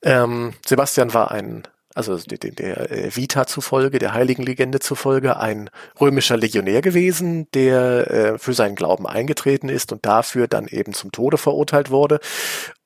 Ähm, 0.02 0.54
Sebastian 0.66 1.14
war 1.14 1.30
ein, 1.30 1.62
also 1.94 2.16
der, 2.16 2.38
der 2.38 2.90
äh, 2.90 3.16
Vita 3.16 3.46
zufolge, 3.46 3.98
der 3.98 4.14
Heiligenlegende 4.14 4.80
zufolge, 4.80 5.38
ein 5.38 5.70
römischer 6.00 6.36
Legionär 6.36 6.82
gewesen, 6.82 7.50
der 7.52 8.10
äh, 8.10 8.38
für 8.38 8.52
seinen 8.52 8.76
Glauben 8.76 9.06
eingetreten 9.06 9.68
ist 9.68 9.92
und 9.92 10.04
dafür 10.06 10.48
dann 10.48 10.66
eben 10.68 10.92
zum 10.92 11.12
Tode 11.12 11.38
verurteilt 11.38 11.90
wurde. 11.90 12.20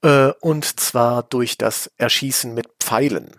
Äh, 0.03 0.33
und 0.41 0.81
zwar 0.81 1.23
durch 1.25 1.59
das 1.59 1.91
Erschießen 1.99 2.55
mit 2.55 2.67
Pfeilen. 2.81 3.33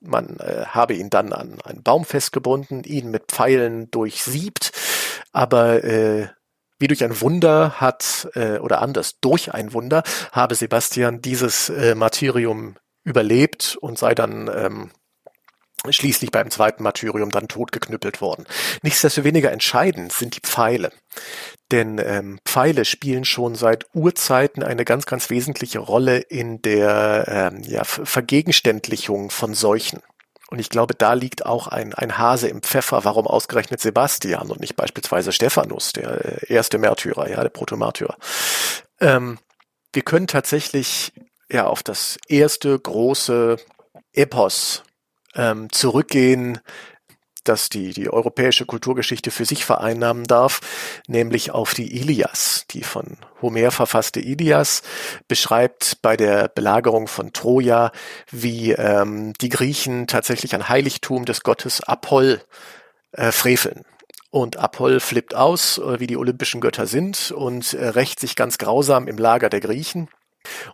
Man 0.00 0.38
äh, 0.38 0.66
habe 0.66 0.94
ihn 0.94 1.10
dann 1.10 1.32
an 1.32 1.60
einen 1.62 1.82
Baum 1.82 2.04
festgebunden, 2.04 2.84
ihn 2.84 3.10
mit 3.10 3.26
Pfeilen 3.28 3.90
durchsiebt, 3.90 4.72
aber 5.32 5.84
äh, 5.84 6.28
wie 6.78 6.88
durch 6.88 7.04
ein 7.04 7.20
Wunder 7.20 7.80
hat, 7.80 8.28
äh, 8.34 8.58
oder 8.58 8.82
anders, 8.82 9.18
durch 9.20 9.54
ein 9.54 9.72
Wunder, 9.72 10.02
habe 10.32 10.54
Sebastian 10.54 11.20
dieses 11.22 11.68
äh, 11.68 11.94
Martyrium 11.94 12.76
überlebt 13.04 13.76
und 13.80 13.98
sei 13.98 14.14
dann 14.14 14.50
ähm, 14.54 14.90
schließlich 15.88 16.30
beim 16.30 16.50
zweiten 16.50 16.82
Martyrium 16.82 17.30
dann 17.30 17.48
totgeknüppelt 17.48 18.20
worden. 18.20 18.46
Nichtsdestoweniger 18.82 19.52
entscheidend 19.52 20.12
sind 20.12 20.36
die 20.36 20.40
Pfeile. 20.40 20.90
Denn 21.72 21.98
ähm, 21.98 22.38
Pfeile 22.44 22.84
spielen 22.84 23.24
schon 23.24 23.54
seit 23.54 23.86
Urzeiten 23.94 24.62
eine 24.62 24.84
ganz, 24.84 25.06
ganz 25.06 25.30
wesentliche 25.30 25.78
Rolle 25.78 26.18
in 26.18 26.62
der 26.62 27.52
ähm, 27.52 27.62
ja, 27.62 27.84
Vergegenständlichung 27.84 29.30
von 29.30 29.54
Seuchen. 29.54 30.00
Und 30.48 30.60
ich 30.60 30.70
glaube, 30.70 30.94
da 30.94 31.14
liegt 31.14 31.44
auch 31.44 31.66
ein, 31.66 31.92
ein 31.94 32.18
Hase 32.18 32.48
im 32.48 32.62
Pfeffer, 32.62 33.04
warum 33.04 33.26
ausgerechnet 33.26 33.80
Sebastian 33.80 34.50
und 34.50 34.60
nicht 34.60 34.76
beispielsweise 34.76 35.32
Stephanus, 35.32 35.92
der 35.92 36.42
äh, 36.42 36.52
erste 36.52 36.78
Märtyrer, 36.78 37.28
ja, 37.28 37.42
der 37.42 37.48
Protomärtyrer. 37.48 38.16
Ähm, 39.00 39.38
wir 39.92 40.02
können 40.02 40.28
tatsächlich 40.28 41.12
ja 41.50 41.66
auf 41.66 41.82
das 41.82 42.18
erste 42.28 42.78
große 42.78 43.56
Epos 44.12 44.84
ähm, 45.34 45.70
zurückgehen, 45.72 46.60
dass 47.48 47.68
die, 47.68 47.92
die 47.92 48.10
europäische 48.10 48.66
Kulturgeschichte 48.66 49.30
für 49.30 49.44
sich 49.44 49.64
vereinnahmen 49.64 50.24
darf, 50.24 50.60
nämlich 51.06 51.50
auf 51.50 51.74
die 51.74 51.96
Ilias. 51.96 52.66
Die 52.70 52.82
von 52.82 53.16
Homer 53.42 53.70
verfasste 53.70 54.20
Ilias 54.20 54.82
beschreibt 55.28 56.02
bei 56.02 56.16
der 56.16 56.48
Belagerung 56.48 57.08
von 57.08 57.32
Troja, 57.32 57.92
wie 58.30 58.72
ähm, 58.72 59.32
die 59.40 59.48
Griechen 59.48 60.06
tatsächlich 60.06 60.54
ein 60.54 60.68
Heiligtum 60.68 61.24
des 61.24 61.42
Gottes 61.42 61.82
Apoll 61.82 62.40
äh, 63.12 63.32
freveln. 63.32 63.84
Und 64.30 64.58
Apoll 64.58 65.00
flippt 65.00 65.34
aus, 65.34 65.78
äh, 65.78 66.00
wie 66.00 66.06
die 66.06 66.16
olympischen 66.16 66.60
Götter 66.60 66.86
sind, 66.86 67.30
und 67.30 67.72
äh, 67.72 67.88
rächt 67.88 68.20
sich 68.20 68.36
ganz 68.36 68.58
grausam 68.58 69.08
im 69.08 69.16
Lager 69.16 69.48
der 69.48 69.60
Griechen. 69.60 70.08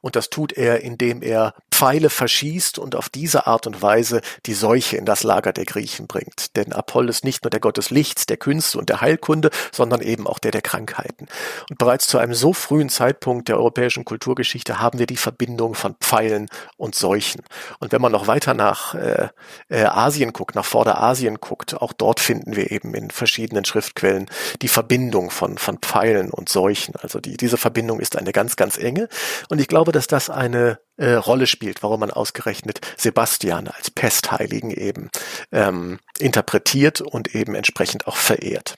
Und 0.01 0.16
das 0.16 0.31
tut 0.31 0.53
er, 0.53 0.81
indem 0.81 1.23
er 1.23 1.55
Pfeile 1.83 2.11
verschießt 2.11 2.78
und 2.78 2.95
auf 2.95 3.09
diese 3.09 3.49
Art 3.49 3.66
und 3.66 3.83
Weise 3.83 4.20
die 4.47 4.55
Seuche 4.55 4.97
in 4.97 5.05
das 5.05 5.24
Lager 5.24 5.53
der 5.53 5.64
Griechen 5.64 6.07
bringt. 6.07 6.55
Denn 6.55 6.72
Apoll 6.72 7.09
ist 7.09 7.24
nicht 7.24 7.43
nur 7.43 7.51
der 7.51 7.59
Gott 7.59 7.76
des 7.76 7.91
Lichts, 7.91 8.24
der 8.26 8.37
Künste 8.37 8.78
und 8.78 8.89
der 8.89 9.01
Heilkunde, 9.01 9.51
sondern 9.72 10.01
eben 10.01 10.28
auch 10.28 10.39
der 10.39 10.53
der 10.53 10.62
Krankheiten. 10.62 11.26
Und 11.68 11.78
bereits 11.78 12.07
zu 12.07 12.18
einem 12.18 12.35
so 12.35 12.53
frühen 12.53 12.89
Zeitpunkt 12.89 13.49
der 13.49 13.57
europäischen 13.57 14.05
Kulturgeschichte 14.05 14.78
haben 14.78 15.01
wir 15.01 15.09
die 15.09 15.16
Verbindung 15.16 15.74
von 15.74 15.97
Pfeilen 16.01 16.47
und 16.76 16.95
Seuchen. 16.95 17.43
Und 17.80 17.91
wenn 17.91 18.01
man 18.01 18.12
noch 18.12 18.28
weiter 18.28 18.55
nach 18.55 18.95
äh, 18.95 19.30
äh, 19.68 19.83
Asien 19.83 20.33
guckt, 20.33 20.55
nach 20.55 20.64
Vorderasien 20.64 21.41
guckt, 21.41 21.74
auch 21.74 21.93
dort 21.93 22.20
finden 22.20 22.55
wir 22.55 22.70
eben 22.70 22.95
in 22.95 23.11
verschiedenen 23.11 23.64
Schriftquellen 23.64 24.30
die 24.61 24.68
Verbindung 24.68 25.33
von, 25.33 25.59
von 25.59 25.78
Pfeilen 25.78 26.30
und 26.30 26.49
Seuchen. 26.49 26.95
Also 27.03 27.18
die, 27.18 27.37
diese 27.37 27.57
Verbindung 27.57 27.99
ist 27.99 28.16
eine 28.16 28.30
ganz, 28.30 28.55
ganz 28.55 28.78
enge. 28.78 29.09
Und 29.49 29.61
ich 29.61 29.66
glaube, 29.66 29.91
dass 29.91 30.07
das 30.07 30.30
eine 30.30 30.78
äh, 30.97 31.12
Rolle 31.12 31.47
spielt, 31.47 31.82
warum 31.82 32.01
man 32.01 32.11
ausgerechnet 32.11 32.80
Sebastian 32.97 33.68
als 33.68 33.90
Pestheiligen 33.90 34.70
eben 34.70 35.11
ähm, 35.51 35.99
interpretiert 36.18 37.01
und 37.01 37.34
eben 37.34 37.55
entsprechend 37.55 38.07
auch 38.07 38.16
verehrt. 38.16 38.76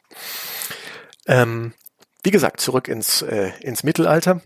Ähm, 1.26 1.74
wie 2.22 2.30
gesagt, 2.30 2.60
zurück 2.60 2.88
ins, 2.88 3.22
äh, 3.22 3.52
ins 3.60 3.82
Mittelalter. 3.82 4.40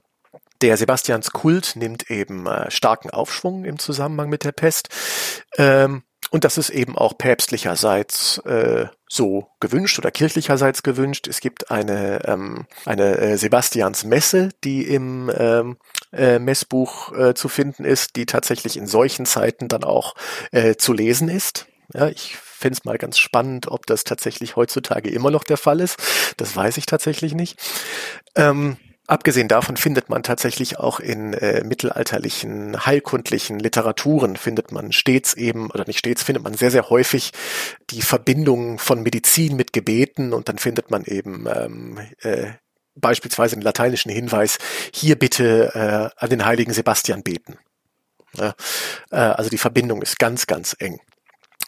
Der 0.61 0.77
Sebastianskult 0.77 1.77
nimmt 1.77 2.11
eben 2.11 2.47
äh, 2.47 2.71
starken 2.71 3.11
Aufschwung 3.11 3.65
im 3.65 3.79
Zusammenhang 3.79 4.29
mit 4.29 4.45
der 4.45 4.53
Pest. 4.53 4.89
Ähm, 5.57 6.03
und 6.31 6.45
das 6.45 6.59
ist 6.59 6.71
eben 6.71 6.99
auch 6.99 7.17
päpstlicherseits 7.17 8.39
äh, 8.39 8.87
so 9.09 9.49
gewünscht 9.61 9.99
oder 9.99 10.11
kirchlicherseits 10.11 10.83
gewünscht. 10.83 11.27
Es 11.27 11.41
gibt 11.41 11.71
eine, 11.71 12.27
ähm, 12.27 12.67
eine 12.85 13.17
äh, 13.19 13.37
Sebastiansmesse, 13.37 14.51
die 14.65 14.83
im 14.83 15.31
ähm, 15.35 15.79
äh, 16.13 16.39
Messbuch 16.39 17.13
äh, 17.13 17.35
zu 17.35 17.49
finden 17.49 17.85
ist, 17.85 18.17
die 18.17 18.27
tatsächlich 18.27 18.77
in 18.77 18.87
solchen 18.87 19.27
Zeiten 19.27 19.69
dann 19.69 19.85
auch 19.85 20.15
äh, 20.53 20.77
zu 20.77 20.93
lesen 20.93 21.29
ist. 21.29 21.67
Ja, 21.95 22.09
ich 22.09 22.37
fände 22.37 22.77
es 22.79 22.85
mal 22.85 22.99
ganz 22.99 23.19
spannend, 23.19 23.69
ob 23.69 23.87
das 23.87 24.05
tatsächlich 24.05 24.57
heutzutage 24.57 25.11
immer 25.11 25.31
noch 25.31 25.45
der 25.45 25.57
Fall 25.57 25.81
ist. 25.81 25.97
Das 26.37 26.55
weiß 26.55 26.77
ich 26.77 26.87
tatsächlich 26.87 27.35
nicht. 27.35 27.59
Ähm, 28.35 28.77
Abgesehen 29.09 29.49
davon 29.49 29.79
findet 29.79 30.11
man 30.11 30.23
tatsächlich 30.23 30.79
auch 30.79 31.01
in 31.01 31.33
äh, 31.33 31.65
mittelalterlichen, 31.65 32.85
heilkundlichen 32.85 33.59
Literaturen 33.59 34.37
findet 34.37 34.71
man 34.71 34.93
stets 34.93 35.33
eben, 35.33 35.71
oder 35.71 35.85
nicht 35.87 36.01
stets, 36.01 36.23
findet 36.23 36.45
man 36.45 36.53
sehr, 36.53 36.71
sehr 36.71 36.91
häufig 36.91 37.33
die 37.89 38.03
Verbindung 38.03 38.79
von 38.79 39.03
Medizin 39.03 39.57
mit 39.57 39.73
Gebeten 39.73 40.35
und 40.35 40.51
dann 40.51 40.59
findet 40.59 40.91
man 40.91 41.05
eben 41.05 41.47
ähm, 41.51 41.99
äh, 42.21 42.51
beispielsweise 43.01 43.57
den 43.57 43.63
lateinischen 43.63 44.11
Hinweis, 44.11 44.59
hier 44.93 45.19
bitte 45.19 45.73
äh, 45.75 46.23
an 46.23 46.31
den 46.31 46.45
heiligen 46.45 46.73
Sebastian 46.73 47.23
beten. 47.23 47.59
Ja, 48.37 48.55
äh, 49.11 49.17
also 49.17 49.51
die 49.51 49.59
Verbindung 49.59 50.03
ist 50.03 50.19
ganz, 50.19 50.47
ganz 50.47 50.77
eng. 50.79 51.01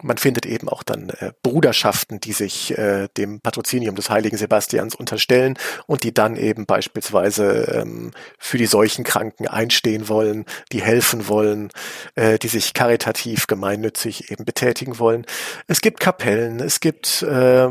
Man 0.03 0.17
findet 0.17 0.47
eben 0.47 0.69
auch 0.69 0.83
dann 0.83 1.11
äh, 1.11 1.33
Bruderschaften, 1.43 2.21
die 2.21 2.33
sich 2.33 2.77
äh, 2.79 3.09
dem 3.17 3.41
Patrozinium 3.41 3.97
des 3.97 4.09
heiligen 4.09 4.37
Sebastians 4.37 4.95
unterstellen 4.95 5.59
und 5.87 6.05
die 6.05 6.15
dann 6.15 6.37
eben 6.37 6.65
beispielsweise 6.65 7.65
ähm, 7.75 8.13
für 8.39 8.57
die 8.57 8.67
Seuchenkranken 8.67 9.47
einstehen 9.47 10.09
wollen, 10.09 10.47
die 10.73 10.81
helfen 10.81 11.29
wollen, 11.29 11.71
äh, 12.15 12.39
die 12.39 12.49
sich 12.49 12.73
karitativ 12.73 13.47
gemeinnützig 13.47 14.31
eben 14.31 14.45
betätigen 14.45 14.99
wollen. 14.99 15.27
Es 15.67 15.83
gibt 15.83 16.01
Kapellen, 16.01 16.61
es 16.61 16.81
gibt, 16.81 17.23
äh, 17.23 17.69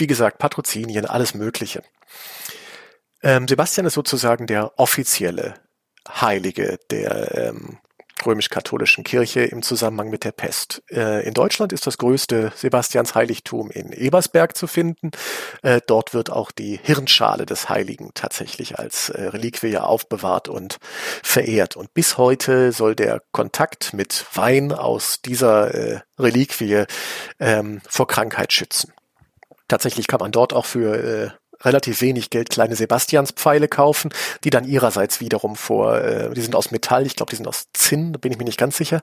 wie 0.00 0.06
gesagt, 0.06 0.38
Patrozinien, 0.38 1.06
alles 1.06 1.34
Mögliche. 1.34 1.82
Ähm, 3.22 3.46
Sebastian 3.46 3.86
ist 3.86 3.94
sozusagen 3.94 4.46
der 4.46 4.78
offizielle 4.78 5.54
Heilige 6.08 6.78
der 6.90 7.36
ähm, 7.36 7.78
römisch-katholischen 8.24 9.04
Kirche 9.04 9.40
im 9.40 9.62
Zusammenhang 9.62 10.10
mit 10.10 10.24
der 10.24 10.32
Pest. 10.32 10.82
Äh, 10.90 11.26
in 11.26 11.34
Deutschland 11.34 11.72
ist 11.72 11.86
das 11.86 11.98
größte 11.98 12.52
Sebastiansheiligtum 12.54 13.70
in 13.70 13.92
Ebersberg 13.92 14.56
zu 14.56 14.66
finden. 14.66 15.10
Äh, 15.62 15.80
dort 15.86 16.14
wird 16.14 16.30
auch 16.30 16.50
die 16.50 16.78
Hirnschale 16.82 17.46
des 17.46 17.68
Heiligen 17.68 18.10
tatsächlich 18.14 18.78
als 18.78 19.10
äh, 19.10 19.22
Reliquie 19.28 19.78
aufbewahrt 19.78 20.48
und 20.48 20.78
verehrt. 21.22 21.76
Und 21.76 21.94
bis 21.94 22.18
heute 22.18 22.72
soll 22.72 22.94
der 22.94 23.22
Kontakt 23.32 23.92
mit 23.92 24.26
Wein 24.34 24.72
aus 24.72 25.20
dieser 25.22 26.02
Reliquie 26.18 26.84
ähm, 27.38 27.80
vor 27.88 28.06
Krankheit 28.06 28.52
schützen. 28.52 28.92
Tatsächlich 29.70 30.06
kann 30.06 30.20
man 30.20 30.32
dort 30.32 30.52
auch 30.52 30.66
für 30.66 31.32
relativ 31.62 32.00
wenig 32.00 32.30
Geld 32.30 32.50
kleine 32.50 32.74
Sebastianspfeile 32.74 33.68
kaufen, 33.68 34.10
die 34.44 34.50
dann 34.50 34.64
ihrerseits 34.64 35.20
wiederum 35.20 35.56
vor, 35.56 35.96
äh, 35.98 36.32
die 36.32 36.40
sind 36.40 36.54
aus 36.54 36.70
Metall, 36.70 37.06
ich 37.06 37.16
glaube, 37.16 37.30
die 37.30 37.36
sind 37.36 37.46
aus 37.46 37.66
Zinn, 37.72 38.12
da 38.12 38.18
bin 38.18 38.32
ich 38.32 38.38
mir 38.38 38.44
nicht 38.44 38.58
ganz 38.58 38.76
sicher, 38.76 39.00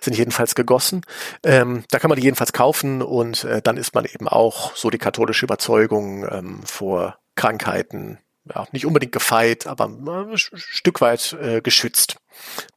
sind 0.00 0.16
jedenfalls 0.16 0.54
gegossen. 0.54 1.02
Ähm, 1.44 1.84
da 1.90 1.98
kann 1.98 2.08
man 2.08 2.16
die 2.16 2.24
jedenfalls 2.24 2.52
kaufen 2.52 3.02
und 3.02 3.44
äh, 3.44 3.60
dann 3.62 3.76
ist 3.76 3.94
man 3.94 4.04
eben 4.04 4.28
auch, 4.28 4.74
so 4.74 4.90
die 4.90 4.98
katholische 4.98 5.44
Überzeugung, 5.44 6.26
ähm, 6.30 6.62
vor 6.64 7.18
Krankheiten, 7.34 8.18
ja, 8.54 8.66
nicht 8.72 8.86
unbedingt 8.86 9.12
gefeit, 9.12 9.66
aber 9.66 9.84
äh, 9.84 10.32
ein 10.32 10.38
Stück 10.38 11.00
weit 11.00 11.34
äh, 11.34 11.60
geschützt. 11.60 12.16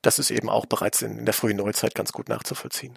Das 0.01 0.19
ist 0.19 0.31
eben 0.31 0.49
auch 0.49 0.65
bereits 0.65 1.01
in, 1.01 1.19
in 1.19 1.25
der 1.25 1.33
frühen 1.33 1.57
Neuzeit 1.57 1.95
ganz 1.95 2.11
gut 2.11 2.27
nachzuvollziehen. 2.27 2.95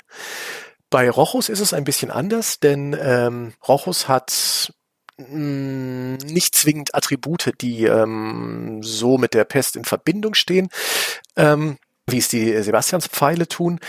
Bei 0.94 1.10
Rochus 1.10 1.48
ist 1.48 1.58
es 1.58 1.74
ein 1.74 1.82
bisschen 1.82 2.12
anders, 2.12 2.60
denn 2.60 2.96
ähm, 2.96 3.52
Rochus 3.66 4.06
hat 4.06 4.72
hm, 5.16 6.18
nicht 6.18 6.54
zwingend 6.54 6.94
Attribute, 6.94 7.52
die 7.60 7.86
ähm, 7.86 8.80
so 8.80 9.18
mit 9.18 9.34
der 9.34 9.42
Pest 9.42 9.74
in 9.74 9.84
Verbindung 9.84 10.34
stehen, 10.34 10.68
ähm, 11.34 11.78
wie 12.06 12.18
es 12.18 12.28
die 12.28 12.62
Sebastianspfeile 12.62 13.48
tun. 13.48 13.80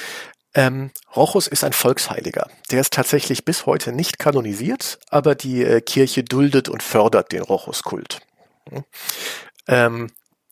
Ähm, 0.55 0.89
Rochus 1.15 1.45
ist 1.45 1.63
ein 1.63 1.73
Volksheiliger. 1.73 2.49
Der 2.71 2.81
ist 2.81 2.93
tatsächlich 2.93 3.45
bis 3.45 3.67
heute 3.67 3.91
nicht 3.91 4.17
kanonisiert, 4.17 4.97
aber 5.11 5.35
die 5.35 5.63
äh, 5.63 5.81
Kirche 5.81 6.23
duldet 6.23 6.69
und 6.69 6.81
fördert 6.81 7.33
den 7.33 7.43
Rochuskult. 7.43 8.21
Hm. 8.67 8.83
Ähm, 9.67 10.07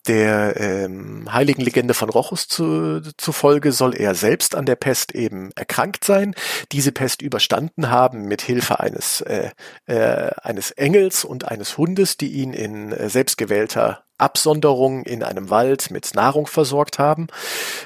der 0.06 0.60
ähm, 0.60 1.32
heiligen 1.32 1.62
Legende 1.62 1.94
von 1.94 2.10
Rochus 2.10 2.46
zu, 2.46 3.00
zufolge 3.16 3.72
soll 3.72 3.94
er 3.94 4.14
selbst 4.14 4.54
an 4.54 4.66
der 4.66 4.76
Pest 4.76 5.14
eben 5.14 5.50
erkrankt 5.56 6.04
sein, 6.04 6.34
diese 6.72 6.92
Pest 6.92 7.22
überstanden 7.22 7.90
haben 7.90 8.26
mit 8.26 8.42
Hilfe 8.42 8.80
eines, 8.80 9.22
äh, 9.22 9.50
äh, 9.86 10.30
eines 10.42 10.70
Engels 10.72 11.24
und 11.24 11.48
eines 11.48 11.78
Hundes, 11.78 12.16
die 12.16 12.32
ihn 12.32 12.52
in 12.52 12.92
äh, 12.92 13.08
selbstgewählter 13.08 14.04
Absonderung 14.24 15.04
in 15.04 15.22
einem 15.22 15.50
Wald 15.50 15.90
mit 15.90 16.14
Nahrung 16.14 16.46
versorgt 16.46 16.98
haben. 16.98 17.28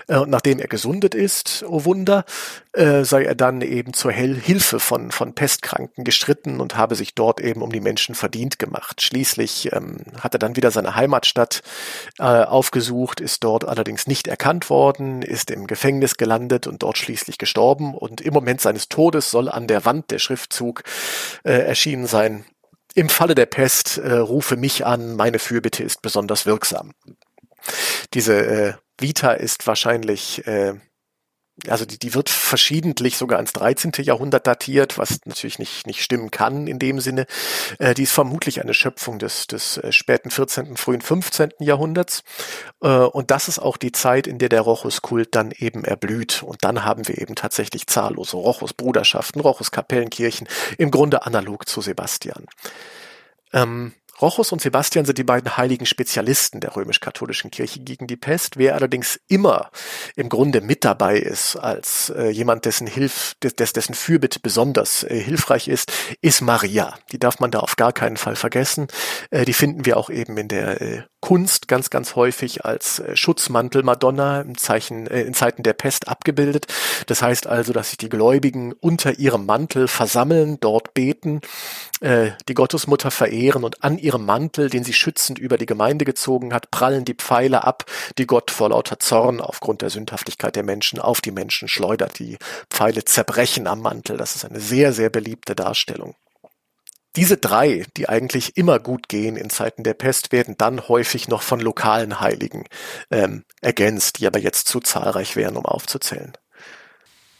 Äh, 0.06 0.18
und 0.18 0.30
nachdem 0.30 0.58
er 0.60 0.68
gesundet 0.68 1.14
ist, 1.14 1.64
oh 1.68 1.84
Wunder, 1.84 2.24
äh, 2.72 3.04
sei 3.04 3.24
er 3.24 3.34
dann 3.34 3.60
eben 3.60 3.92
zur 3.92 4.12
Hilfe 4.12 4.78
von, 4.78 5.10
von 5.10 5.34
Pestkranken 5.34 6.04
gestritten 6.04 6.60
und 6.60 6.76
habe 6.76 6.94
sich 6.94 7.14
dort 7.14 7.40
eben 7.40 7.60
um 7.62 7.72
die 7.72 7.80
Menschen 7.80 8.14
verdient 8.14 8.58
gemacht. 8.58 9.02
Schließlich 9.02 9.72
ähm, 9.72 9.98
hat 10.20 10.34
er 10.34 10.38
dann 10.38 10.56
wieder 10.56 10.70
seine 10.70 10.94
Heimatstadt 10.94 11.62
äh, 12.18 12.22
aufgesucht, 12.22 13.20
ist 13.20 13.42
dort 13.42 13.66
allerdings 13.66 14.06
nicht 14.06 14.28
erkannt 14.28 14.70
worden, 14.70 15.22
ist 15.22 15.50
im 15.50 15.66
Gefängnis 15.66 16.16
gelandet 16.16 16.66
und 16.66 16.82
dort 16.82 16.98
schließlich 16.98 17.38
gestorben. 17.38 17.94
Und 17.94 18.20
im 18.20 18.32
Moment 18.32 18.60
seines 18.60 18.88
Todes 18.88 19.30
soll 19.30 19.48
an 19.48 19.66
der 19.66 19.84
Wand 19.84 20.10
der 20.10 20.20
Schriftzug 20.20 20.84
äh, 21.42 21.52
erschienen 21.52 22.06
sein, 22.06 22.44
im 22.94 23.08
Falle 23.08 23.34
der 23.34 23.46
Pest 23.46 23.98
äh, 23.98 24.14
rufe 24.14 24.56
mich 24.56 24.86
an, 24.86 25.16
meine 25.16 25.38
Fürbitte 25.38 25.82
ist 25.82 26.02
besonders 26.02 26.46
wirksam. 26.46 26.92
Diese 28.14 28.46
äh, 28.46 28.72
Vita 28.98 29.32
ist 29.32 29.66
wahrscheinlich 29.66 30.46
äh, 30.46 30.74
also 31.66 31.84
die, 31.84 31.98
die 31.98 32.14
wird 32.14 32.28
verschiedentlich 32.28 33.16
sogar 33.16 33.38
ans 33.38 33.52
13. 33.52 33.92
Jahrhundert 33.98 34.46
datiert, 34.46 34.98
was 34.98 35.20
natürlich 35.24 35.58
nicht, 35.58 35.86
nicht 35.86 36.02
stimmen 36.02 36.30
kann 36.30 36.66
in 36.66 36.78
dem 36.78 37.00
Sinne. 37.00 37.26
Äh, 37.78 37.94
die 37.94 38.04
ist 38.04 38.12
vermutlich 38.12 38.60
eine 38.60 38.74
Schöpfung 38.74 39.18
des, 39.18 39.46
des 39.46 39.78
äh, 39.78 39.92
späten 39.92 40.30
14., 40.30 40.76
frühen 40.76 41.00
15. 41.00 41.50
Jahrhunderts. 41.58 42.22
Äh, 42.82 42.88
und 42.88 43.30
das 43.30 43.48
ist 43.48 43.58
auch 43.58 43.76
die 43.76 43.92
Zeit, 43.92 44.26
in 44.26 44.38
der 44.38 44.48
der 44.48 44.60
Rochuskult 44.60 45.34
dann 45.34 45.52
eben 45.56 45.84
erblüht. 45.84 46.42
Und 46.42 46.64
dann 46.64 46.84
haben 46.84 47.08
wir 47.08 47.18
eben 47.18 47.34
tatsächlich 47.34 47.86
zahllose 47.86 48.36
Rochus-Bruderschaften, 48.36 49.40
Rochus-Kapellenkirchen, 49.40 50.48
im 50.78 50.90
Grunde 50.90 51.26
analog 51.26 51.68
zu 51.68 51.80
Sebastian. 51.80 52.46
Ähm, 53.52 53.92
Rochus 54.20 54.50
und 54.50 54.60
Sebastian 54.60 55.04
sind 55.04 55.18
die 55.18 55.24
beiden 55.24 55.56
heiligen 55.56 55.86
Spezialisten 55.86 56.60
der 56.60 56.74
römisch-katholischen 56.74 57.52
Kirche 57.52 57.80
gegen 57.80 58.08
die 58.08 58.16
Pest. 58.16 58.56
Wer 58.56 58.74
allerdings 58.74 59.20
immer 59.28 59.70
im 60.16 60.28
Grunde 60.28 60.60
mit 60.60 60.84
dabei 60.84 61.18
ist, 61.18 61.54
als 61.54 62.10
äh, 62.10 62.28
jemand, 62.30 62.64
dessen 62.64 62.88
Hilf, 62.88 63.36
des, 63.42 63.54
dessen 63.54 63.94
Fürbitte 63.94 64.40
besonders 64.40 65.04
äh, 65.04 65.20
hilfreich 65.20 65.68
ist, 65.68 65.92
ist 66.20 66.40
Maria. 66.40 66.98
Die 67.12 67.20
darf 67.20 67.38
man 67.38 67.52
da 67.52 67.60
auf 67.60 67.76
gar 67.76 67.92
keinen 67.92 68.16
Fall 68.16 68.34
vergessen. 68.34 68.88
Äh, 69.30 69.44
die 69.44 69.52
finden 69.52 69.86
wir 69.86 69.96
auch 69.96 70.10
eben 70.10 70.36
in 70.36 70.48
der 70.48 70.80
äh, 70.80 71.02
Kunst 71.20 71.68
ganz, 71.68 71.90
ganz 71.90 72.16
häufig 72.16 72.64
als 72.64 72.98
äh, 72.98 73.16
Schutzmantel 73.16 73.84
Madonna 73.84 74.40
im 74.40 74.56
Zeichen, 74.56 75.06
äh, 75.06 75.22
in 75.22 75.34
Zeiten 75.34 75.62
der 75.62 75.74
Pest 75.74 76.08
abgebildet. 76.08 76.66
Das 77.06 77.22
heißt 77.22 77.46
also, 77.46 77.72
dass 77.72 77.90
sich 77.90 77.98
die 77.98 78.08
Gläubigen 78.08 78.72
unter 78.72 79.18
ihrem 79.18 79.46
Mantel 79.46 79.86
versammeln, 79.86 80.58
dort 80.60 80.94
beten, 80.94 81.40
die 82.00 82.54
Gottesmutter 82.54 83.10
verehren 83.10 83.64
und 83.64 83.82
an 83.82 83.98
ihrem 84.08 84.24
Mantel, 84.24 84.70
den 84.70 84.84
sie 84.84 84.94
schützend 84.94 85.38
über 85.38 85.58
die 85.58 85.66
Gemeinde 85.66 86.06
gezogen 86.06 86.54
hat, 86.54 86.70
prallen 86.70 87.04
die 87.04 87.14
Pfeile 87.14 87.64
ab, 87.64 87.84
die 88.16 88.26
Gott 88.26 88.50
vor 88.50 88.70
lauter 88.70 88.98
Zorn 88.98 89.42
aufgrund 89.42 89.82
der 89.82 89.90
Sündhaftigkeit 89.90 90.56
der 90.56 90.62
Menschen 90.62 90.98
auf 90.98 91.20
die 91.20 91.30
Menschen 91.30 91.68
schleudert. 91.68 92.18
Die 92.18 92.38
Pfeile 92.70 93.04
zerbrechen 93.04 93.66
am 93.66 93.82
Mantel. 93.82 94.16
Das 94.16 94.34
ist 94.34 94.46
eine 94.46 94.60
sehr, 94.60 94.94
sehr 94.94 95.10
beliebte 95.10 95.54
Darstellung. 95.54 96.14
Diese 97.16 97.36
drei, 97.36 97.84
die 97.98 98.08
eigentlich 98.08 98.56
immer 98.56 98.78
gut 98.78 99.08
gehen 99.08 99.36
in 99.36 99.50
Zeiten 99.50 99.82
der 99.82 99.94
Pest, 99.94 100.32
werden 100.32 100.54
dann 100.56 100.88
häufig 100.88 101.28
noch 101.28 101.42
von 101.42 101.60
lokalen 101.60 102.20
Heiligen 102.20 102.64
ähm, 103.10 103.44
ergänzt, 103.60 104.20
die 104.20 104.26
aber 104.26 104.38
jetzt 104.38 104.68
zu 104.68 104.80
zahlreich 104.80 105.36
wären, 105.36 105.56
um 105.56 105.66
aufzuzählen. 105.66 106.32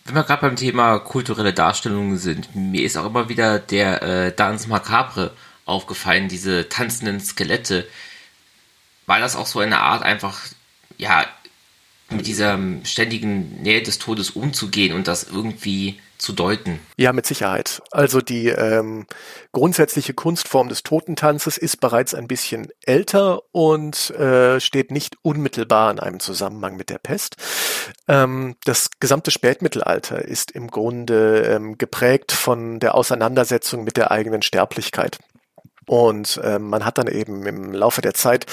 Wenn 0.04 0.14
wir 0.14 0.24
gerade 0.24 0.42
beim 0.42 0.56
Thema 0.56 0.98
kulturelle 0.98 1.54
Darstellungen 1.54 2.18
sind, 2.18 2.54
mir 2.54 2.82
ist 2.82 2.96
auch 2.96 3.06
immer 3.06 3.28
wieder 3.28 3.58
der 3.58 4.02
äh, 4.02 4.32
Dance 4.34 4.68
Macabre 4.68 5.32
aufgefallen, 5.68 6.28
diese 6.28 6.68
tanzenden 6.68 7.20
Skelette. 7.20 7.86
War 9.06 9.20
das 9.20 9.36
auch 9.36 9.46
so 9.46 9.60
eine 9.60 9.78
Art, 9.80 10.02
einfach, 10.02 10.40
ja, 10.96 11.26
mit 12.10 12.26
dieser 12.26 12.58
ständigen 12.84 13.62
Nähe 13.62 13.82
des 13.82 13.98
Todes 13.98 14.30
umzugehen 14.30 14.94
und 14.94 15.08
das 15.08 15.24
irgendwie 15.24 15.98
zu 16.18 16.32
deuten. 16.32 16.80
Ja, 16.96 17.12
mit 17.12 17.26
Sicherheit. 17.26 17.80
Also 17.92 18.20
die 18.20 18.48
ähm, 18.48 19.06
grundsätzliche 19.52 20.14
Kunstform 20.14 20.68
des 20.68 20.82
Totentanzes 20.82 21.56
ist 21.56 21.80
bereits 21.80 22.12
ein 22.12 22.26
bisschen 22.26 22.68
älter 22.84 23.42
und 23.52 24.10
äh, 24.10 24.58
steht 24.60 24.90
nicht 24.90 25.16
unmittelbar 25.22 25.90
in 25.92 26.00
einem 26.00 26.18
Zusammenhang 26.18 26.76
mit 26.76 26.90
der 26.90 26.98
Pest. 26.98 27.36
Ähm, 28.08 28.56
das 28.64 28.90
gesamte 28.98 29.30
Spätmittelalter 29.30 30.24
ist 30.24 30.50
im 30.50 30.68
Grunde 30.68 31.42
ähm, 31.42 31.78
geprägt 31.78 32.32
von 32.32 32.80
der 32.80 32.96
Auseinandersetzung 32.96 33.84
mit 33.84 33.96
der 33.96 34.10
eigenen 34.10 34.42
Sterblichkeit. 34.42 35.18
Und 35.88 36.40
ähm, 36.44 36.68
man 36.68 36.84
hat 36.84 36.98
dann 36.98 37.08
eben 37.08 37.44
im 37.46 37.72
Laufe 37.72 38.00
der 38.00 38.14
Zeit 38.14 38.46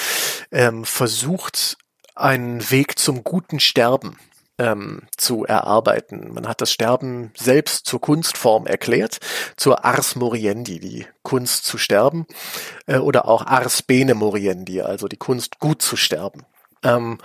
ähm, 0.52 0.86
versucht, 0.86 1.78
einen 2.16 2.72
Weg 2.72 2.98
zum 2.98 3.24
guten 3.24 3.60
Sterben 3.60 4.18
ähm, 4.58 5.04
zu 5.18 5.46
erarbeiten. 5.46 6.34
Man 6.34 6.48
hat 6.48 6.62
das 6.62 6.72
Sterben 6.72 7.32
selbst 7.36 7.86
zur 7.86 8.00
Kunstform 8.00 8.66
erklärt, 8.68 9.20
zur 9.58 9.86
Ars 9.86 10.16
Moriendi, 10.16 10.80
die 10.80 11.06
Kunst 11.24 11.66
zu 11.66 11.78
sterben, 11.78 12.26
äh, 12.88 12.98
oder 12.98 13.28
auch 13.28 13.46
Ars 13.46 13.82
Bene 13.82 14.16
Moriendi, 14.16 14.82
also 14.82 15.08
die 15.08 15.18
Kunst 15.18 15.60
gut 15.60 15.82
zu 15.82 15.98
sterben. 15.98 16.46
Ähm, 16.84 17.18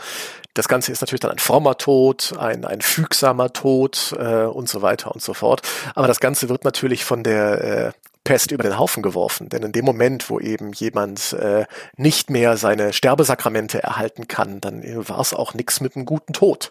das 0.54 0.66
Ganze 0.66 0.90
ist 0.90 1.00
natürlich 1.00 1.20
dann 1.20 1.30
ein 1.30 1.38
frommer 1.38 1.78
Tod, 1.78 2.34
ein, 2.36 2.64
ein 2.64 2.80
fügsamer 2.80 3.52
Tod 3.52 4.14
äh, 4.18 4.44
und 4.44 4.68
so 4.68 4.82
weiter 4.82 5.12
und 5.12 5.22
so 5.22 5.32
fort. 5.32 5.62
Aber 5.94 6.08
das 6.08 6.18
Ganze 6.18 6.48
wird 6.48 6.64
natürlich 6.64 7.04
von 7.04 7.22
der 7.22 7.64
äh, 7.64 7.92
Pest 8.30 8.52
über 8.52 8.62
den 8.62 8.78
Haufen 8.78 9.02
geworfen. 9.02 9.48
Denn 9.48 9.64
in 9.64 9.72
dem 9.72 9.84
Moment, 9.84 10.30
wo 10.30 10.38
eben 10.38 10.72
jemand 10.72 11.32
äh, 11.32 11.64
nicht 11.96 12.30
mehr 12.30 12.56
seine 12.56 12.92
Sterbesakramente 12.92 13.82
erhalten 13.82 14.28
kann, 14.28 14.60
dann 14.60 14.84
war 15.08 15.18
es 15.18 15.34
auch 15.34 15.52
nichts 15.52 15.80
mit 15.80 15.96
einem 15.96 16.04
guten 16.04 16.32
Tod. 16.32 16.70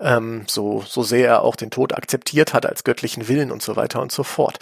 Ähm, 0.00 0.44
so, 0.46 0.82
so 0.86 1.02
sehr 1.02 1.28
er 1.28 1.42
auch 1.42 1.54
den 1.54 1.70
Tod 1.70 1.92
akzeptiert 1.92 2.54
hat 2.54 2.64
als 2.64 2.82
göttlichen 2.82 3.28
Willen 3.28 3.52
und 3.52 3.60
so 3.62 3.76
weiter 3.76 4.00
und 4.00 4.10
so 4.10 4.22
fort. 4.22 4.58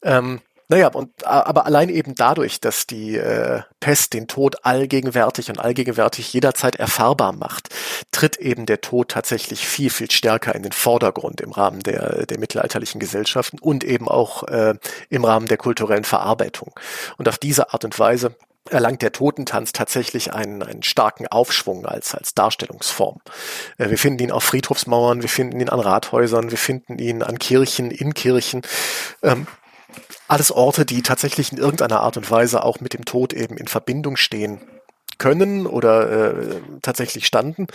Ähm, 0.00 0.40
naja, 0.68 0.88
und, 0.88 1.26
aber 1.26 1.66
allein 1.66 1.88
eben 1.88 2.14
dadurch, 2.14 2.60
dass 2.60 2.86
die 2.86 3.16
äh, 3.16 3.62
Pest 3.80 4.14
den 4.14 4.28
Tod 4.28 4.64
allgegenwärtig 4.64 5.50
und 5.50 5.58
allgegenwärtig 5.58 6.32
jederzeit 6.32 6.76
erfahrbar 6.76 7.32
macht, 7.32 7.68
tritt 8.12 8.36
eben 8.36 8.64
der 8.64 8.80
Tod 8.80 9.10
tatsächlich 9.10 9.66
viel, 9.66 9.90
viel 9.90 10.10
stärker 10.10 10.54
in 10.54 10.62
den 10.62 10.72
Vordergrund 10.72 11.40
im 11.40 11.52
Rahmen 11.52 11.80
der, 11.80 12.24
der 12.26 12.38
mittelalterlichen 12.38 12.98
Gesellschaften 12.98 13.58
und 13.58 13.84
eben 13.84 14.08
auch 14.08 14.44
äh, 14.44 14.74
im 15.10 15.24
Rahmen 15.24 15.46
der 15.46 15.58
kulturellen 15.58 16.04
Verarbeitung. 16.04 16.72
Und 17.18 17.28
auf 17.28 17.38
diese 17.38 17.72
Art 17.72 17.84
und 17.84 17.98
Weise 17.98 18.34
erlangt 18.70 19.02
der 19.02 19.12
Totentanz 19.12 19.72
tatsächlich 19.72 20.32
einen, 20.32 20.62
einen 20.62 20.82
starken 20.82 21.26
Aufschwung 21.26 21.84
als, 21.84 22.14
als 22.14 22.34
Darstellungsform. 22.34 23.20
Äh, 23.76 23.90
wir 23.90 23.98
finden 23.98 24.22
ihn 24.22 24.32
auf 24.32 24.44
Friedhofsmauern, 24.44 25.20
wir 25.20 25.28
finden 25.28 25.60
ihn 25.60 25.68
an 25.68 25.80
Rathäusern, 25.80 26.50
wir 26.50 26.58
finden 26.58 26.98
ihn 26.98 27.22
an 27.22 27.38
Kirchen, 27.38 27.90
in 27.90 28.14
Kirchen. 28.14 28.62
Ähm, 29.22 29.46
alles 30.28 30.50
Orte, 30.52 30.84
die 30.84 31.02
tatsächlich 31.02 31.52
in 31.52 31.58
irgendeiner 31.58 32.00
Art 32.00 32.16
und 32.16 32.30
Weise 32.30 32.64
auch 32.64 32.80
mit 32.80 32.94
dem 32.94 33.04
Tod 33.04 33.32
eben 33.32 33.56
in 33.56 33.68
Verbindung 33.68 34.16
stehen 34.16 34.60
können 35.18 35.66
oder 35.66 36.10
äh, 36.10 36.60
tatsächlich 36.82 37.26
standen. 37.26 37.66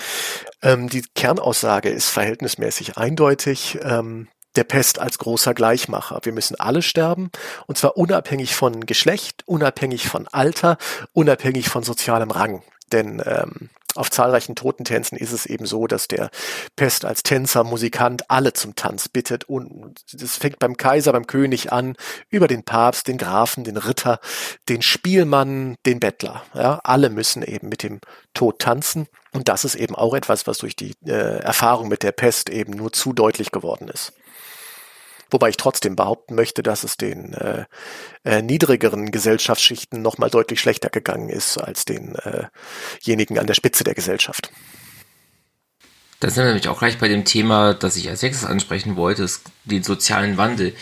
Ähm, 0.62 0.90
die 0.90 1.04
Kernaussage 1.16 1.90
ist 1.90 2.10
verhältnismäßig 2.10 2.98
eindeutig. 2.98 3.80
Ähm, 3.82 4.28
der 4.56 4.64
Pest 4.64 5.00
als 5.00 5.20
großer 5.20 5.54
Gleichmacher. 5.54 6.20
Wir 6.24 6.34
müssen 6.34 6.60
alle 6.60 6.82
sterben, 6.82 7.30
und 7.68 7.78
zwar 7.78 7.98
unabhängig 7.98 8.56
von 8.56 8.86
Geschlecht, 8.86 9.44
unabhängig 9.46 10.08
von 10.08 10.28
Alter, 10.28 10.78
unabhängig 11.14 11.70
von 11.70 11.84
sozialem 11.84 12.32
Rang. 12.32 12.64
Denn 12.92 13.22
ähm, 13.26 13.70
auf 13.96 14.12
zahlreichen 14.12 14.56
Totentänzen 14.56 15.18
ist 15.18 15.32
es 15.32 15.46
eben 15.46 15.66
so, 15.66 15.88
dass 15.88 16.08
der 16.08 16.30
Pest 16.76 17.06
als 17.06 17.24
Tänzer, 17.24 17.64
Musikant 17.64 18.30
alle 18.30 18.54
zum 18.54 18.76
Tanz 18.76 19.10
bittet. 19.10 19.46
Und 19.46 20.00
das 20.14 20.38
fängt 20.38 20.60
beim 20.60 20.78
Kaiser, 20.78 21.12
beim 21.12 21.28
König 21.28 21.72
an, 21.72 21.96
über 22.30 22.48
den 22.48 22.64
Papst, 22.64 23.08
den 23.08 23.18
Grafen, 23.18 23.64
den 23.64 23.78
Ritter, 23.78 24.20
den 24.68 24.82
Spielmann, 24.82 25.76
den 25.86 26.00
Bettler. 26.00 26.44
Ja, 26.54 26.80
alle 26.84 27.10
müssen 27.10 27.42
eben 27.42 27.70
mit 27.70 27.84
dem 27.84 28.00
Tod 28.34 28.60
tanzen. 28.60 29.08
Und 29.32 29.48
das 29.48 29.66
ist 29.66 29.76
eben 29.76 29.96
auch 29.96 30.14
etwas, 30.14 30.48
was 30.48 30.58
durch 30.60 30.76
die 30.76 30.94
äh, 31.06 31.40
Erfahrung 31.40 31.88
mit 31.88 32.04
der 32.04 32.12
Pest 32.12 32.50
eben 32.50 32.74
nur 32.74 32.92
zu 32.92 33.14
deutlich 33.14 33.52
geworden 33.52 33.88
ist. 33.88 34.14
Wobei 35.32 35.50
ich 35.50 35.58
trotzdem 35.58 35.96
behaupten 35.96 36.36
möchte, 36.36 36.64
dass 36.64 36.84
es 36.84 36.98
den 36.98 37.34
äh, 37.34 37.66
äh, 38.24 38.42
niedrigeren 38.42 39.12
Gesellschaftsschichten 39.12 40.02
nochmal 40.02 40.30
deutlich 40.30 40.60
schlechter 40.60 40.90
gegangen 40.90 41.30
ist 41.30 41.58
als 41.58 41.86
denjenigen 41.86 43.38
äh 43.38 43.40
an 43.40 43.48
der 43.48 43.54
Spitze 43.54 43.84
der 43.84 43.96
Gesellschaft. 43.96 44.52
Da 46.20 46.30
sind 46.30 46.44
wir 46.44 46.48
nämlich 46.48 46.68
auch 46.68 46.80
gleich 46.80 46.98
bei 46.98 47.08
dem 47.08 47.24
Thema, 47.24 47.74
das 47.74 47.96
ich 47.96 48.10
als 48.10 48.22
nächstes 48.22 48.48
ansprechen 48.48 48.96
wollte, 48.98 49.24
ist 49.24 49.44
den 49.64 49.84
sozialen 49.84 50.38
Wandel. 50.38 50.76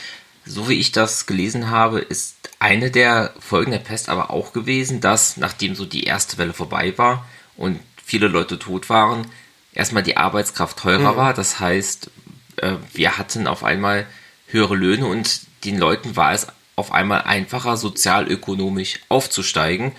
So 0.46 0.70
wie 0.70 0.80
ich 0.80 0.92
das 0.92 1.26
gelesen 1.28 1.70
habe, 1.70 2.00
ist 2.00 2.36
eine 2.60 2.90
der 2.90 3.34
Folgen 3.40 3.72
der 3.72 3.80
Pest 3.80 4.10
aber 4.10 4.32
auch 4.32 4.54
gewesen, 4.54 5.00
dass 5.00 5.38
nachdem 5.38 5.76
so 5.76 5.86
die 5.86 6.06
erste 6.06 6.38
Welle 6.38 6.54
vorbei 6.54 6.98
war 6.98 7.28
und 7.56 7.80
viele 8.04 8.28
Leute 8.28 8.58
tot 8.58 8.90
waren, 8.90 9.28
erstmal 9.74 10.04
die 10.04 10.18
Arbeitskraft 10.18 10.78
teurer 10.78 11.14
mhm. 11.14 11.18
war. 11.18 11.34
Das 11.34 11.60
heißt, 11.60 12.10
äh, 12.58 12.76
wir 12.94 13.18
hatten 13.18 13.46
auf 13.46 13.64
einmal 13.64 14.08
höhere 14.48 14.76
Löhne 14.76 15.06
und 15.08 15.42
den 15.64 15.78
Leuten 15.78 16.16
war 16.16 16.34
es 16.34 16.48
auf 16.76 16.92
einmal 16.92 17.24
einfacher, 17.24 17.78
sozialökonomisch 17.78 19.00
aufzusteigen. 19.10 19.94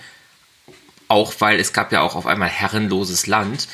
Auch 1.07 1.33
weil 1.39 1.59
es 1.59 1.73
gab 1.73 1.91
ja 1.91 2.01
auch 2.01 2.15
auf 2.15 2.25
einmal 2.25 2.49
herrenloses 2.49 3.27
Land 3.27 3.67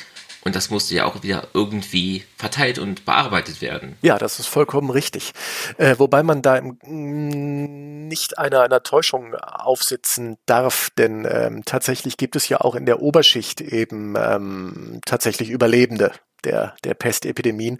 und 0.46 0.54
das 0.54 0.70
musste 0.70 0.94
ja 0.94 1.06
auch 1.06 1.24
wieder 1.24 1.48
irgendwie 1.54 2.24
verteilt 2.36 2.78
und 2.78 3.04
bearbeitet 3.04 3.60
werden. 3.60 3.96
Ja, 4.02 4.16
das 4.16 4.38
ist 4.38 4.46
vollkommen 4.46 4.90
richtig. 4.90 5.32
Äh, 5.76 5.96
wobei 5.98 6.22
man 6.22 6.40
da 6.40 6.56
im, 6.56 6.78
mm, 6.82 8.06
nicht 8.06 8.38
einer, 8.38 8.62
einer 8.62 8.84
Täuschung 8.84 9.34
aufsitzen 9.34 10.38
darf, 10.46 10.90
denn 10.96 11.26
ähm, 11.28 11.62
tatsächlich 11.64 12.16
gibt 12.16 12.36
es 12.36 12.48
ja 12.48 12.60
auch 12.60 12.76
in 12.76 12.86
der 12.86 13.02
Oberschicht 13.02 13.60
eben 13.60 14.14
ähm, 14.16 15.00
tatsächlich 15.04 15.50
Überlebende 15.50 16.12
der, 16.44 16.76
der 16.84 16.94
Pestepidemien. 16.94 17.78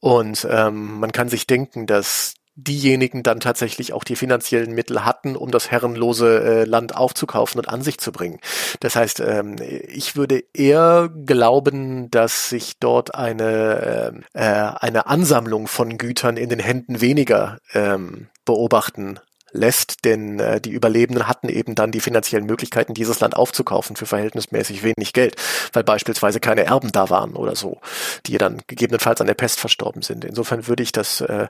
Und 0.00 0.46
ähm, 0.50 0.98
man 0.98 1.12
kann 1.12 1.28
sich 1.28 1.46
denken, 1.46 1.86
dass 1.86 2.34
diejenigen 2.56 3.22
dann 3.22 3.40
tatsächlich 3.40 3.92
auch 3.92 4.04
die 4.04 4.16
finanziellen 4.16 4.74
Mittel 4.74 5.04
hatten, 5.04 5.36
um 5.36 5.50
das 5.50 5.70
herrenlose 5.70 6.42
äh, 6.42 6.64
Land 6.64 6.94
aufzukaufen 6.94 7.60
und 7.60 7.68
an 7.68 7.82
sich 7.82 7.98
zu 7.98 8.12
bringen. 8.12 8.40
Das 8.80 8.96
heißt, 8.96 9.20
ähm, 9.20 9.56
ich 9.60 10.16
würde 10.16 10.42
eher 10.52 11.10
glauben, 11.24 12.10
dass 12.10 12.48
sich 12.48 12.78
dort 12.78 13.14
eine, 13.14 14.22
äh, 14.34 14.38
äh 14.38 14.72
eine 14.78 15.06
Ansammlung 15.06 15.68
von 15.68 15.96
Gütern 15.96 16.36
in 16.36 16.48
den 16.48 16.60
Händen 16.60 17.00
weniger 17.00 17.58
ähm, 17.72 18.28
beobachten 18.44 19.20
lässt, 19.52 20.04
denn 20.04 20.38
äh, 20.38 20.60
die 20.60 20.70
Überlebenden 20.70 21.26
hatten 21.26 21.48
eben 21.48 21.74
dann 21.74 21.92
die 21.92 22.00
finanziellen 22.00 22.46
Möglichkeiten, 22.46 22.94
dieses 22.94 23.20
Land 23.20 23.36
aufzukaufen 23.36 23.96
für 23.96 24.06
verhältnismäßig 24.06 24.82
wenig 24.82 25.12
Geld, 25.12 25.36
weil 25.72 25.84
beispielsweise 25.84 26.40
keine 26.40 26.64
Erben 26.64 26.92
da 26.92 27.10
waren 27.10 27.34
oder 27.34 27.56
so, 27.56 27.80
die 28.26 28.38
dann 28.38 28.62
gegebenenfalls 28.66 29.20
an 29.20 29.26
der 29.26 29.34
Pest 29.34 29.60
verstorben 29.60 30.02
sind. 30.02 30.24
Insofern 30.24 30.66
würde 30.66 30.82
ich 30.82 30.92
das, 30.92 31.20
äh, 31.20 31.48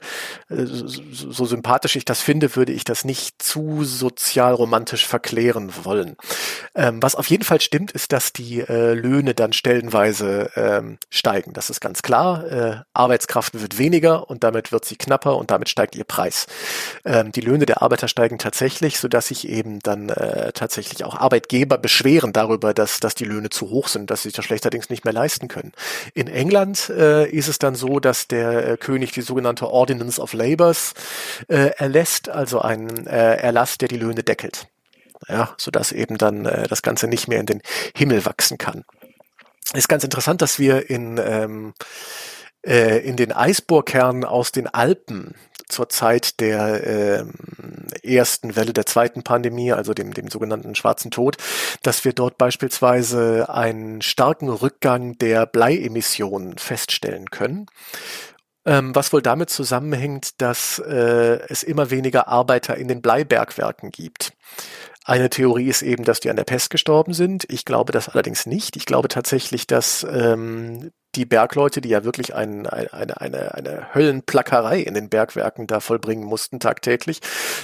so, 0.49 1.45
sympathisch 1.45 1.97
ich 1.97 2.05
das 2.05 2.21
finde, 2.21 2.57
würde 2.57 2.73
ich 2.73 2.85
das 2.85 3.05
nicht 3.05 3.43
zu 3.43 3.85
sozial 3.85 4.55
romantisch 4.55 5.07
verklären 5.07 5.73
wollen. 5.85 6.17
Ähm, 6.75 7.03
was 7.03 7.15
auf 7.15 7.29
jeden 7.29 7.45
Fall 7.45 7.61
stimmt, 7.61 7.93
ist, 7.93 8.13
dass 8.13 8.33
die 8.33 8.61
äh, 8.61 8.95
Löhne 8.95 9.35
dann 9.35 9.53
stellenweise 9.53 10.51
ähm, 10.57 10.99
steigen. 11.11 11.53
Das 11.53 11.71
ist 11.71 11.81
ganz 11.81 12.03
klar. 12.03 12.47
Äh, 12.47 12.77
Arbeitskraft 12.95 13.61
wird 13.61 13.79
weniger 13.79 14.31
und 14.31 14.45
damit 14.45 14.73
wird 14.73 14.85
sie 14.85 14.97
knapper 14.97 15.37
und 15.37 15.51
damit 15.51 15.69
steigt 15.69 15.95
ihr 15.97 16.05
Preis. 16.05 16.47
Ähm, 17.05 17.33
die 17.33 17.41
Löhne 17.41 17.67
der 17.67 17.83
Arbeiter 17.91 18.07
steigen 18.07 18.39
tatsächlich, 18.39 19.01
so 19.01 19.09
dass 19.09 19.27
sich 19.29 19.49
eben 19.49 19.81
dann 19.81 20.11
äh, 20.11 20.53
tatsächlich 20.53 21.03
auch 21.03 21.17
Arbeitgeber 21.17 21.77
beschweren 21.77 22.33
darüber, 22.33 22.73
dass, 22.73 23.01
dass 23.01 23.17
die 23.17 23.25
Löhne 23.25 23.51
zu 23.51 23.69
hoch 23.69 23.89
sind, 23.89 24.11
dass 24.11 24.23
sie 24.23 24.29
sich 24.29 24.37
das 24.37 24.45
schlechterdings 24.45 24.91
nicht 24.91 25.05
mehr 25.05 25.13
leisten 25.13 25.49
können. 25.49 25.73
In 26.15 26.29
England 26.29 26.89
äh, 26.89 27.29
ist 27.29 27.49
es 27.49 27.59
dann 27.59 27.75
so, 27.75 27.99
dass 27.99 28.29
der 28.29 28.69
äh, 28.69 28.77
König 28.77 29.11
die 29.11 29.23
sogenannte 29.23 29.69
Ordinance 29.69 30.21
of 30.21 30.35
Labours 30.35 30.95
äh, 31.49 31.73
erlässt, 31.79 32.29
also 32.29 32.61
einen 32.61 33.09
äh, 33.09 33.35
Erlass, 33.35 33.77
der 33.77 33.89
die 33.89 33.99
Löhne 33.99 34.23
deckelt. 34.23 34.69
Ja, 35.27 35.53
so 35.59 35.73
dass 35.73 35.91
eben 35.91 36.17
dann 36.17 36.47
äh, 36.47 36.69
das 36.69 36.83
Ganze 36.83 37.09
nicht 37.09 37.27
mehr 37.27 37.41
in 37.41 37.47
den 37.47 37.61
Himmel 37.97 38.25
wachsen 38.25 38.57
kann. 38.57 38.85
Ist 39.75 39.89
ganz 39.89 40.05
interessant, 40.05 40.43
dass 40.43 40.61
wir 40.61 40.89
in 40.89 41.19
ähm, 41.19 41.75
äh, 42.63 42.99
in 42.99 43.17
den 43.17 43.33
Eisbohrkernen 43.33 44.25
aus 44.25 44.53
den 44.53 44.69
Alpen 44.69 45.35
zur 45.71 45.89
Zeit 45.89 46.41
der 46.41 46.87
äh, 46.87 47.25
ersten 48.03 48.57
Welle 48.57 48.73
der 48.73 48.87
zweiten 48.87 49.23
Pandemie, 49.23 49.73
also 49.73 49.95
dem, 49.95 50.13
dem 50.13 50.29
sogenannten 50.29 50.75
schwarzen 50.75 51.11
Tod, 51.11 51.37
dass 51.83 52.05
wir 52.05 52.13
dort 52.13 52.39
beispielsweise 52.39 53.49
einen 53.49 54.03
starken 54.03 54.49
Rückgang 54.49 55.17
der 55.19 55.47
Bleiemissionen 55.47 56.59
feststellen 56.59 57.31
können. 57.31 57.67
Ähm, 58.67 58.95
was 58.95 59.13
wohl 59.13 59.23
damit 59.23 59.49
zusammenhängt, 59.49 60.41
dass 60.43 60.79
äh, 60.81 61.39
es 61.49 61.63
immer 61.63 61.91
weniger 61.91 62.29
Arbeiter 62.29 62.77
in 62.77 62.89
den 62.89 63.01
Bleibergwerken 63.01 63.91
gibt. 63.91 64.35
Eine 65.05 65.31
Theorie 65.31 65.69
ist 65.69 65.81
eben, 65.81 66.05
dass 66.05 66.21
die 66.21 66.29
an 66.29 66.37
der 66.37 66.45
Pest 66.45 66.69
gestorben 66.69 67.15
sind. 67.15 67.47
Ich 67.49 67.65
glaube 67.65 67.91
das 67.91 68.11
allerdings 68.11 68.45
nicht. 68.45 68.77
Ich 68.77 68.85
glaube 68.85 69.09
tatsächlich, 69.09 69.67
dass 69.67 70.07
ähm, 70.09 70.93
die 71.15 71.25
Bergleute, 71.25 71.81
die 71.81 71.89
ja 71.89 72.05
wirklich 72.05 72.35
ein, 72.35 72.67
eine, 72.67 73.21
eine, 73.21 73.55
eine 73.55 73.95
Höllenplackerei 73.95 74.81
in 74.81 74.95
den 74.95 75.09
Bergwerken 75.09 75.67
da 75.67 75.81
vollbringen 75.81 76.25
mussten 76.25 76.61
tagtäglich, 76.61 77.21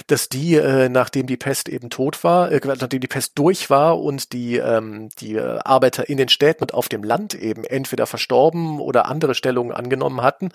dass 0.07 0.29
die, 0.29 0.55
äh, 0.55 0.89
nachdem 0.89 1.27
die 1.27 1.37
Pest 1.37 1.69
eben 1.69 1.89
tot 1.89 2.23
war, 2.23 2.51
äh, 2.51 2.59
nachdem 2.63 2.99
die 2.99 3.07
Pest 3.07 3.33
durch 3.35 3.69
war 3.69 3.99
und 3.99 4.33
die, 4.33 4.57
ähm, 4.57 5.09
die 5.19 5.39
Arbeiter 5.39 6.09
in 6.09 6.17
den 6.17 6.29
Städten 6.29 6.63
und 6.63 6.73
auf 6.73 6.89
dem 6.89 7.03
Land 7.03 7.33
eben 7.33 7.63
entweder 7.63 8.05
verstorben 8.05 8.79
oder 8.79 9.05
andere 9.05 9.35
Stellungen 9.35 9.71
angenommen 9.71 10.21
hatten, 10.21 10.49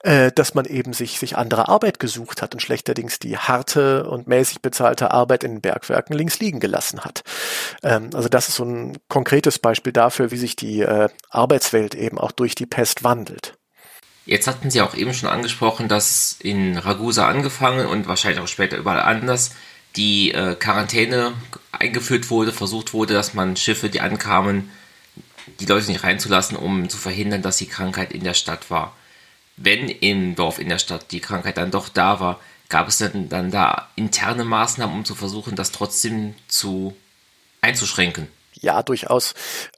äh, 0.00 0.30
dass 0.32 0.54
man 0.54 0.64
eben 0.66 0.92
sich, 0.92 1.18
sich 1.18 1.36
andere 1.36 1.68
Arbeit 1.68 1.98
gesucht 2.00 2.42
hat 2.42 2.54
und 2.54 2.60
schlechterdings 2.60 3.18
die 3.18 3.38
harte 3.38 4.08
und 4.08 4.26
mäßig 4.26 4.60
bezahlte 4.60 5.10
Arbeit 5.10 5.44
in 5.44 5.56
den 5.56 5.60
Bergwerken 5.60 6.14
links 6.14 6.40
liegen 6.40 6.60
gelassen 6.60 7.00
hat. 7.00 7.22
Ähm, 7.82 8.10
also 8.14 8.28
das 8.28 8.48
ist 8.48 8.56
so 8.56 8.64
ein 8.64 8.98
konkretes 9.08 9.58
Beispiel 9.58 9.92
dafür, 9.92 10.30
wie 10.30 10.36
sich 10.36 10.56
die 10.56 10.80
äh, 10.80 11.08
Arbeitswelt 11.30 11.94
eben 11.94 12.17
auch 12.18 12.32
durch 12.32 12.54
die 12.54 12.66
Pest 12.66 13.04
wandelt. 13.04 13.54
Jetzt 14.26 14.46
hatten 14.46 14.70
Sie 14.70 14.82
auch 14.82 14.94
eben 14.94 15.14
schon 15.14 15.28
angesprochen, 15.28 15.88
dass 15.88 16.36
in 16.40 16.76
Ragusa 16.76 17.26
angefangen 17.28 17.86
und 17.86 18.08
wahrscheinlich 18.08 18.40
auch 18.40 18.48
später 18.48 18.76
überall 18.76 19.00
anders 19.00 19.52
die 19.96 20.32
äh, 20.32 20.54
Quarantäne 20.54 21.32
eingeführt 21.72 22.30
wurde, 22.30 22.52
versucht 22.52 22.92
wurde, 22.92 23.14
dass 23.14 23.34
man 23.34 23.56
Schiffe, 23.56 23.88
die 23.88 24.00
ankamen, 24.00 24.70
die 25.60 25.66
Leute 25.66 25.90
nicht 25.90 26.04
reinzulassen, 26.04 26.56
um 26.56 26.88
zu 26.88 26.98
verhindern, 26.98 27.42
dass 27.42 27.56
die 27.56 27.68
Krankheit 27.68 28.12
in 28.12 28.22
der 28.22 28.34
Stadt 28.34 28.70
war. 28.70 28.94
Wenn 29.56 29.88
im 29.88 30.34
Dorf, 30.34 30.58
in 30.58 30.68
der 30.68 30.78
Stadt 30.78 31.10
die 31.10 31.20
Krankheit 31.20 31.56
dann 31.56 31.70
doch 31.70 31.88
da 31.88 32.20
war, 32.20 32.38
gab 32.68 32.88
es 32.88 32.98
dann, 32.98 33.28
dann 33.28 33.50
da 33.50 33.88
interne 33.96 34.44
Maßnahmen, 34.44 34.94
um 34.94 35.04
zu 35.04 35.14
versuchen, 35.14 35.56
das 35.56 35.72
trotzdem 35.72 36.34
zu 36.48 36.94
einzuschränken? 37.60 38.28
Ja, 38.60 38.82
durchaus. 38.82 39.34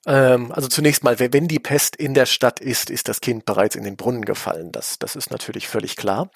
Ähm, 0.06 0.52
also 0.52 0.68
zunächst 0.68 1.04
mal, 1.04 1.18
wenn 1.18 1.48
die 1.48 1.58
Pest 1.58 1.96
in 1.96 2.14
der 2.14 2.26
Stadt 2.26 2.60
ist, 2.60 2.88
ist 2.88 3.08
das 3.08 3.20
Kind 3.20 3.44
bereits 3.44 3.76
in 3.76 3.84
den 3.84 3.96
Brunnen 3.96 4.24
gefallen. 4.24 4.72
Das, 4.72 4.98
das 4.98 5.16
ist 5.16 5.30
natürlich 5.30 5.68
völlig 5.68 5.96
klar. 5.96 6.30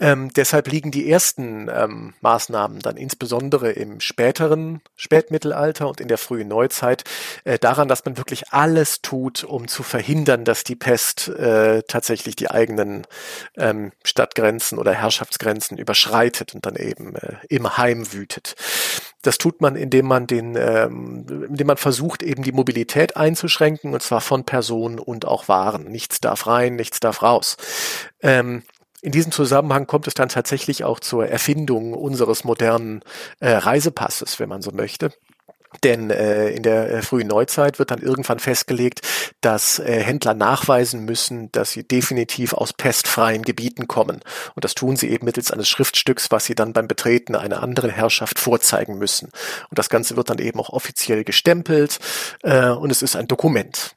Ähm, 0.00 0.30
deshalb 0.34 0.68
liegen 0.68 0.90
die 0.90 1.10
ersten 1.10 1.68
ähm, 1.68 2.14
Maßnahmen 2.20 2.80
dann 2.80 2.96
insbesondere 2.96 3.72
im 3.72 4.00
späteren 4.00 4.80
Spätmittelalter 4.96 5.88
und 5.88 6.00
in 6.00 6.08
der 6.08 6.18
frühen 6.18 6.48
Neuzeit 6.48 7.04
äh, 7.44 7.58
daran, 7.58 7.88
dass 7.88 8.04
man 8.04 8.16
wirklich 8.16 8.52
alles 8.52 9.02
tut, 9.02 9.44
um 9.44 9.68
zu 9.68 9.82
verhindern, 9.82 10.44
dass 10.44 10.64
die 10.64 10.76
Pest 10.76 11.28
äh, 11.28 11.82
tatsächlich 11.82 12.36
die 12.36 12.50
eigenen 12.50 13.06
ähm, 13.56 13.92
Stadtgrenzen 14.04 14.78
oder 14.78 14.94
Herrschaftsgrenzen 14.94 15.76
überschreitet 15.76 16.54
und 16.54 16.64
dann 16.64 16.76
eben 16.76 17.16
äh, 17.16 17.36
im 17.48 17.76
Heim 17.76 18.12
wütet. 18.12 18.54
Das 19.22 19.38
tut 19.38 19.60
man, 19.60 19.76
indem 19.76 20.06
man 20.06 20.26
den, 20.26 20.56
ähm, 20.56 21.26
indem 21.48 21.68
man 21.68 21.76
versucht, 21.76 22.22
eben 22.22 22.42
die 22.42 22.52
Mobilität 22.52 23.16
einzuschränken, 23.16 23.94
und 23.94 24.02
zwar 24.02 24.20
von 24.20 24.44
Personen 24.44 24.98
und 24.98 25.24
auch 25.26 25.48
Waren. 25.48 25.84
Nichts 25.84 26.20
darf 26.20 26.46
rein, 26.46 26.76
nichts 26.76 27.00
darf 27.00 27.22
raus. 27.22 27.56
Ähm, 28.20 28.62
in 29.00 29.10
diesem 29.10 29.32
Zusammenhang 29.32 29.86
kommt 29.86 30.06
es 30.06 30.14
dann 30.14 30.28
tatsächlich 30.28 30.84
auch 30.84 31.00
zur 31.00 31.26
Erfindung 31.26 31.92
unseres 31.92 32.44
modernen 32.44 33.02
äh, 33.40 33.50
Reisepasses, 33.50 34.38
wenn 34.38 34.48
man 34.48 34.62
so 34.62 34.70
möchte. 34.70 35.12
Denn 35.84 36.10
äh, 36.10 36.50
in 36.50 36.62
der 36.62 36.90
äh, 36.90 37.02
frühen 37.02 37.28
Neuzeit 37.28 37.78
wird 37.78 37.90
dann 37.90 38.00
irgendwann 38.00 38.38
festgelegt, 38.38 39.00
dass 39.40 39.78
äh, 39.78 40.00
Händler 40.00 40.34
nachweisen 40.34 41.04
müssen, 41.04 41.50
dass 41.52 41.72
sie 41.72 41.82
definitiv 41.82 42.52
aus 42.52 42.72
pestfreien 42.72 43.42
Gebieten 43.42 43.88
kommen. 43.88 44.20
Und 44.54 44.64
das 44.64 44.74
tun 44.74 44.96
sie 44.96 45.10
eben 45.10 45.24
mittels 45.24 45.50
eines 45.50 45.68
Schriftstücks, 45.68 46.30
was 46.30 46.44
sie 46.44 46.54
dann 46.54 46.72
beim 46.72 46.88
Betreten 46.88 47.34
einer 47.34 47.62
anderen 47.62 47.90
Herrschaft 47.90 48.38
vorzeigen 48.38 48.98
müssen. 48.98 49.30
Und 49.70 49.78
das 49.78 49.88
Ganze 49.88 50.16
wird 50.16 50.30
dann 50.30 50.38
eben 50.38 50.60
auch 50.60 50.70
offiziell 50.70 51.24
gestempelt 51.24 51.98
äh, 52.42 52.68
und 52.68 52.90
es 52.90 53.02
ist 53.02 53.16
ein 53.16 53.28
Dokument. 53.28 53.94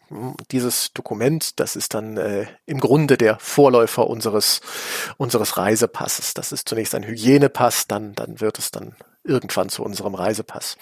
Dieses 0.52 0.94
Dokument, 0.94 1.60
das 1.60 1.76
ist 1.76 1.94
dann 1.94 2.18
äh, 2.18 2.46
im 2.66 2.80
Grunde 2.80 3.18
der 3.18 3.38
Vorläufer 3.40 4.08
unseres, 4.08 4.62
unseres 5.18 5.58
Reisepasses. 5.58 6.34
Das 6.34 6.52
ist 6.52 6.70
zunächst 6.70 6.96
ein 6.96 7.04
Hygienepass, 7.04 7.88
dann, 7.88 8.16
dann 8.16 8.40
wird 8.40 8.60
es 8.60 8.72
dann 8.72 8.96
irgendwann 9.26 9.70
zu 9.70 9.84
unserem 9.84 10.16
Reisepass. 10.16 10.78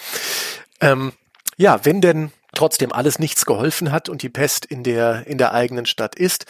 Ähm, 0.84 1.14
ja, 1.58 1.86
wenn 1.86 2.02
denn 2.02 2.32
trotzdem 2.54 2.92
alles 2.92 3.18
nichts 3.18 3.46
geholfen 3.46 3.92
hat 3.92 4.10
und 4.10 4.22
die 4.22 4.30
Pest 4.30 4.66
in 4.66 4.84
der, 4.84 5.26
in 5.28 5.38
der 5.38 5.54
eigenen 5.54 5.86
Stadt 5.86 6.16
ist, 6.16 6.46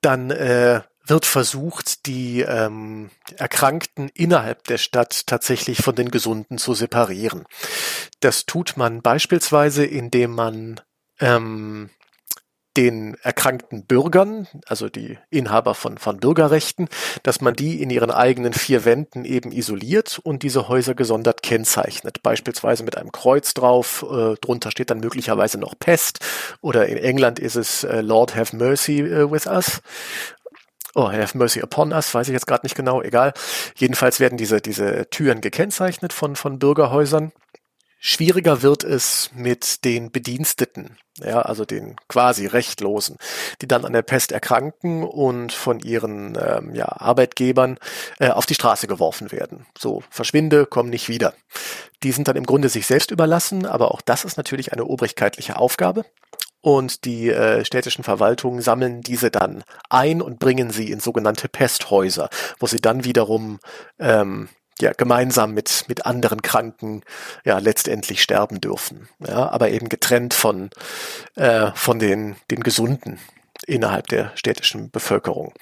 dann 0.00 0.30
äh, 0.30 0.82
wird 1.04 1.26
versucht, 1.26 2.06
die 2.06 2.42
ähm, 2.42 3.10
Erkrankten 3.36 4.08
innerhalb 4.14 4.64
der 4.64 4.78
Stadt 4.78 5.26
tatsächlich 5.26 5.82
von 5.82 5.96
den 5.96 6.10
Gesunden 6.10 6.58
zu 6.58 6.74
separieren. 6.74 7.44
Das 8.20 8.46
tut 8.46 8.76
man 8.76 9.02
beispielsweise, 9.02 9.84
indem 9.84 10.32
man 10.32 10.80
ähm, 11.18 11.90
den 12.76 13.16
erkrankten 13.22 13.84
Bürgern, 13.84 14.48
also 14.66 14.88
die 14.88 15.18
Inhaber 15.30 15.74
von, 15.74 15.98
von 15.98 16.18
Bürgerrechten, 16.18 16.88
dass 17.22 17.40
man 17.40 17.54
die 17.54 17.82
in 17.82 17.90
ihren 17.90 18.10
eigenen 18.10 18.52
vier 18.52 18.84
Wänden 18.84 19.24
eben 19.24 19.52
isoliert 19.52 20.18
und 20.22 20.42
diese 20.42 20.68
Häuser 20.68 20.94
gesondert 20.94 21.42
kennzeichnet. 21.42 22.22
Beispielsweise 22.22 22.82
mit 22.82 22.96
einem 22.96 23.12
Kreuz 23.12 23.54
drauf, 23.54 24.04
äh, 24.10 24.34
drunter 24.40 24.70
steht 24.70 24.90
dann 24.90 25.00
möglicherweise 25.00 25.58
noch 25.58 25.78
Pest 25.78 26.20
oder 26.60 26.86
in 26.86 26.96
England 26.96 27.38
ist 27.38 27.56
es 27.56 27.84
äh, 27.84 28.00
Lord 28.00 28.34
have 28.34 28.56
mercy 28.56 29.00
äh, 29.00 29.30
with 29.30 29.46
us. 29.46 29.82
Oh, 30.94 31.10
have 31.10 31.36
mercy 31.36 31.62
upon 31.62 31.92
us, 31.92 32.12
weiß 32.12 32.28
ich 32.28 32.34
jetzt 32.34 32.46
gerade 32.46 32.66
nicht 32.66 32.74
genau, 32.74 33.00
egal. 33.00 33.32
Jedenfalls 33.76 34.20
werden 34.20 34.36
diese, 34.36 34.60
diese 34.60 35.08
Türen 35.08 35.40
gekennzeichnet 35.40 36.12
von, 36.12 36.36
von 36.36 36.58
Bürgerhäusern 36.58 37.32
Schwieriger 38.04 38.62
wird 38.62 38.82
es 38.82 39.30
mit 39.32 39.84
den 39.84 40.10
Bediensteten, 40.10 40.96
ja, 41.18 41.40
also 41.40 41.64
den 41.64 41.94
quasi 42.08 42.46
Rechtlosen, 42.46 43.16
die 43.60 43.68
dann 43.68 43.84
an 43.84 43.92
der 43.92 44.02
Pest 44.02 44.32
erkranken 44.32 45.04
und 45.04 45.52
von 45.52 45.78
ihren 45.78 46.36
ähm, 46.36 46.74
ja, 46.74 46.86
Arbeitgebern 46.88 47.78
äh, 48.18 48.30
auf 48.30 48.44
die 48.44 48.56
Straße 48.56 48.88
geworfen 48.88 49.30
werden. 49.30 49.66
So, 49.78 50.02
verschwinde, 50.10 50.66
komm 50.66 50.90
nicht 50.90 51.08
wieder. 51.08 51.32
Die 52.02 52.10
sind 52.10 52.26
dann 52.26 52.34
im 52.34 52.44
Grunde 52.44 52.68
sich 52.70 52.88
selbst 52.88 53.12
überlassen, 53.12 53.66
aber 53.66 53.92
auch 53.92 54.00
das 54.00 54.24
ist 54.24 54.36
natürlich 54.36 54.72
eine 54.72 54.84
obrigkeitliche 54.86 55.56
Aufgabe. 55.56 56.04
Und 56.60 57.04
die 57.04 57.28
äh, 57.28 57.64
städtischen 57.64 58.02
Verwaltungen 58.02 58.62
sammeln 58.62 59.02
diese 59.02 59.30
dann 59.30 59.62
ein 59.90 60.20
und 60.20 60.40
bringen 60.40 60.70
sie 60.70 60.90
in 60.90 60.98
sogenannte 60.98 61.48
Pesthäuser, 61.48 62.30
wo 62.58 62.66
sie 62.66 62.80
dann 62.80 63.04
wiederum 63.04 63.60
ähm, 64.00 64.48
ja, 64.80 64.92
gemeinsam 64.92 65.54
mit, 65.54 65.84
mit 65.88 66.06
anderen 66.06 66.42
Kranken 66.42 67.02
ja 67.44 67.58
letztendlich 67.58 68.22
sterben 68.22 68.60
dürfen. 68.60 69.08
Ja, 69.20 69.50
aber 69.50 69.70
eben 69.70 69.88
getrennt 69.88 70.34
von, 70.34 70.70
äh, 71.36 71.70
von 71.74 71.98
den, 71.98 72.36
den 72.50 72.62
Gesunden 72.62 73.18
innerhalb 73.66 74.08
der 74.08 74.32
städtischen 74.34 74.90
Bevölkerung. 74.90 75.52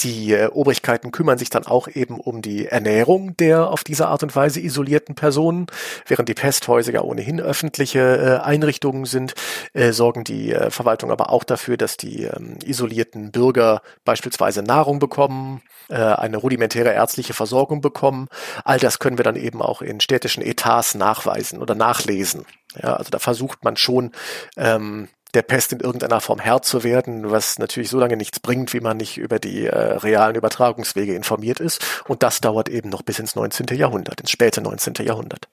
Die 0.00 0.32
äh, 0.32 0.48
Obrigkeiten 0.48 1.10
kümmern 1.10 1.38
sich 1.38 1.48
dann 1.48 1.66
auch 1.66 1.88
eben 1.88 2.20
um 2.20 2.42
die 2.42 2.66
Ernährung 2.66 3.36
der 3.36 3.70
auf 3.70 3.82
diese 3.82 4.08
Art 4.08 4.22
und 4.22 4.34
Weise 4.36 4.60
isolierten 4.60 5.14
Personen. 5.14 5.66
Während 6.06 6.28
die 6.28 6.34
Pesthäuser 6.34 6.92
ja 6.92 7.00
ohnehin 7.00 7.40
öffentliche 7.40 8.00
äh, 8.00 8.44
Einrichtungen 8.44 9.06
sind, 9.06 9.34
äh, 9.72 9.92
sorgen 9.92 10.24
die 10.24 10.52
äh, 10.52 10.70
Verwaltung 10.70 11.10
aber 11.10 11.30
auch 11.30 11.44
dafür, 11.44 11.76
dass 11.76 11.96
die 11.96 12.24
ähm, 12.24 12.58
isolierten 12.64 13.30
Bürger 13.30 13.80
beispielsweise 14.04 14.62
Nahrung 14.62 14.98
bekommen, 14.98 15.62
äh, 15.88 15.96
eine 15.96 16.36
rudimentäre 16.36 16.92
ärztliche 16.92 17.32
Versorgung 17.32 17.80
bekommen. 17.80 18.28
All 18.64 18.78
das 18.78 18.98
können 18.98 19.18
wir 19.18 19.24
dann 19.24 19.36
eben 19.36 19.62
auch 19.62 19.80
in 19.80 20.00
städtischen 20.00 20.42
Etats 20.42 20.94
nachweisen 20.94 21.60
oder 21.60 21.74
nachlesen. 21.74 22.44
Ja, 22.82 22.94
also 22.94 23.10
da 23.10 23.18
versucht 23.18 23.64
man 23.64 23.76
schon 23.76 24.12
ähm, 24.56 25.08
der 25.36 25.42
Pest 25.42 25.72
in 25.72 25.80
irgendeiner 25.80 26.22
Form 26.22 26.40
Herr 26.40 26.62
zu 26.62 26.82
werden, 26.82 27.30
was 27.30 27.58
natürlich 27.58 27.90
so 27.90 27.98
lange 27.98 28.16
nichts 28.16 28.40
bringt, 28.40 28.72
wie 28.72 28.80
man 28.80 28.96
nicht 28.96 29.18
über 29.18 29.38
die 29.38 29.66
äh, 29.66 29.76
realen 29.76 30.34
Übertragungswege 30.34 31.14
informiert 31.14 31.60
ist. 31.60 31.84
Und 32.08 32.22
das 32.22 32.40
dauert 32.40 32.70
eben 32.70 32.88
noch 32.88 33.02
bis 33.02 33.18
ins 33.18 33.36
19. 33.36 33.66
Jahrhundert, 33.76 34.20
ins 34.20 34.30
späte 34.30 34.62
19. 34.62 34.94
Jahrhundert. 35.06 35.48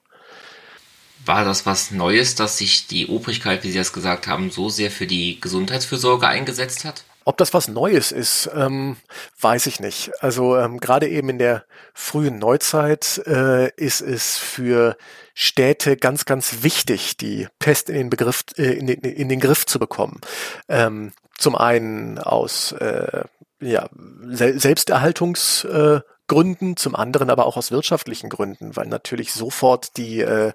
War 1.26 1.44
das 1.44 1.66
was 1.66 1.90
Neues, 1.90 2.34
dass 2.34 2.58
sich 2.58 2.86
die 2.86 3.08
Obrigkeit, 3.08 3.62
wie 3.62 3.70
Sie 3.70 3.78
es 3.78 3.92
gesagt 3.92 4.26
haben, 4.26 4.50
so 4.50 4.70
sehr 4.70 4.90
für 4.90 5.06
die 5.06 5.38
Gesundheitsfürsorge 5.40 6.26
eingesetzt 6.26 6.84
hat? 6.84 7.04
Ob 7.24 7.36
das 7.38 7.54
was 7.54 7.68
Neues 7.68 8.12
ist, 8.12 8.50
ähm, 8.54 8.96
weiß 9.40 9.66
ich 9.66 9.80
nicht. 9.80 10.12
Also 10.20 10.56
ähm, 10.56 10.78
gerade 10.78 11.08
eben 11.08 11.30
in 11.30 11.38
der 11.38 11.64
frühen 11.94 12.38
Neuzeit 12.38 13.22
äh, 13.26 13.70
ist 13.76 14.02
es 14.02 14.36
für 14.36 14.96
Städte 15.34 15.96
ganz, 15.96 16.26
ganz 16.26 16.62
wichtig, 16.62 17.16
die 17.16 17.48
Pest 17.58 17.88
in 17.88 17.96
den 17.96 18.10
Begriff, 18.10 18.44
äh, 18.56 18.72
in, 18.72 18.86
den, 18.86 19.00
in 19.00 19.28
den 19.28 19.40
Griff 19.40 19.64
zu 19.66 19.78
bekommen. 19.78 20.20
Ähm, 20.68 21.12
zum 21.38 21.56
einen 21.56 22.18
aus 22.18 22.72
äh, 22.72 23.24
ja, 23.60 23.88
Selbsterhaltungs 24.28 25.64
äh, 25.64 26.00
Gründen, 26.26 26.76
zum 26.76 26.94
anderen 26.94 27.30
aber 27.30 27.46
auch 27.46 27.56
aus 27.56 27.70
wirtschaftlichen 27.70 28.30
Gründen, 28.30 28.76
weil 28.76 28.86
natürlich 28.86 29.32
sofort 29.32 29.96
die, 29.96 30.20
äh, 30.20 30.52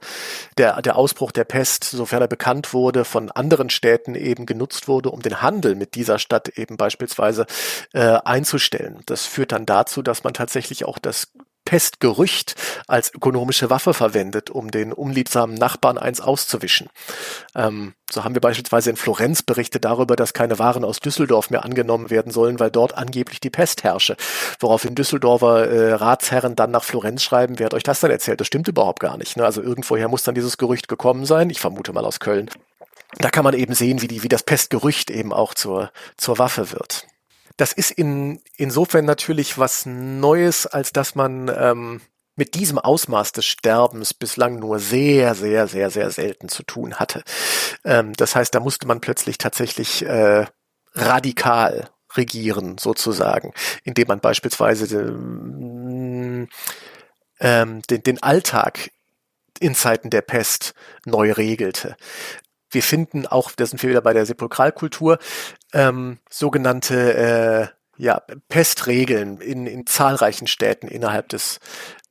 der, 0.57 0.81
der 0.81 0.95
Ausbruch 0.95 1.31
der 1.31 1.43
Pest, 1.43 1.83
sofern 1.83 2.21
er 2.21 2.27
bekannt 2.27 2.73
wurde, 2.73 3.05
von 3.05 3.29
anderen 3.31 3.69
Städten 3.69 4.15
eben 4.15 4.45
genutzt 4.45 4.87
wurde, 4.87 5.11
um 5.11 5.21
den 5.21 5.41
Handel 5.41 5.75
mit 5.75 5.95
dieser 5.95 6.17
Stadt 6.17 6.49
eben 6.49 6.77
beispielsweise 6.77 7.45
äh, 7.93 8.19
einzustellen. 8.23 9.01
Das 9.05 9.25
führt 9.25 9.51
dann 9.51 9.65
dazu, 9.65 10.01
dass 10.01 10.23
man 10.23 10.33
tatsächlich 10.33 10.85
auch 10.85 10.97
das 10.97 11.31
Pestgerücht 11.69 12.55
als 12.87 13.13
ökonomische 13.13 13.69
Waffe 13.69 13.93
verwendet, 13.93 14.49
um 14.49 14.71
den 14.71 14.91
unliebsamen 14.91 15.53
Nachbarn 15.53 15.99
eins 15.99 16.19
auszuwischen. 16.19 16.89
Ähm, 17.53 17.93
so 18.09 18.23
haben 18.23 18.33
wir 18.33 18.41
beispielsweise 18.41 18.89
in 18.89 18.95
Florenz 18.95 19.43
berichtet 19.43 19.85
darüber, 19.85 20.15
dass 20.15 20.33
keine 20.33 20.57
Waren 20.57 20.83
aus 20.83 20.99
Düsseldorf 20.99 21.51
mehr 21.51 21.63
angenommen 21.63 22.09
werden 22.09 22.31
sollen, 22.31 22.59
weil 22.59 22.71
dort 22.71 22.97
angeblich 22.97 23.39
die 23.39 23.51
Pest 23.51 23.83
herrsche. 23.83 24.17
Woraufhin 24.59 24.95
Düsseldorfer 24.95 25.69
äh, 25.69 25.93
Ratsherren 25.93 26.55
dann 26.55 26.71
nach 26.71 26.83
Florenz 26.83 27.21
schreiben, 27.21 27.59
wer 27.59 27.67
hat 27.67 27.75
euch 27.75 27.83
das 27.83 27.99
denn 27.99 28.09
erzählt? 28.09 28.39
Das 28.39 28.47
stimmt 28.47 28.67
überhaupt 28.67 28.99
gar 28.99 29.17
nicht. 29.17 29.37
Ne? 29.37 29.45
Also 29.45 29.61
irgendwoher 29.61 30.07
muss 30.07 30.23
dann 30.23 30.33
dieses 30.33 30.57
Gerücht 30.57 30.87
gekommen 30.87 31.27
sein. 31.27 31.51
Ich 31.51 31.59
vermute 31.59 31.93
mal 31.93 32.03
aus 32.03 32.19
Köln. 32.19 32.49
Da 33.19 33.29
kann 33.29 33.43
man 33.43 33.53
eben 33.53 33.75
sehen, 33.75 34.01
wie, 34.01 34.07
die, 34.07 34.23
wie 34.23 34.27
das 34.27 34.41
Pestgerücht 34.41 35.11
eben 35.11 35.33
auch 35.33 35.53
zur, 35.53 35.91
zur 36.17 36.39
Waffe 36.39 36.71
wird 36.71 37.05
das 37.59 37.73
ist 37.73 37.91
in, 37.91 38.41
insofern 38.55 39.03
natürlich 39.03 39.57
was 39.57 39.85
Neues, 39.85 40.65
als 40.65 40.93
dass 40.93 41.13
man 41.13 41.51
ähm, 41.53 42.01
mit 42.37 42.55
diesem 42.55 42.79
Ausmaß 42.79 43.33
des 43.33 43.45
Sterbens 43.45 44.13
bislang 44.13 44.59
nur 44.59 44.79
sehr, 44.79 45.35
sehr, 45.35 45.67
sehr, 45.67 45.89
sehr 45.89 46.09
selten 46.09 46.47
zu 46.47 46.63
tun 46.63 46.95
hatte. 46.95 47.21
Ähm, 47.83 48.13
das 48.13 48.33
heißt, 48.33 48.55
da 48.55 48.61
musste 48.61 48.87
man 48.87 49.01
plötzlich 49.01 49.37
tatsächlich 49.37 50.05
äh, 50.05 50.45
radikal 50.93 51.89
regieren, 52.15 52.77
sozusagen, 52.77 53.53
indem 53.83 54.07
man 54.07 54.21
beispielsweise 54.21 54.95
ähm, 55.01 56.47
den, 57.41 58.03
den 58.03 58.23
Alltag 58.23 58.91
in 59.59 59.75
Zeiten 59.75 60.09
der 60.09 60.21
Pest 60.21 60.73
neu 61.05 61.33
regelte. 61.33 61.97
Wir 62.71 62.83
finden 62.83 63.25
auch, 63.25 63.51
da 63.51 63.65
sind 63.65 63.81
wir 63.81 63.89
wieder 63.89 64.01
bei 64.01 64.13
der 64.13 64.25
Sepulkralkultur, 64.25 65.17
ähm, 65.73 66.19
sogenannte 66.29 67.71
äh, 67.73 67.78
ja, 67.99 68.21
Pestregeln 68.47 69.41
in, 69.41 69.67
in 69.67 69.85
zahlreichen 69.85 70.47
Städten 70.47 70.87
innerhalb 70.87 71.27
des, 71.27 71.59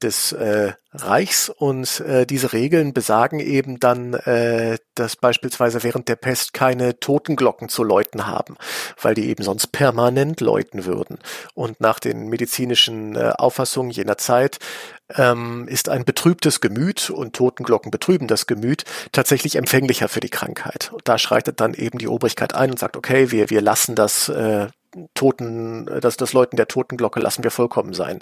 des 0.02 0.32
äh, 0.32 0.74
Reichs 0.92 1.48
und 1.48 2.00
äh, 2.00 2.26
diese 2.26 2.52
Regeln 2.52 2.92
besagen 2.92 3.40
eben 3.40 3.80
dann, 3.80 4.12
äh, 4.12 4.76
dass 4.94 5.16
beispielsweise 5.16 5.82
während 5.82 6.08
der 6.08 6.16
Pest 6.16 6.52
keine 6.52 7.00
Totenglocken 7.00 7.70
zu 7.70 7.84
läuten 7.84 8.26
haben, 8.26 8.56
weil 9.00 9.14
die 9.14 9.30
eben 9.30 9.42
sonst 9.42 9.68
permanent 9.68 10.42
läuten 10.42 10.84
würden. 10.84 11.18
Und 11.54 11.80
nach 11.80 12.00
den 12.00 12.28
medizinischen 12.28 13.16
äh, 13.16 13.32
Auffassungen 13.38 13.90
jener 13.90 14.18
Zeit 14.18 14.58
ähm, 15.16 15.66
ist 15.68 15.88
ein 15.88 16.04
betrübtes 16.04 16.60
Gemüt 16.60 17.08
und 17.08 17.34
Totenglocken 17.34 17.90
betrüben 17.90 18.26
das 18.26 18.46
Gemüt 18.46 18.84
tatsächlich 19.12 19.56
empfänglicher 19.56 20.08
für 20.08 20.20
die 20.20 20.28
Krankheit. 20.28 20.90
Und 20.92 21.08
da 21.08 21.16
schreitet 21.16 21.60
dann 21.60 21.72
eben 21.72 21.96
die 21.96 22.08
Obrigkeit 22.08 22.54
ein 22.54 22.70
und 22.70 22.78
sagt, 22.78 22.98
okay, 22.98 23.30
wir, 23.30 23.48
wir 23.48 23.62
lassen 23.62 23.94
das 23.94 24.28
äh, 24.28 24.66
Toten, 25.14 25.86
das, 26.00 26.16
das 26.16 26.32
Läuten 26.32 26.56
der 26.56 26.68
Totenglocke 26.68 27.20
lassen 27.20 27.44
wir 27.44 27.50
vollkommen 27.50 27.94
sein. 27.94 28.20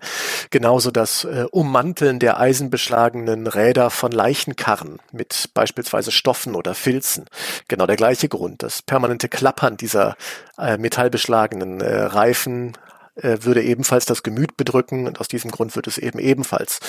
Genauso 0.51 0.91
das 0.91 1.25
äh, 1.25 1.47
Ummanteln 1.51 2.19
der 2.19 2.39
eisenbeschlagenen 2.39 3.47
Räder 3.47 3.91
von 3.91 4.13
Leichenkarren 4.13 4.99
mit 5.13 5.51
beispielsweise 5.55 6.13
Stoffen 6.13 6.55
oder 6.55 6.75
Filzen. 6.75 7.27
Genau 7.69 7.87
der 7.87 7.97
gleiche 7.97 8.29
Grund. 8.29 8.63
Das 8.63 8.83
permanente 8.83 9.29
Klappern 9.29 9.77
dieser 9.77 10.17
äh, 10.59 10.77
metallbeschlagenen 10.79 11.81
äh, 11.81 12.03
Reifen 12.03 12.77
äh, 13.17 13.39
würde 13.41 13.63
ebenfalls 13.63 14.05
das 14.05 14.23
Gemüt 14.23 14.57
bedrücken 14.57 15.07
und 15.07 15.21
aus 15.21 15.29
diesem 15.29 15.51
Grund 15.51 15.75
wird 15.75 15.87
es 15.87 15.99
eben 15.99 16.19
ebenfalls 16.19 16.81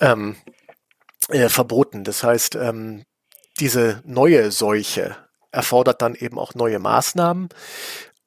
ähm, 0.00 0.36
äh, 1.28 1.48
verboten. 1.48 2.04
Das 2.04 2.22
heißt, 2.22 2.54
ähm, 2.54 3.04
diese 3.60 4.02
neue 4.04 4.52
Seuche 4.52 5.16
erfordert 5.50 6.02
dann 6.02 6.14
eben 6.14 6.38
auch 6.38 6.54
neue 6.54 6.78
Maßnahmen. 6.78 7.48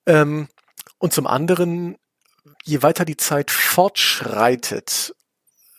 Ähm, 0.05 0.47
und 1.01 1.11
zum 1.11 1.25
anderen, 1.25 1.97
je 2.63 2.83
weiter 2.83 3.05
die 3.05 3.17
Zeit 3.17 3.49
fortschreitet 3.49 5.15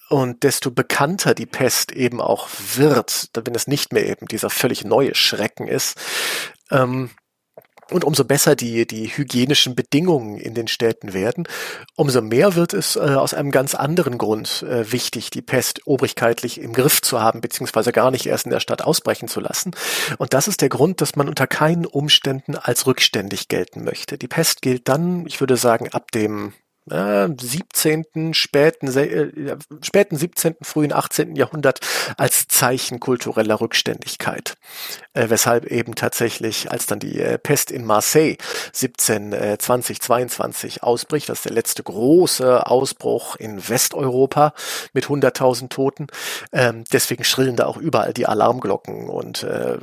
und 0.08 0.42
desto 0.42 0.70
bekannter 0.70 1.34
die 1.34 1.46
Pest 1.46 1.92
eben 1.92 2.20
auch 2.20 2.48
wird, 2.74 3.30
wenn 3.34 3.54
es 3.54 3.68
nicht 3.68 3.92
mehr 3.92 4.06
eben 4.06 4.26
dieser 4.26 4.50
völlig 4.50 4.84
neue 4.84 5.14
Schrecken 5.14 5.68
ist, 5.68 5.96
ähm, 6.70 7.10
und 7.90 8.04
umso 8.04 8.24
besser 8.24 8.56
die, 8.56 8.86
die 8.86 9.08
hygienischen 9.08 9.74
Bedingungen 9.74 10.38
in 10.38 10.54
den 10.54 10.68
Städten 10.68 11.12
werden, 11.12 11.46
umso 11.96 12.22
mehr 12.22 12.54
wird 12.54 12.74
es 12.74 12.96
äh, 12.96 13.00
aus 13.00 13.34
einem 13.34 13.50
ganz 13.50 13.74
anderen 13.74 14.18
Grund 14.18 14.62
äh, 14.62 14.90
wichtig, 14.90 15.30
die 15.30 15.42
Pest 15.42 15.86
obrigkeitlich 15.86 16.60
im 16.60 16.72
Griff 16.72 17.02
zu 17.02 17.20
haben, 17.20 17.40
beziehungsweise 17.40 17.92
gar 17.92 18.10
nicht 18.10 18.26
erst 18.26 18.46
in 18.46 18.50
der 18.50 18.60
Stadt 18.60 18.82
ausbrechen 18.82 19.28
zu 19.28 19.40
lassen. 19.40 19.72
Und 20.18 20.34
das 20.34 20.48
ist 20.48 20.60
der 20.62 20.68
Grund, 20.68 21.00
dass 21.00 21.16
man 21.16 21.28
unter 21.28 21.46
keinen 21.46 21.86
Umständen 21.86 22.56
als 22.56 22.86
rückständig 22.86 23.48
gelten 23.48 23.84
möchte. 23.84 24.18
Die 24.18 24.28
Pest 24.28 24.62
gilt 24.62 24.88
dann, 24.88 25.26
ich 25.26 25.40
würde 25.40 25.56
sagen, 25.56 25.88
ab 25.92 26.10
dem 26.12 26.52
äh, 26.90 27.28
17., 27.38 28.34
späten, 28.34 28.88
äh, 28.96 29.56
späten 29.82 30.16
17., 30.16 30.56
frühen 30.62 30.92
18. 30.92 31.36
Jahrhundert 31.36 31.80
als 32.16 32.48
Zeichen 32.48 33.00
kultureller 33.00 33.60
Rückständigkeit. 33.60 34.54
Äh, 35.14 35.28
weshalb 35.28 35.66
eben 35.66 35.94
tatsächlich, 35.94 36.70
als 36.70 36.86
dann 36.86 36.98
die 36.98 37.20
äh, 37.20 37.38
Pest 37.38 37.70
in 37.70 37.84
Marseille 37.84 38.36
1720, 38.74 40.00
22 40.00 40.76
äh, 40.76 40.80
ausbricht, 40.80 41.28
das 41.28 41.38
ist 41.38 41.44
der 41.44 41.52
letzte 41.52 41.82
große 41.82 42.66
Ausbruch 42.66 43.36
in 43.36 43.68
Westeuropa 43.68 44.54
mit 44.94 45.06
100.000 45.06 45.68
Toten, 45.68 46.06
ähm, 46.52 46.84
deswegen 46.92 47.24
schrillen 47.24 47.56
da 47.56 47.66
auch 47.66 47.76
überall 47.76 48.14
die 48.14 48.26
Alarmglocken 48.26 49.08
und 49.08 49.42
äh, 49.42 49.76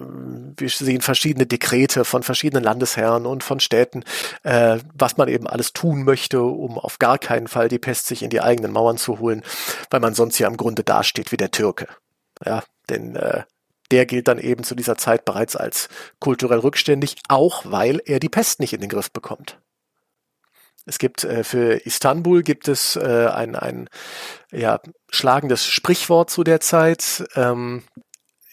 wir 0.58 0.70
sehen 0.70 1.02
verschiedene 1.02 1.46
Dekrete 1.46 2.06
von 2.06 2.24
verschiedenen 2.24 2.64
Landesherren 2.64 3.28
und 3.28 3.44
von 3.44 3.60
Städten, 3.60 4.04
äh, 4.44 4.80
was 4.96 5.18
man 5.18 5.28
eben 5.28 5.46
alles 5.46 5.74
tun 5.74 6.04
möchte, 6.04 6.42
um 6.42 6.80
auf 6.80 6.89
gar 6.98 7.20
keinen 7.20 7.48
Fall 7.48 7.68
die 7.68 7.78
Pest 7.78 8.08
sich 8.08 8.24
in 8.24 8.32
die 8.32 8.42
eigenen 8.42 8.72
Mauern 8.72 8.98
zu 8.98 9.20
holen, 9.20 9.44
weil 9.92 10.00
man 10.00 10.16
sonst 10.16 10.40
ja 10.40 10.48
im 10.48 10.58
Grunde 10.58 10.84
dasteht 10.84 11.32
wie 11.32 11.38
der 11.38 11.52
Türke. 11.52 11.88
Ja, 12.44 12.64
denn 12.90 13.16
äh, 13.16 13.44
der 13.92 14.06
gilt 14.06 14.28
dann 14.28 14.40
eben 14.40 14.64
zu 14.64 14.76
dieser 14.76 14.98
Zeit 14.98 15.26
bereits 15.26 15.56
als 15.56 15.90
kulturell 16.20 16.60
rückständig, 16.60 17.18
auch 17.28 17.64
weil 17.66 18.02
er 18.06 18.20
die 18.20 18.30
Pest 18.30 18.60
nicht 18.60 18.74
in 18.74 18.82
den 18.82 18.90
Griff 18.90 19.12
bekommt. 19.12 19.60
Es 20.86 20.98
gibt 20.98 21.24
äh, 21.24 21.44
für 21.44 21.86
Istanbul 21.86 22.42
gibt 22.44 22.68
es 22.68 22.96
äh, 22.96 23.28
ein, 23.28 23.56
ein 23.56 23.90
ja, 24.52 24.80
schlagendes 25.10 25.66
Sprichwort 25.66 26.30
zu 26.30 26.44
der 26.44 26.60
Zeit. 26.62 27.26
Ähm, 27.36 27.84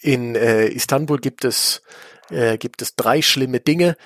in 0.01 0.34
äh, 0.34 0.66
Istanbul 0.66 1.18
gibt 1.18 1.45
es, 1.45 1.82
äh, 2.30 2.59
gibt 2.59 2.82
es 2.82 2.95
drei 2.95 3.22
schlimme 3.22 3.61
Dinge. 3.61 3.97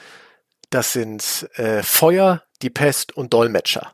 Das 0.70 0.92
sind 0.92 1.48
äh, 1.54 1.82
Feuer, 1.82 2.44
die 2.62 2.70
Pest 2.70 3.16
und 3.16 3.34
Dolmetscher. 3.34 3.92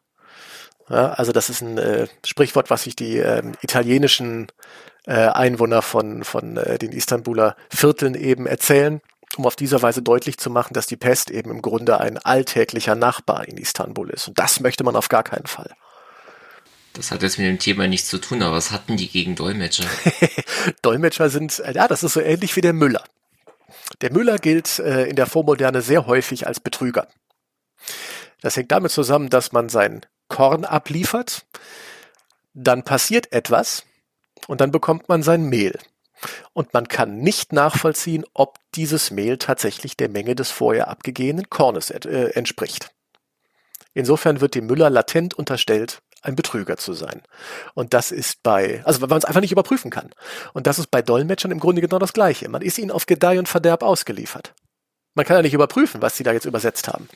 Ja, 0.89 1.11
also 1.11 1.33
das 1.33 1.51
ist 1.51 1.63
ein 1.63 1.79
äh, 1.79 2.07
Sprichwort, 2.25 2.71
was 2.71 2.85
sich 2.85 2.95
die 2.95 3.19
äh, 3.19 3.43
italienischen 3.61 4.47
äh, 5.07 5.15
Einwohner 5.15 5.83
von, 5.83 6.23
von 6.25 6.57
äh, 6.57 6.79
den 6.79 6.93
Istanbuler 6.93 7.57
Vierteln 7.71 8.15
eben 8.15 8.47
erzählen, 8.47 9.01
um 9.37 9.47
auf 9.47 9.57
diese 9.57 9.83
Weise 9.83 10.03
deutlich 10.03 10.39
zu 10.39 10.51
machen, 10.51 10.75
dass 10.75 10.87
die 10.87 10.97
Pest 10.97 11.31
eben 11.31 11.51
im 11.51 11.63
Grunde 11.63 12.01
ein 12.01 12.19
alltäglicher 12.19 12.95
Nachbar 12.95 13.49
in 13.49 13.57
Istanbul 13.57 14.11
ist. 14.11 14.29
Und 14.29 14.39
das 14.39 14.61
möchte 14.61 14.85
man 14.85 14.95
auf 14.95 15.09
gar 15.09 15.25
keinen 15.25 15.47
Fall. 15.47 15.71
Das 16.93 17.11
hat 17.11 17.23
jetzt 17.23 17.39
mit 17.39 17.47
dem 17.47 17.59
Thema 17.59 17.87
nichts 17.87 18.09
zu 18.09 18.19
tun, 18.19 18.43
aber 18.43 18.57
was 18.57 18.71
hatten 18.71 18.97
die 18.97 19.09
gegen 19.09 19.35
Dolmetscher? 19.35 19.85
Dolmetscher 20.83 21.29
sind, 21.31 21.59
äh, 21.61 21.73
ja, 21.75 21.89
das 21.89 22.03
ist 22.03 22.15
so 22.15 22.21
ähnlich 22.21 22.55
wie 22.57 22.63
der 22.63 22.73
Müller. 22.73 23.05
Der 24.01 24.13
Müller 24.13 24.39
gilt 24.39 24.79
äh, 24.79 25.05
in 25.05 25.17
der 25.17 25.27
Vormoderne 25.27 25.83
sehr 25.83 26.07
häufig 26.07 26.47
als 26.47 26.61
Betrüger. 26.61 27.09
Das 28.41 28.57
hängt 28.57 28.73
damit 28.73 28.93
zusammen, 28.93 29.29
dass 29.29 29.53
man 29.53 29.69
sein 29.69 30.07
Korn 30.29 30.65
abliefert, 30.65 31.47
dann 32.55 32.83
passiert 32.83 33.33
etwas 33.33 33.85
und 34.47 34.61
dann 34.61 34.71
bekommt 34.71 35.09
man 35.09 35.23
sein 35.23 35.45
Mehl. 35.45 35.79
Und 36.53 36.73
man 36.73 36.89
kann 36.89 37.19
nicht 37.19 37.53
nachvollziehen, 37.53 38.25
ob 38.33 38.59
dieses 38.75 39.11
Mehl 39.11 39.37
tatsächlich 39.37 39.97
der 39.97 40.09
Menge 40.09 40.35
des 40.35 40.51
vorher 40.51 40.89
abgegebenen 40.89 41.51
Kornes 41.51 41.91
äh, 41.91 42.31
entspricht. 42.35 42.91
Insofern 43.93 44.41
wird 44.41 44.55
dem 44.55 44.67
Müller 44.67 44.91
latent 44.91 45.35
unterstellt, 45.35 46.01
ein 46.23 46.37
Betrüger 46.37 46.77
zu 46.77 46.93
sein. 46.93 47.23
Und 47.75 47.95
das 47.95 48.11
ist 48.11 48.43
bei, 48.43 48.83
also 48.85 49.01
weil 49.01 49.09
man 49.09 49.19
es 49.19 49.25
einfach 49.25 49.41
nicht 49.41 49.53
überprüfen 49.53 49.91
kann. 49.91 50.11
Und 50.53 50.67
das 50.67 50.79
ist 50.79 50.91
bei 50.91 51.03
Dolmetschern 51.03 51.51
im 51.51 51.61
Grunde 51.61 51.81
genau 51.81 51.99
das 51.99 52.13
Gleiche. 52.13 52.49
Man 52.49 52.63
ist 52.63 52.79
ihnen 52.79 52.91
auf 52.91 53.07
Gedeih 53.07 53.39
und 53.39 53.49
Verderb 53.49 53.83
ausgeliefert. 53.83 54.55
Man 55.15 55.25
kann 55.25 55.37
ja 55.37 55.43
nicht 55.43 55.55
überprüfen, 55.55 56.03
was 56.03 56.17
sie 56.17 56.25
da 56.25 56.33
jetzt 56.33 56.45
übersetzt 56.45 56.89
haben. 56.89 57.09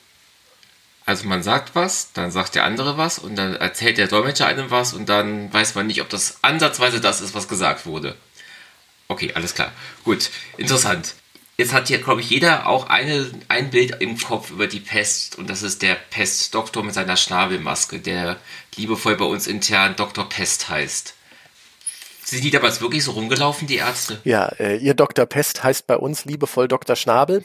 Also 1.05 1.27
man 1.27 1.43
sagt 1.43 1.75
was, 1.75 2.13
dann 2.13 2.31
sagt 2.31 2.55
der 2.55 2.63
andere 2.63 2.97
was 2.97 3.19
und 3.19 3.35
dann 3.35 3.55
erzählt 3.55 3.97
der 3.97 4.07
Dolmetscher 4.07 4.45
einem 4.45 4.69
was 4.69 4.93
und 4.93 5.09
dann 5.09 5.51
weiß 5.51 5.75
man 5.75 5.87
nicht, 5.87 6.01
ob 6.01 6.09
das 6.09 6.37
ansatzweise 6.43 7.01
das 7.01 7.21
ist, 7.21 7.33
was 7.33 7.47
gesagt 7.47 7.85
wurde. 7.85 8.15
Okay, 9.07 9.31
alles 9.33 9.55
klar. 9.55 9.71
Gut, 10.03 10.29
interessant. 10.57 11.15
Jetzt 11.57 11.73
hat 11.73 11.89
hier, 11.89 11.99
glaube 11.99 12.21
ich, 12.21 12.29
jeder 12.29 12.67
auch 12.67 12.87
eine, 12.89 13.29
ein 13.47 13.69
Bild 13.71 14.01
im 14.01 14.17
Kopf 14.17 14.51
über 14.51 14.67
die 14.67 14.79
Pest 14.79 15.37
und 15.37 15.49
das 15.49 15.63
ist 15.63 15.81
der 15.81 15.95
Pestdoktor 15.95 16.83
mit 16.83 16.93
seiner 16.93 17.17
Schnabelmaske, 17.17 17.99
der 17.99 18.37
liebevoll 18.75 19.15
bei 19.15 19.25
uns 19.25 19.47
intern 19.47 19.95
Dr. 19.95 20.27
Pest 20.27 20.69
heißt. 20.69 21.13
Sind 22.23 22.43
die 22.43 22.51
damals 22.51 22.79
wirklich 22.79 23.03
so 23.03 23.11
rumgelaufen, 23.11 23.67
die 23.67 23.75
Ärzte? 23.75 24.21
Ja, 24.23 24.47
äh, 24.59 24.77
ihr 24.77 24.93
Dr. 24.93 25.25
Pest 25.25 25.63
heißt 25.63 25.85
bei 25.85 25.97
uns 25.97 26.25
liebevoll 26.25 26.67
Dr. 26.67 26.95
Schnabel. 26.95 27.43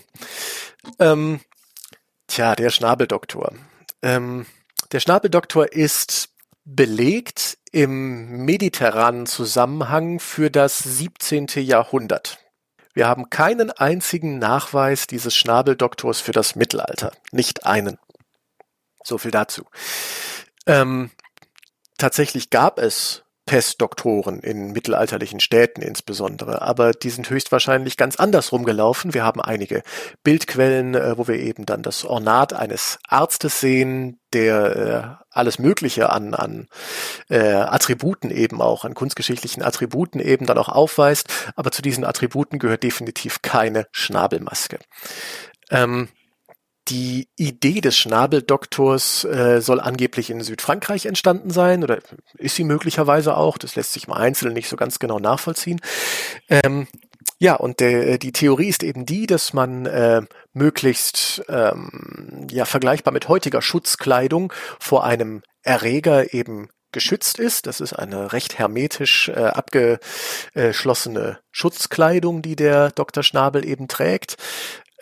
Ähm, 1.01 1.41
Tja, 2.27 2.55
der 2.55 2.71
Schnabeldoktor. 2.71 3.53
Ähm, 4.03 4.47
der 4.93 5.01
Schnabeldoktor 5.01 5.73
ist 5.73 6.31
belegt 6.65 7.59
im 7.71 8.45
mediterranen 8.45 9.27
Zusammenhang 9.27 10.19
für 10.19 10.51
das 10.51 10.79
17. 10.79 11.47
Jahrhundert. 11.57 12.39
Wir 12.95 13.07
haben 13.07 13.31
keinen 13.31 13.71
einzigen 13.71 14.39
Nachweis 14.39 15.07
dieses 15.07 15.37
Schnabeldoktors 15.37 16.21
für 16.21 16.33
das 16.33 16.57
Mittelalter. 16.57 17.13
Nicht 17.31 17.67
einen. 17.67 17.99
So 19.05 19.19
viel 19.19 19.31
dazu. 19.31 19.67
Ähm, 20.67 21.11
tatsächlich 21.99 22.51
gab 22.51 22.79
es 22.79 23.26
Pestdoktoren 23.47 24.41
in 24.41 24.73
mittelalterlichen 24.73 25.39
Städten 25.39 25.81
insbesondere, 25.81 26.63
aber 26.63 26.93
die 26.93 27.11
sind 27.11 27.31
höchstwahrscheinlich 27.31 27.97
ganz 27.97 28.17
andersrum 28.17 28.65
gelaufen. 28.65 29.15
Wir 29.15 29.25
haben 29.25 29.41
einige 29.41 29.83
Bildquellen, 30.25 30.97
äh, 30.97 31.17
wo 31.17 31.29
wir 31.29 31.37
eben 31.37 31.65
dann 31.65 31.83
das 31.83 32.05
Ornat 32.05 32.53
eines 32.53 32.99
Arztes 33.07 33.61
sehen, 33.61 34.19
der 34.33 34.77
äh, 34.77 35.25
alles 35.31 35.61
Mögliche 35.61 36.11
an, 36.11 36.35
an 36.35 36.67
äh, 37.29 37.39
Attributen 37.53 38.31
eben 38.31 38.61
auch, 38.61 38.85
an 38.85 38.95
kunstgeschichtlichen 38.95 39.63
Attributen 39.63 40.19
eben 40.19 40.47
dann 40.47 40.59
auch 40.59 40.69
aufweist, 40.69 41.29
aber 41.55 41.71
zu 41.71 41.83
diesen 41.83 42.05
Attributen 42.05 42.59
gehört 42.59 42.83
definitiv 42.83 43.43
keine 43.43 43.87
Schnabelmaske. 43.93 44.79
Ähm, 45.71 46.09
die 46.89 47.29
Idee 47.37 47.81
des 47.81 47.97
Schnabeldoktors 47.97 49.25
äh, 49.25 49.61
soll 49.61 49.81
angeblich 49.81 50.31
in 50.31 50.41
Südfrankreich 50.41 51.07
entstanden 51.07 51.51
sein 51.51 51.83
oder 51.83 51.99
ist 52.39 52.57
sie 52.57 52.65
möglicherweise 52.65 53.37
auch. 53.37 53.59
Das 53.59 53.77
lässt 53.77 53.93
sich 53.93 54.09
mal 54.09 54.17
einzeln 54.17 54.53
nicht 54.53 54.69
so 54.69 54.77
ganz 54.77 54.99
genau 54.99 55.19
nachvollziehen. 55.19 55.81
Ähm, 56.49 56.87
ja, 57.39 57.55
und 57.55 57.81
der, 57.81 58.19
die 58.19 58.33
Theorie 58.33 58.69
ist 58.69 58.83
eben 58.83 59.05
die, 59.05 59.27
dass 59.27 59.53
man 59.53 59.87
äh, 59.87 60.23
möglichst 60.53 61.43
ähm, 61.49 62.47
ja 62.51 62.65
vergleichbar 62.65 63.13
mit 63.13 63.29
heutiger 63.29 63.61
Schutzkleidung 63.61 64.53
vor 64.79 65.05
einem 65.05 65.43
Erreger 65.63 66.33
eben 66.33 66.69
geschützt 66.93 67.39
ist. 67.39 67.67
Das 67.67 67.81
ist 67.81 67.93
eine 67.93 68.33
recht 68.33 68.59
hermetisch 68.59 69.29
äh, 69.29 69.35
abgeschlossene 69.35 71.41
Schutzkleidung, 71.51 72.41
die 72.41 72.57
der 72.57 72.91
Dr. 72.91 73.23
Schnabel 73.23 73.67
eben 73.67 73.89
trägt. 73.89 74.37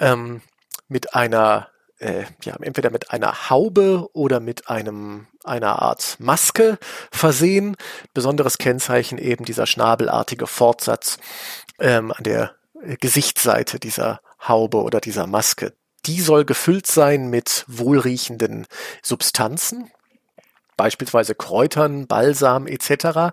Ähm, 0.01 0.41
mit 0.89 1.15
einer 1.15 1.69
äh, 1.99 2.25
ja, 2.43 2.57
entweder 2.61 2.91
mit 2.91 3.11
einer 3.11 3.51
Haube 3.51 4.09
oder 4.13 4.41
mit 4.41 4.69
einem 4.69 5.27
einer 5.45 5.83
Art 5.83 6.17
Maske 6.19 6.79
versehen. 7.11 7.77
Besonderes 8.15 8.59
Kennzeichen 8.59 9.19
eben 9.19 9.45
dieser 9.45 9.67
schnabelartige 9.67 10.47
Fortsatz 10.47 11.19
ähm, 11.79 12.13
an 12.13 12.25
der 12.25 12.55
Gesichtsseite 13.01 13.79
dieser 13.79 14.21
Haube 14.47 14.83
oder 14.83 15.01
dieser 15.01 15.27
Maske. 15.27 15.73
Die 16.07 16.21
soll 16.21 16.45
gefüllt 16.45 16.87
sein 16.87 17.31
mit 17.31 17.65
wohlriechenden 17.67 18.67
Substanzen, 19.03 19.91
beispielsweise 20.77 21.35
Kräutern, 21.35 22.07
Balsam 22.07 22.67
etc., 22.67 23.33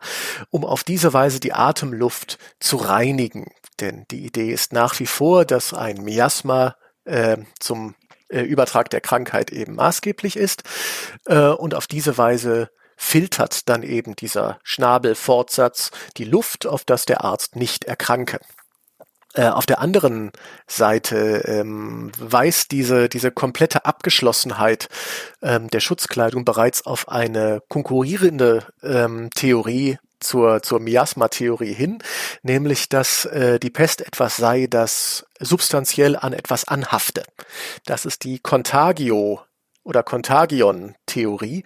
um 0.51 0.64
auf 0.64 0.84
diese 0.84 1.12
Weise 1.14 1.39
die 1.39 1.53
Atemluft 1.53 2.38
zu 2.59 2.78
reinigen. 2.78 3.51
Denn 3.82 4.05
die 4.12 4.26
Idee 4.26 4.51
ist 4.51 4.74
nach 4.74 4.99
wie 4.99 5.07
vor, 5.07 5.43
dass 5.43 5.74
ein 5.74 6.03
Miasma 6.03 6.76
äh, 7.03 7.38
zum 7.59 7.95
äh, 8.32 8.41
Übertrag 8.41 8.89
der 8.89 9.01
Krankheit 9.01 9.51
eben 9.51 9.75
maßgeblich 9.75 10.38
ist. 10.38 10.63
Äh, 11.25 11.49
und 11.49 11.75
auf 11.75 11.88
diese 11.88 12.17
Weise 12.17 12.69
filtert 12.97 13.67
dann 13.67 13.84
eben 13.84 14.15
dieser 14.15 14.59
Schnabelfortsatz 14.63 15.91
die 16.17 16.25
Luft, 16.25 16.67
auf 16.67 16.84
das 16.86 17.05
der 17.05 17.23
Arzt 17.23 17.55
nicht 17.55 17.86
erkranke. 17.86 18.39
Äh, 19.34 19.47
auf 19.47 19.65
der 19.65 19.79
anderen 19.79 20.32
Seite 20.67 21.43
ähm, 21.45 22.11
weist 22.19 22.71
diese, 22.71 23.07
diese 23.07 23.32
komplette 23.32 23.86
Abgeschlossenheit 23.86 24.89
ähm, 25.41 25.69
der 25.69 25.79
Schutzkleidung 25.79 26.43
bereits 26.43 26.86
auf 26.86 27.07
eine 27.07 27.61
konkurrierende 27.69 28.65
ähm, 28.84 29.29
Theorie 29.34 29.97
zur, 30.22 30.63
zur 30.63 30.80
Miasma-Theorie 30.80 31.74
hin, 31.74 31.99
nämlich 32.43 32.88
dass 32.89 33.26
äh, 33.26 33.59
die 33.59 33.69
Pest 33.69 34.01
etwas 34.01 34.38
sei, 34.38 34.67
das 34.67 35.26
substanziell 35.39 36.15
an 36.15 36.34
etwas 36.34 36.67
anhafte. 36.67 37.24
Das 37.86 38.05
ist 38.05 38.24
die 38.24 38.39
Contagio 38.39 39.41
oder 39.84 40.03
Contagion-Theorie, 40.03 41.63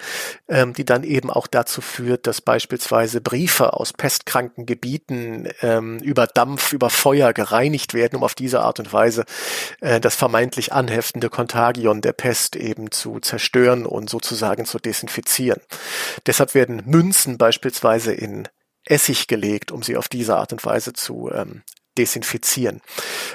ähm, 0.48 0.74
die 0.74 0.86
dann 0.86 1.04
eben 1.04 1.30
auch 1.30 1.48
dazu 1.48 1.82
führt, 1.82 2.28
dass 2.28 2.42
beispielsweise 2.42 3.22
Briefe 3.22 3.74
aus 3.74 3.94
pestkranken 3.94 4.66
Gebieten 4.66 5.50
ähm, 5.62 6.00
über 6.00 6.28
Dampf, 6.28 6.72
über 6.74 6.90
Feuer 6.90 7.34
gereinigt 7.34 7.94
werden, 7.94 8.18
um 8.18 8.24
auf 8.24 8.36
diese 8.36 8.62
Art 8.62 8.80
und 8.80 8.94
Weise 8.94 9.26
äh, 9.82 10.00
das 10.00 10.16
vermeintlich 10.16 10.72
anheftende 10.72 11.30
Contagion 11.30 12.02
der 12.02 12.14
Pest 12.14 12.56
eben 12.56 12.92
zu 12.92 13.20
zerstören 13.20 13.86
und 13.86 14.10
sozusagen 14.10 14.66
zu 14.66 14.80
desinfizieren. 14.80 15.62
Deshalb 16.26 16.54
werden 16.54 16.84
Münzen 16.86 17.38
beispielsweise 17.38 18.14
in 18.14 18.48
Essig 18.86 19.28
gelegt, 19.28 19.72
um 19.72 19.84
sie 19.84 19.98
auf 19.98 20.08
diese 20.08 20.38
Art 20.38 20.54
und 20.54 20.64
Weise 20.64 20.94
zu 20.94 21.32
ähm, 21.34 21.64
desinfizieren. 21.98 22.82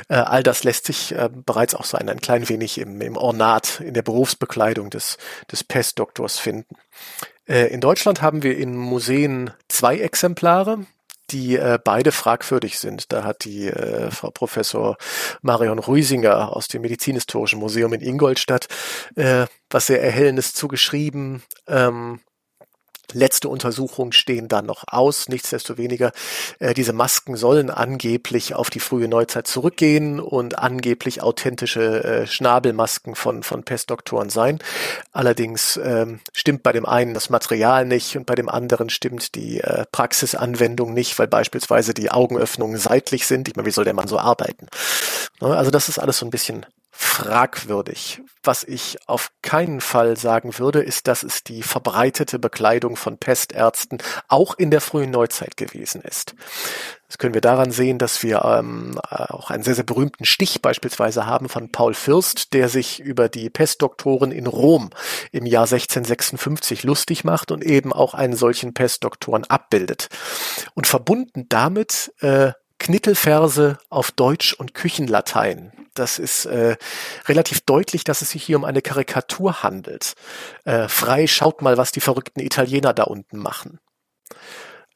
Äh, 0.08 0.14
all 0.14 0.42
das 0.42 0.64
lässt 0.64 0.86
sich 0.86 1.12
äh, 1.12 1.28
bereits 1.32 1.74
auch 1.74 1.84
so 1.84 1.96
ein, 1.96 2.08
ein 2.08 2.20
klein 2.20 2.48
wenig 2.48 2.78
im, 2.78 3.00
im 3.00 3.16
Ornat, 3.16 3.80
in 3.80 3.94
der 3.94 4.02
Berufsbekleidung 4.02 4.90
des, 4.90 5.18
des 5.50 5.64
Pestdoktors 5.64 6.38
finden. 6.38 6.76
Äh, 7.48 7.66
in 7.68 7.80
Deutschland 7.80 8.22
haben 8.22 8.42
wir 8.42 8.56
in 8.56 8.76
Museen 8.76 9.50
zwei 9.68 9.98
Exemplare, 9.98 10.86
die 11.30 11.56
äh, 11.56 11.78
beide 11.82 12.12
fragwürdig 12.12 12.78
sind. 12.78 13.12
Da 13.12 13.24
hat 13.24 13.44
die 13.44 13.68
äh, 13.68 14.10
Frau 14.10 14.30
Professor 14.30 14.96
Marion 15.42 15.78
Ruisinger 15.78 16.54
aus 16.54 16.68
dem 16.68 16.82
Medizinhistorischen 16.82 17.58
Museum 17.58 17.92
in 17.92 18.00
Ingolstadt 18.00 18.66
äh, 19.16 19.46
was 19.70 19.86
sehr 19.86 20.02
Erhellendes 20.02 20.52
zugeschrieben. 20.52 21.42
Ähm, 21.68 22.20
Letzte 23.14 23.48
Untersuchungen 23.48 24.12
stehen 24.12 24.48
da 24.48 24.62
noch 24.62 24.84
aus. 24.86 25.28
Nichtsdestoweniger, 25.28 26.12
äh, 26.58 26.74
diese 26.74 26.92
Masken 26.92 27.36
sollen 27.36 27.70
angeblich 27.70 28.54
auf 28.54 28.70
die 28.70 28.80
frühe 28.80 29.08
Neuzeit 29.08 29.46
zurückgehen 29.46 30.20
und 30.20 30.58
angeblich 30.58 31.22
authentische 31.22 32.04
äh, 32.04 32.26
Schnabelmasken 32.26 33.14
von, 33.14 33.42
von 33.42 33.62
Pestdoktoren 33.62 34.30
sein. 34.30 34.58
Allerdings 35.12 35.78
ähm, 35.82 36.20
stimmt 36.32 36.62
bei 36.62 36.72
dem 36.72 36.86
einen 36.86 37.14
das 37.14 37.30
Material 37.30 37.84
nicht 37.84 38.16
und 38.16 38.26
bei 38.26 38.34
dem 38.34 38.48
anderen 38.48 38.90
stimmt 38.90 39.34
die 39.34 39.60
äh, 39.60 39.84
Praxisanwendung 39.90 40.94
nicht, 40.94 41.18
weil 41.18 41.28
beispielsweise 41.28 41.94
die 41.94 42.10
Augenöffnungen 42.10 42.78
seitlich 42.78 43.26
sind. 43.26 43.48
Ich 43.48 43.56
meine, 43.56 43.66
wie 43.66 43.72
soll 43.72 43.84
der 43.84 43.94
Mann 43.94 44.08
so 44.08 44.18
arbeiten? 44.18 44.68
Ne, 45.40 45.56
also 45.56 45.70
das 45.70 45.88
ist 45.88 45.98
alles 45.98 46.18
so 46.18 46.26
ein 46.26 46.30
bisschen 46.30 46.66
fragwürdig. 47.02 48.20
Was 48.42 48.62
ich 48.62 48.98
auf 49.06 49.32
keinen 49.40 49.80
Fall 49.80 50.18
sagen 50.18 50.58
würde, 50.58 50.82
ist, 50.82 51.06
dass 51.08 51.22
es 51.22 51.42
die 51.42 51.62
verbreitete 51.62 52.38
Bekleidung 52.38 52.94
von 52.94 53.16
Pestärzten 53.16 53.98
auch 54.28 54.54
in 54.58 54.70
der 54.70 54.82
frühen 54.82 55.10
Neuzeit 55.10 55.56
gewesen 55.56 56.02
ist. 56.02 56.34
Das 57.08 57.16
können 57.16 57.32
wir 57.32 57.40
daran 57.40 57.70
sehen, 57.70 57.96
dass 57.96 58.22
wir 58.22 58.44
ähm, 58.44 59.00
auch 59.08 59.50
einen 59.50 59.62
sehr, 59.62 59.74
sehr 59.74 59.84
berühmten 59.84 60.26
Stich 60.26 60.60
beispielsweise 60.60 61.24
haben 61.24 61.48
von 61.48 61.72
Paul 61.72 61.94
Fürst, 61.94 62.52
der 62.52 62.68
sich 62.68 63.00
über 63.00 63.30
die 63.30 63.48
Pestdoktoren 63.48 64.30
in 64.30 64.46
Rom 64.46 64.90
im 65.32 65.46
Jahr 65.46 65.64
1656 65.64 66.82
lustig 66.82 67.24
macht 67.24 67.50
und 67.50 67.64
eben 67.64 67.94
auch 67.94 68.12
einen 68.12 68.36
solchen 68.36 68.74
Pestdoktoren 68.74 69.44
abbildet. 69.44 70.10
Und 70.74 70.86
verbunden 70.86 71.46
damit 71.48 72.12
äh, 72.20 72.52
Knittelverse 72.78 73.78
auf 73.88 74.10
Deutsch 74.10 74.52
und 74.52 74.74
Küchenlatein. 74.74 75.72
Das 75.94 76.18
ist 76.18 76.46
äh, 76.46 76.76
relativ 77.26 77.60
deutlich, 77.62 78.04
dass 78.04 78.22
es 78.22 78.30
sich 78.30 78.42
hier 78.42 78.56
um 78.56 78.64
eine 78.64 78.82
Karikatur 78.82 79.62
handelt. 79.62 80.14
Äh, 80.64 80.88
frei 80.88 81.26
schaut 81.26 81.62
mal, 81.62 81.76
was 81.76 81.92
die 81.92 82.00
verrückten 82.00 82.40
Italiener 82.40 82.92
da 82.92 83.04
unten 83.04 83.38
machen. 83.38 83.80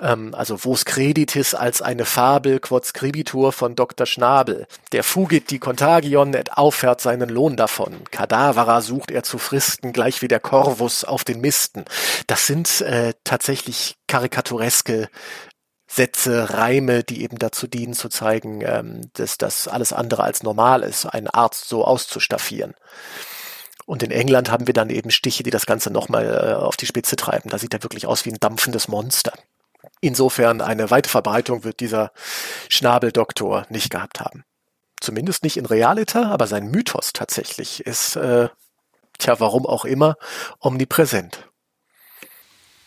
Ähm, 0.01 0.35
also 0.35 0.57
Vos 0.57 0.85
Creditis 0.85 1.55
als 1.55 1.81
eine 1.83 2.05
Fabel 2.05 2.59
quod 2.61 2.85
scribitur 2.85 3.53
von 3.53 3.77
Dr. 3.77 4.07
Schnabel. 4.07 4.67
Der 4.93 5.05
fugit 5.05 5.51
die 5.51 5.59
Contagion 5.59 6.35
et 6.35 6.57
auffährt 6.57 7.01
seinen 7.01 7.29
Lohn 7.29 7.57
davon. 7.57 8.05
Kadavera 8.11 8.81
sucht 8.81 9.11
er 9.11 9.23
zu 9.23 9.39
fristen, 9.39 9.93
gleich 9.93 10.23
wie 10.23 10.29
der 10.29 10.41
Corvus 10.41 11.05
auf 11.05 11.25
den 11.25 11.41
Misten. 11.41 11.85
Das 12.27 12.47
sind 12.47 12.81
äh, 12.81 13.15
tatsächlich 13.25 13.97
karikatureske 14.09 15.09
Sätze, 15.95 16.51
Reime, 16.51 17.05
die 17.05 17.23
eben 17.23 17.39
dazu 17.39 17.69
dienen 17.69 17.95
zu 17.95 18.09
zeigen, 18.09 18.63
ähm, 18.63 19.11
dass 19.13 19.39
das 19.39 19.69
alles 19.69 19.93
andere 19.93 20.25
als 20.25 20.43
normal 20.43 20.83
ist, 20.83 21.07
einen 21.07 21.29
Arzt 21.29 21.69
so 21.69 21.85
auszustaffieren. 21.85 22.75
Und 23.87 24.03
in 24.03 24.11
England 24.11 24.51
haben 24.51 24.67
wir 24.67 24.75
dann 24.75 24.91
eben 24.91 25.11
Stiche, 25.11 25.45
die 25.45 25.51
das 25.51 25.67
Ganze 25.67 25.93
nochmal 25.93 26.25
äh, 26.27 26.55
auf 26.55 26.77
die 26.77 26.87
Spitze 26.87 27.15
treiben. 27.17 27.51
Da 27.51 27.59
sieht 27.59 27.75
er 27.75 27.83
wirklich 27.83 28.07
aus 28.07 28.25
wie 28.25 28.31
ein 28.31 28.41
dampfendes 28.41 28.89
Monster. 28.89 29.33
Insofern 30.01 30.61
eine 30.61 30.91
weite 30.91 31.09
Verbreitung 31.09 31.63
wird 31.63 31.81
dieser 31.81 32.11
Schnabeldoktor 32.69 33.67
nicht 33.69 33.91
gehabt 33.91 34.21
haben. 34.21 34.45
Zumindest 35.01 35.45
nicht 35.45 35.59
in 35.59 35.67
Realita, 35.67 36.31
aber 36.31 36.47
sein 36.47 36.71
Mythos 36.71 37.13
tatsächlich 37.13 37.87
ist, 37.87 38.17
äh, 38.17 38.49
tja, 39.19 39.39
warum 39.39 39.65
auch 39.65 39.85
immer, 39.85 40.17
omnipräsent. 40.59 41.49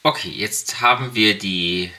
Okay, 0.04 0.30
jetzt 0.30 0.82
haben 0.82 1.16
wir 1.16 1.38
die 1.38 1.92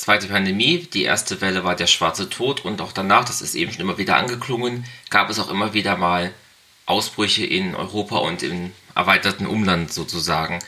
zweite 0.00 0.28
Pandemie. 0.28 0.78
Die 0.78 1.04
erste 1.04 1.40
Welle 1.40 1.64
war 1.64 1.76
der 1.76 1.86
schwarze 1.86 2.28
Tod 2.28 2.64
und 2.64 2.80
auch 2.80 2.92
danach, 2.92 3.24
das 3.24 3.42
ist 3.42 3.54
eben 3.54 3.70
schon 3.70 3.82
immer 3.82 3.98
wieder 3.98 4.16
angeklungen, 4.16 4.84
gab 5.10 5.30
es 5.30 5.38
auch 5.38 5.50
immer 5.50 5.74
wieder 5.74 5.96
mal 5.96 6.32
Ausbrüche 6.86 7.44
in 7.44 7.74
Europa 7.74 8.16
und 8.16 8.42
im 8.42 8.72
erweiterten 8.94 9.46
Umland 9.46 9.92
sozusagen. 9.92 10.58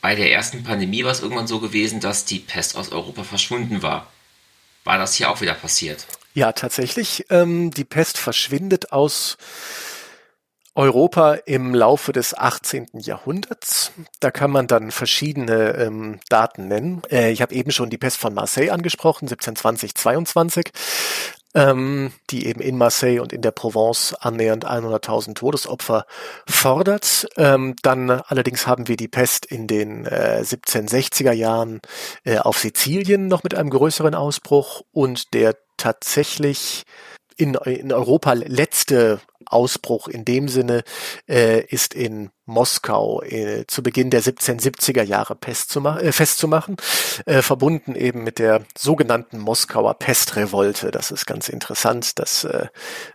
Bei 0.00 0.14
der 0.14 0.30
ersten 0.30 0.62
Pandemie 0.62 1.02
war 1.02 1.12
es 1.12 1.20
irgendwann 1.20 1.48
so 1.48 1.58
gewesen, 1.58 2.00
dass 2.00 2.26
die 2.26 2.38
Pest 2.38 2.76
aus 2.76 2.92
Europa 2.92 3.24
verschwunden 3.24 3.82
war. 3.82 4.12
War 4.84 4.98
das 4.98 5.14
hier 5.14 5.30
auch 5.30 5.40
wieder 5.40 5.54
passiert? 5.54 6.06
Ja, 6.34 6.52
tatsächlich. 6.52 7.24
Ähm, 7.30 7.70
die 7.70 7.84
Pest 7.84 8.18
verschwindet 8.18 8.92
aus 8.92 9.36
Europa 10.76 11.34
im 11.46 11.74
Laufe 11.74 12.12
des 12.12 12.36
18. 12.36 12.88
Jahrhunderts. 12.94 13.92
Da 14.20 14.30
kann 14.30 14.50
man 14.50 14.66
dann 14.66 14.90
verschiedene 14.90 15.74
ähm, 15.76 16.20
Daten 16.28 16.68
nennen. 16.68 17.02
Äh, 17.10 17.32
ich 17.32 17.42
habe 17.42 17.54
eben 17.54 17.70
schon 17.70 17.90
die 17.90 17.98
Pest 17.98 18.18
von 18.18 18.34
Marseille 18.34 18.70
angesprochen, 18.70 19.24
1720, 19.24 19.94
22 19.94 20.72
ähm, 21.56 22.12
die 22.30 22.46
eben 22.46 22.60
in 22.60 22.76
Marseille 22.76 23.18
und 23.20 23.32
in 23.32 23.40
der 23.40 23.50
Provence 23.50 24.14
annähernd 24.14 24.66
100.000 24.66 25.34
Todesopfer 25.34 26.04
fordert. 26.46 27.26
Ähm, 27.36 27.74
dann 27.82 28.10
allerdings 28.10 28.66
haben 28.66 28.88
wir 28.88 28.96
die 28.96 29.08
Pest 29.08 29.46
in 29.46 29.66
den 29.66 30.04
äh, 30.04 30.42
1760er 30.42 31.32
Jahren 31.32 31.80
äh, 32.24 32.38
auf 32.38 32.58
Sizilien 32.58 33.26
noch 33.26 33.42
mit 33.42 33.54
einem 33.54 33.70
größeren 33.70 34.14
Ausbruch 34.14 34.82
und 34.92 35.32
der 35.32 35.56
tatsächlich 35.78 36.84
in, 37.38 37.54
in 37.54 37.92
Europa 37.92 38.34
letzte 38.34 39.20
Ausbruch 39.46 40.08
in 40.08 40.24
dem 40.24 40.48
Sinne 40.48 40.82
äh, 41.28 41.64
ist 41.64 41.94
in 41.94 42.30
Moskau 42.44 43.22
äh, 43.22 43.64
zu 43.66 43.82
Beginn 43.82 44.10
der 44.10 44.22
1770er 44.22 45.02
Jahre 45.02 45.36
äh, 45.42 46.12
festzumachen, 46.12 46.76
äh, 47.26 47.42
verbunden 47.42 47.94
eben 47.94 48.24
mit 48.24 48.38
der 48.38 48.62
sogenannten 48.76 49.38
Moskauer 49.38 49.94
Pestrevolte. 49.94 50.90
Das 50.90 51.10
ist 51.10 51.26
ganz 51.26 51.48
interessant, 51.48 52.18
dass 52.18 52.44
äh, 52.44 52.66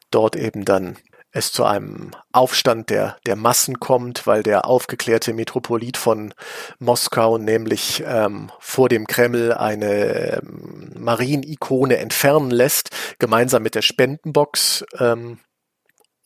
dort 0.10 0.36
eben 0.36 0.66
dann 0.66 0.98
es 1.32 1.52
zu 1.52 1.64
einem 1.64 2.12
Aufstand 2.32 2.90
der, 2.90 3.18
der 3.26 3.36
Massen 3.36 3.80
kommt, 3.80 4.28
weil 4.28 4.44
der 4.44 4.66
aufgeklärte 4.66 5.34
Metropolit 5.34 5.98
von 5.98 6.34
Moskau 6.80 7.38
nämlich 7.38 8.04
ähm, 8.06 8.52
vor 8.60 8.90
dem 8.90 9.08
Kreml 9.08 9.54
eine 9.54 10.42
ähm, 10.42 10.92
Marienikone 10.98 11.98
entfernen 11.98 12.52
lässt, 12.52 12.90
gemeinsam 13.20 13.64
mit 13.64 13.76
der 13.76 13.82
Spendenbox. 13.82 14.84
Ähm, 15.00 15.40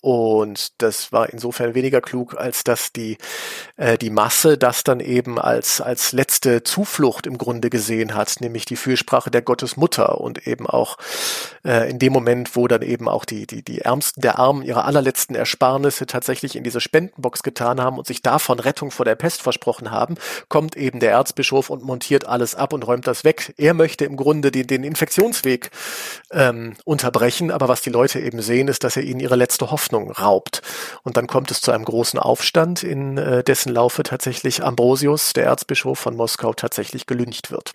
und 0.06 0.84
das 0.84 1.12
war 1.12 1.30
insofern 1.30 1.74
weniger 1.74 2.00
klug, 2.00 2.38
als 2.38 2.64
dass 2.64 2.94
die, 2.94 3.18
äh, 3.76 3.98
die 3.98 4.12
Masse 4.12 4.56
das 4.56 4.84
dann 4.84 5.00
eben 5.00 5.40
als, 5.40 5.82
als 5.82 6.12
letzte 6.12 6.62
Zuflucht 6.62 7.26
im 7.26 7.40
Grunde 7.40 7.72
gesehen 7.72 8.14
hat, 8.14 8.40
nämlich 8.40 8.66
die 8.66 8.76
Fürsprache 8.76 9.32
der 9.32 9.42
Gottesmutter 9.42 10.22
und 10.22 10.46
eben 10.46 10.68
auch 10.68 10.98
äh, 11.66 11.90
in 11.90 11.98
dem 11.98 12.14
Moment, 12.14 12.56
wo 12.56 12.68
dann 12.68 12.84
eben 12.84 13.10
auch 13.10 13.26
die, 13.26 13.48
die, 13.48 13.64
die 13.64 13.82
Ärmsten 13.82 14.22
der 14.22 14.38
Armen 14.38 14.62
ihre 14.62 14.86
allerletzten 14.86 15.36
Ersparnisse 15.36 16.06
tatsächlich 16.06 16.56
in 16.56 16.64
diese 16.64 16.82
Spendenbox 16.82 17.42
getan 17.42 17.82
haben 17.82 17.98
und 17.98 18.06
sich 18.06 18.22
davon 18.22 18.60
Rettung 18.60 18.92
vor 18.92 19.06
der 19.06 19.16
Pest 19.16 19.42
versprochen 19.42 19.90
haben, 19.90 20.18
kommt 20.50 20.78
eben 20.78 21.00
der 21.00 21.14
Erzbischof 21.14 21.72
und 21.72 21.82
montiert 21.82 22.28
alles 22.28 22.54
ab 22.54 22.74
und 22.74 22.86
räumt 22.86 23.08
das 23.08 23.24
weg. 23.24 23.56
Er 23.58 23.74
möchte 23.74 24.06
im 24.06 24.18
Grunde 24.18 24.52
den, 24.52 24.68
den 24.68 24.84
Infektionsweg 24.84 25.72
ähm, 26.30 26.76
unterbrechen, 26.84 27.50
aber 27.50 27.68
was 27.68 27.82
die 27.82 27.90
Leute 27.90 28.20
eben 28.20 28.44
sehen, 28.44 28.68
ist, 28.68 28.84
dass 28.84 28.98
er 28.98 29.02
ihnen 29.02 29.20
ihre 29.20 29.36
letzte 29.36 29.72
Hoffnung 29.72 29.95
Hoffnung 29.96 30.12
raubt. 30.12 30.62
Und 31.04 31.18
dann 31.18 31.28
kommt 31.28 31.52
es 31.52 31.62
zu 31.62 31.72
einem 31.72 31.86
großen 31.86 32.20
Aufstand, 32.20 32.84
in 32.84 33.18
äh, 33.18 33.44
dessen 33.44 33.74
Laufe 33.74 34.04
tatsächlich 34.04 34.64
Ambrosius, 34.64 35.34
der 35.34 35.46
Erzbischof 35.46 36.00
von 36.00 36.16
Moskau, 36.16 36.54
tatsächlich 36.54 37.06
gelüncht 37.06 37.52
wird. 37.52 37.74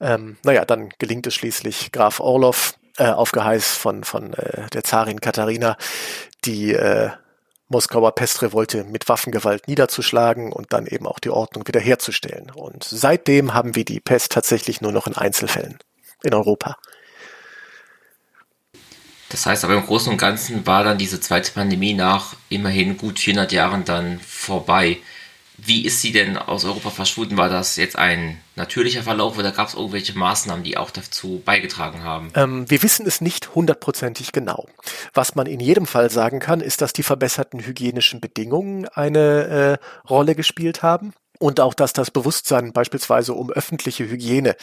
Ähm, 0.00 0.36
naja, 0.42 0.64
dann 0.64 0.90
gelingt 0.98 1.26
es 1.26 1.34
schließlich 1.34 1.92
Graf 1.92 2.20
Orlov 2.20 2.74
äh, 2.98 3.08
auf 3.08 3.32
Geheiß 3.32 3.76
von, 3.76 4.04
von 4.04 4.34
äh, 4.34 4.68
der 4.70 4.84
Zarin 4.84 5.20
Katharina, 5.20 5.76
die 6.44 6.74
äh, 6.74 7.10
Moskauer 7.68 8.14
Pestrevolte 8.14 8.84
mit 8.84 9.08
Waffengewalt 9.08 9.66
niederzuschlagen 9.68 10.52
und 10.52 10.72
dann 10.72 10.86
eben 10.86 11.06
auch 11.06 11.18
die 11.18 11.30
Ordnung 11.30 11.66
wiederherzustellen. 11.66 12.50
Und 12.50 12.84
seitdem 12.84 13.54
haben 13.54 13.74
wir 13.74 13.84
die 13.84 14.00
Pest 14.00 14.32
tatsächlich 14.32 14.80
nur 14.80 14.92
noch 14.92 15.06
in 15.06 15.16
Einzelfällen 15.16 15.78
in 16.22 16.34
Europa. 16.34 16.76
Das 19.34 19.46
heißt 19.46 19.64
aber 19.64 19.74
im 19.74 19.84
Großen 19.84 20.12
und 20.12 20.18
Ganzen 20.18 20.64
war 20.64 20.84
dann 20.84 20.96
diese 20.96 21.18
zweite 21.18 21.50
Pandemie 21.50 21.92
nach 21.92 22.36
immerhin 22.50 22.96
gut 22.96 23.18
400 23.18 23.50
Jahren 23.50 23.84
dann 23.84 24.20
vorbei. 24.20 24.98
Wie 25.58 25.84
ist 25.84 26.00
sie 26.00 26.12
denn 26.12 26.36
aus 26.36 26.64
Europa 26.64 26.90
verschwunden? 26.90 27.36
War 27.36 27.48
das 27.48 27.74
jetzt 27.74 27.98
ein 27.98 28.40
natürlicher 28.54 29.02
Verlauf 29.02 29.36
oder 29.36 29.50
gab 29.50 29.66
es 29.66 29.74
irgendwelche 29.74 30.16
Maßnahmen, 30.16 30.62
die 30.62 30.76
auch 30.76 30.92
dazu 30.92 31.42
beigetragen 31.44 32.04
haben? 32.04 32.30
Ähm, 32.36 32.70
wir 32.70 32.84
wissen 32.84 33.08
es 33.08 33.20
nicht 33.20 33.56
hundertprozentig 33.56 34.30
genau. 34.30 34.68
Was 35.14 35.34
man 35.34 35.48
in 35.48 35.58
jedem 35.58 35.86
Fall 35.86 36.10
sagen 36.10 36.38
kann, 36.38 36.60
ist, 36.60 36.80
dass 36.80 36.92
die 36.92 37.02
verbesserten 37.02 37.58
hygienischen 37.58 38.20
Bedingungen 38.20 38.86
eine 38.86 39.80
äh, 39.80 40.08
Rolle 40.08 40.36
gespielt 40.36 40.84
haben 40.84 41.12
und 41.44 41.60
auch, 41.60 41.74
dass 41.74 41.92
das 41.92 42.10
Bewusstsein 42.10 42.72
beispielsweise 42.72 43.34
um 43.34 43.50
öffentliche 43.50 44.08
Hygiene 44.08 44.56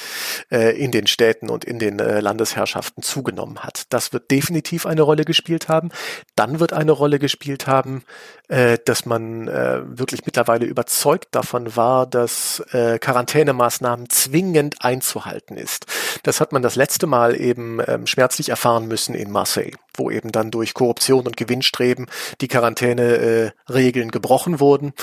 äh, 0.49 0.75
in 0.75 0.89
den 0.89 1.05
Städten 1.05 1.51
und 1.51 1.63
in 1.63 1.77
den 1.77 1.99
äh, 1.99 2.21
Landesherrschaften 2.21 3.03
zugenommen 3.03 3.59
hat. 3.59 3.83
Das 3.89 4.13
wird 4.13 4.31
definitiv 4.31 4.87
eine 4.87 5.03
Rolle 5.03 5.23
gespielt 5.23 5.69
haben. 5.69 5.91
Dann 6.35 6.59
wird 6.59 6.73
eine 6.73 6.91
Rolle 6.91 7.19
gespielt 7.19 7.67
haben, 7.67 8.03
äh, 8.47 8.79
dass 8.83 9.05
man 9.05 9.47
äh, 9.47 9.81
wirklich 9.85 10.25
mittlerweile 10.25 10.65
überzeugt 10.65 11.35
davon 11.35 11.75
war, 11.75 12.07
dass 12.07 12.63
äh, 12.71 12.97
Quarantänemaßnahmen 12.97 14.09
zwingend 14.09 14.83
einzuhalten 14.83 15.57
ist. 15.57 15.85
Das 16.23 16.41
hat 16.41 16.51
man 16.51 16.63
das 16.63 16.75
letzte 16.75 17.05
Mal 17.05 17.39
eben 17.39 17.79
ähm, 17.85 18.07
schmerzlich 18.07 18.49
erfahren 18.49 18.87
müssen 18.87 19.13
in 19.13 19.29
Marseille, 19.29 19.73
wo 20.01 20.09
eben 20.11 20.31
dann 20.31 20.51
durch 20.51 20.73
Korruption 20.73 21.27
und 21.27 21.37
Gewinnstreben 21.37 22.07
die 22.41 22.47
Quarantäneregeln 22.47 24.09
äh, 24.09 24.11
gebrochen 24.11 24.59
wurden 24.59 24.93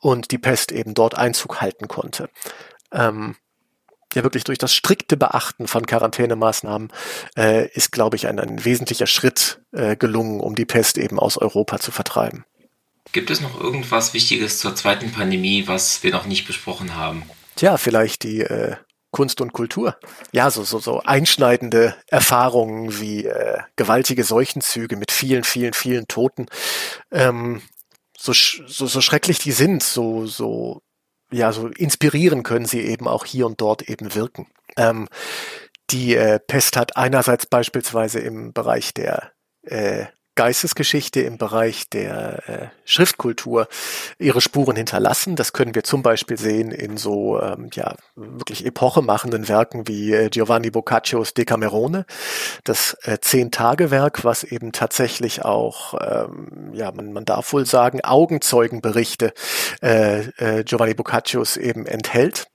und 0.00 0.30
die 0.30 0.38
Pest 0.38 0.72
eben 0.72 0.94
dort 0.94 1.16
Einzug 1.16 1.60
halten 1.60 1.88
konnte. 1.88 2.30
ähm, 2.92 3.36
ja 4.14 4.22
wirklich 4.22 4.44
durch 4.44 4.58
das 4.58 4.74
strikte 4.74 5.16
Beachten 5.16 5.68
von 5.68 5.84
Quarantänemaßnahmen 5.86 6.90
äh, 7.36 7.68
ist, 7.68 7.92
glaube 7.92 8.16
ich, 8.16 8.26
ein, 8.26 8.40
ein 8.40 8.64
wesentlicher 8.64 9.06
Schritt 9.06 9.60
äh, 9.72 9.94
gelungen, 9.94 10.40
um 10.40 10.54
die 10.54 10.64
Pest 10.64 10.96
eben 10.96 11.18
aus 11.18 11.36
Europa 11.36 11.78
zu 11.78 11.92
vertreiben. 11.92 12.44
Gibt 13.12 13.30
es 13.30 13.40
noch 13.40 13.60
irgendwas 13.60 14.14
Wichtiges 14.14 14.58
zur 14.58 14.74
zweiten 14.74 15.12
Pandemie, 15.12 15.68
was 15.68 16.02
wir 16.02 16.12
noch 16.12 16.26
nicht 16.26 16.46
besprochen 16.46 16.96
haben? 16.96 17.24
Tja, 17.54 17.76
vielleicht 17.76 18.24
die 18.24 18.40
äh, 18.40 18.76
Kunst 19.16 19.40
und 19.40 19.54
Kultur. 19.54 19.96
Ja, 20.32 20.50
so, 20.50 20.62
so, 20.62 20.78
so 20.78 21.00
einschneidende 21.00 21.96
Erfahrungen 22.08 23.00
wie 23.00 23.24
äh, 23.24 23.60
gewaltige 23.74 24.24
Seuchenzüge 24.24 24.96
mit 24.96 25.10
vielen, 25.10 25.42
vielen, 25.42 25.72
vielen 25.72 26.06
Toten. 26.06 26.48
Ähm, 27.10 27.62
so, 28.14 28.34
so, 28.34 28.86
so 28.86 29.00
schrecklich 29.00 29.38
die 29.38 29.52
sind, 29.52 29.82
so, 29.82 30.26
so 30.26 30.82
ja, 31.32 31.50
so 31.52 31.68
inspirieren 31.68 32.42
können 32.42 32.66
sie 32.66 32.82
eben 32.82 33.08
auch 33.08 33.24
hier 33.24 33.46
und 33.46 33.58
dort 33.58 33.88
eben 33.88 34.14
wirken. 34.14 34.48
Ähm, 34.76 35.08
die 35.88 36.14
äh, 36.14 36.38
Pest 36.38 36.76
hat 36.76 36.98
einerseits 36.98 37.46
beispielsweise 37.46 38.18
im 38.18 38.52
Bereich 38.52 38.92
der 38.92 39.32
äh, 39.62 40.04
Geistesgeschichte 40.36 41.20
im 41.20 41.38
Bereich 41.38 41.88
der 41.88 42.48
äh, 42.48 42.66
Schriftkultur 42.84 43.66
ihre 44.18 44.40
Spuren 44.40 44.76
hinterlassen. 44.76 45.34
Das 45.34 45.52
können 45.52 45.74
wir 45.74 45.82
zum 45.82 46.02
Beispiel 46.02 46.38
sehen 46.38 46.70
in 46.70 46.96
so 46.96 47.40
ähm, 47.40 47.70
ja 47.72 47.96
wirklich 48.14 48.64
epochemachenden 48.64 49.48
Werken 49.48 49.88
wie 49.88 50.12
äh, 50.12 50.28
Giovanni 50.28 50.70
Boccaccio's 50.70 51.34
Decamerone, 51.34 52.06
das 52.64 52.96
äh, 53.02 53.18
Zehn-Tage-Werk, 53.20 54.24
was 54.24 54.44
eben 54.44 54.72
tatsächlich 54.72 55.44
auch, 55.44 55.94
ähm, 56.00 56.70
ja 56.72 56.92
man, 56.92 57.12
man 57.12 57.24
darf 57.24 57.52
wohl 57.52 57.66
sagen, 57.66 58.04
Augenzeugenberichte 58.04 59.32
äh, 59.82 60.20
äh, 60.36 60.64
Giovanni 60.64 60.94
Boccaccio's 60.94 61.56
eben 61.56 61.86
enthält 61.86 62.48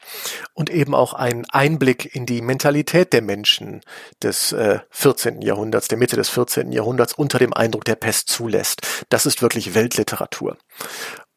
und 0.54 0.70
eben 0.70 0.96
auch 0.96 1.14
einen 1.14 1.46
Einblick 1.50 2.16
in 2.16 2.26
die 2.26 2.42
Mentalität 2.42 3.14
der 3.14 3.22
Menschen 3.22 3.82
des 4.22 4.52
äh, 4.52 4.80
14. 4.90 5.42
Jahrhunderts, 5.42 5.88
der 5.88 5.98
Mitte 5.98 6.16
des 6.16 6.30
14. 6.30 6.72
Jahrhunderts 6.72 7.14
unter 7.14 7.40
dem 7.40 7.54
Eindruck 7.54 7.86
der 7.86 7.96
Pest 7.96 8.30
zulässt. 8.30 8.82
Das 9.10 9.26
ist 9.26 9.42
wirklich 9.42 9.74
Weltliteratur. 9.74 10.58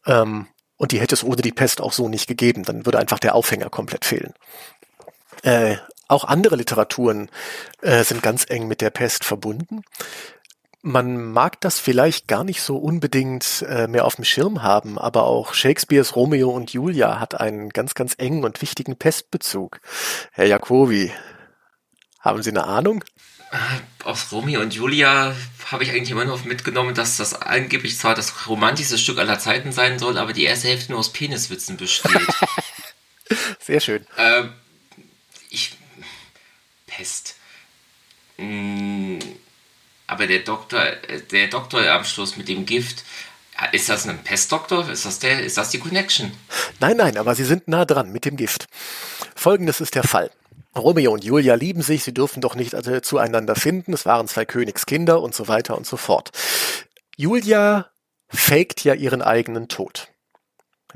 Ähm, 0.07 0.47
und 0.77 0.93
die 0.93 1.01
hätte 1.01 1.15
es 1.15 1.25
ohne 1.25 1.43
die 1.43 1.53
Pest 1.53 1.81
auch 1.81 1.93
so 1.93 2.09
nicht 2.09 2.27
gegeben. 2.27 2.65
Dann 2.65 2.85
würde 2.85 2.99
einfach 2.99 3.19
der 3.19 3.35
Aufhänger 3.35 3.71
komplett 3.71 4.05
fehlen. 4.05 4.35
Äh, 5.43 5.77
auch 6.09 6.25
andere 6.25 6.57
Literaturen 6.57 7.31
äh, 7.81 8.05
sind 8.05 8.23
ganz 8.23 8.45
eng 8.49 8.69
mit 8.69 8.81
der 8.81 8.91
Pest 8.91 9.25
verbunden. 9.25 9.83
Man 10.87 11.33
mag 11.33 11.63
das 11.63 11.79
vielleicht 11.79 12.29
gar 12.29 12.45
nicht 12.45 12.61
so 12.61 12.77
unbedingt 12.77 13.65
äh, 13.67 13.87
mehr 13.87 14.05
auf 14.05 14.17
dem 14.17 14.25
Schirm 14.27 14.63
haben, 14.63 14.99
aber 14.99 15.23
auch 15.25 15.55
Shakespeares 15.55 16.15
Romeo 16.15 16.51
und 16.51 16.75
Julia 16.75 17.19
hat 17.19 17.41
einen 17.41 17.71
ganz, 17.71 17.95
ganz 17.95 18.15
engen 18.19 18.45
und 18.45 18.61
wichtigen 18.61 18.95
Pestbezug. 18.95 19.81
Herr 20.33 20.45
Jacobi, 20.45 21.11
haben 22.21 22.43
Sie 22.43 22.51
eine 22.51 22.65
Ahnung? 22.65 23.03
Äh, 23.51 24.05
aus 24.05 24.31
Romeo 24.31 24.61
und 24.61 24.75
Julia 24.75 25.35
habe 25.71 25.85
ich 25.85 25.91
eigentlich 25.91 26.11
immer 26.11 26.27
nur 26.27 26.39
mitgenommen, 26.45 26.95
dass 26.95 27.17
das 27.17 27.33
angeblich 27.33 27.97
zwar 27.99 28.15
das 28.15 28.47
romantischste 28.47 28.99
Stück 28.99 29.17
aller 29.17 29.39
Zeiten 29.39 29.73
sein 29.73 29.99
soll, 29.99 30.19
aber 30.19 30.35
die 30.35 30.45
erste 30.45 30.69
Hälfte 30.69 30.93
nur 30.93 31.01
aus 31.01 31.15
Peniswitzen 31.15 31.79
besteht. 31.79 32.13
Sehr 33.59 33.81
schön. 33.81 34.07
Ähm, 34.19 34.53
ich. 35.49 35.79
Pest. 36.87 37.37
Hm, 38.37 39.19
aber 40.07 40.27
der 40.27 40.41
Doktor, 40.41 40.85
der 41.31 41.49
Doktor 41.49 41.89
am 41.91 42.05
Schluss 42.05 42.37
mit 42.37 42.49
dem 42.49 42.67
Gift, 42.67 43.05
ist 43.73 43.89
das 43.89 44.07
ein 44.07 44.19
Pestdoktor? 44.19 44.89
Ist 44.89 45.07
das 45.07 45.21
der, 45.21 45.45
ist 45.45 45.57
das 45.57 45.71
die 45.71 45.79
Connection? 45.79 46.33
Nein, 46.81 46.97
nein, 46.97 47.17
aber 47.17 47.35
Sie 47.35 47.45
sind 47.45 47.69
nah 47.69 47.85
dran 47.85 48.11
mit 48.11 48.25
dem 48.25 48.37
Gift. 48.37 48.67
Folgendes 49.37 49.81
ist 49.81 49.95
der 49.95 50.03
Fall. 50.03 50.31
Romeo 50.77 51.13
und 51.13 51.23
Julia 51.23 51.55
lieben 51.55 51.83
sich, 51.83 52.03
sie 52.03 52.13
dürfen 52.13 52.41
doch 52.41 52.57
nicht 52.57 52.75
also 52.75 52.99
zueinander 52.99 53.55
finden, 53.55 53.93
es 53.93 54.07
waren 54.07 54.27
zwei 54.27 54.45
Königskinder 54.45 55.23
und 55.23 55.33
so 55.33 55.47
weiter 55.47 55.77
und 55.77 55.87
so 55.87 55.97
fort. 55.97 56.31
Julia 57.17 57.91
faked 58.29 58.83
ja 58.83 58.95
ihren 58.95 59.23
eigenen 59.23 59.69
Tod. 59.69 60.09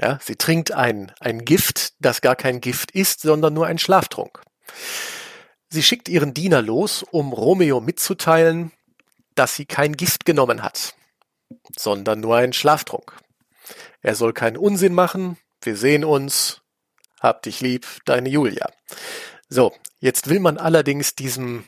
Ja, 0.00 0.18
sie 0.22 0.34
trinkt 0.34 0.72
ein, 0.72 1.12
ein 1.20 1.44
Gift, 1.44 1.92
das 2.00 2.20
gar 2.20 2.34
kein 2.34 2.60
Gift 2.60 2.90
ist, 2.90 3.20
sondern 3.20 3.54
nur 3.54 3.66
ein 3.66 3.78
Schlaftrunk. 3.78 4.40
Sie 5.70 5.82
schickt 5.82 6.08
ihren 6.08 6.34
Diener 6.34 6.62
los, 6.62 7.04
um 7.10 7.32
Romeo 7.32 7.80
mitzuteilen, 7.80 8.72
dass 9.38 9.54
sie 9.54 9.66
kein 9.66 9.96
Gift 9.96 10.24
genommen 10.24 10.62
hat, 10.62 10.94
sondern 11.76 12.20
nur 12.20 12.36
einen 12.36 12.52
Schlaftrunk. 12.52 13.16
Er 14.02 14.14
soll 14.14 14.32
keinen 14.32 14.56
Unsinn 14.56 14.94
machen, 14.94 15.38
wir 15.62 15.76
sehen 15.76 16.04
uns, 16.04 16.62
hab 17.20 17.42
dich 17.42 17.60
lieb, 17.60 17.86
deine 18.04 18.28
Julia. 18.28 18.70
So, 19.48 19.74
jetzt 20.00 20.28
will 20.28 20.40
man 20.40 20.58
allerdings 20.58 21.14
diesem 21.14 21.64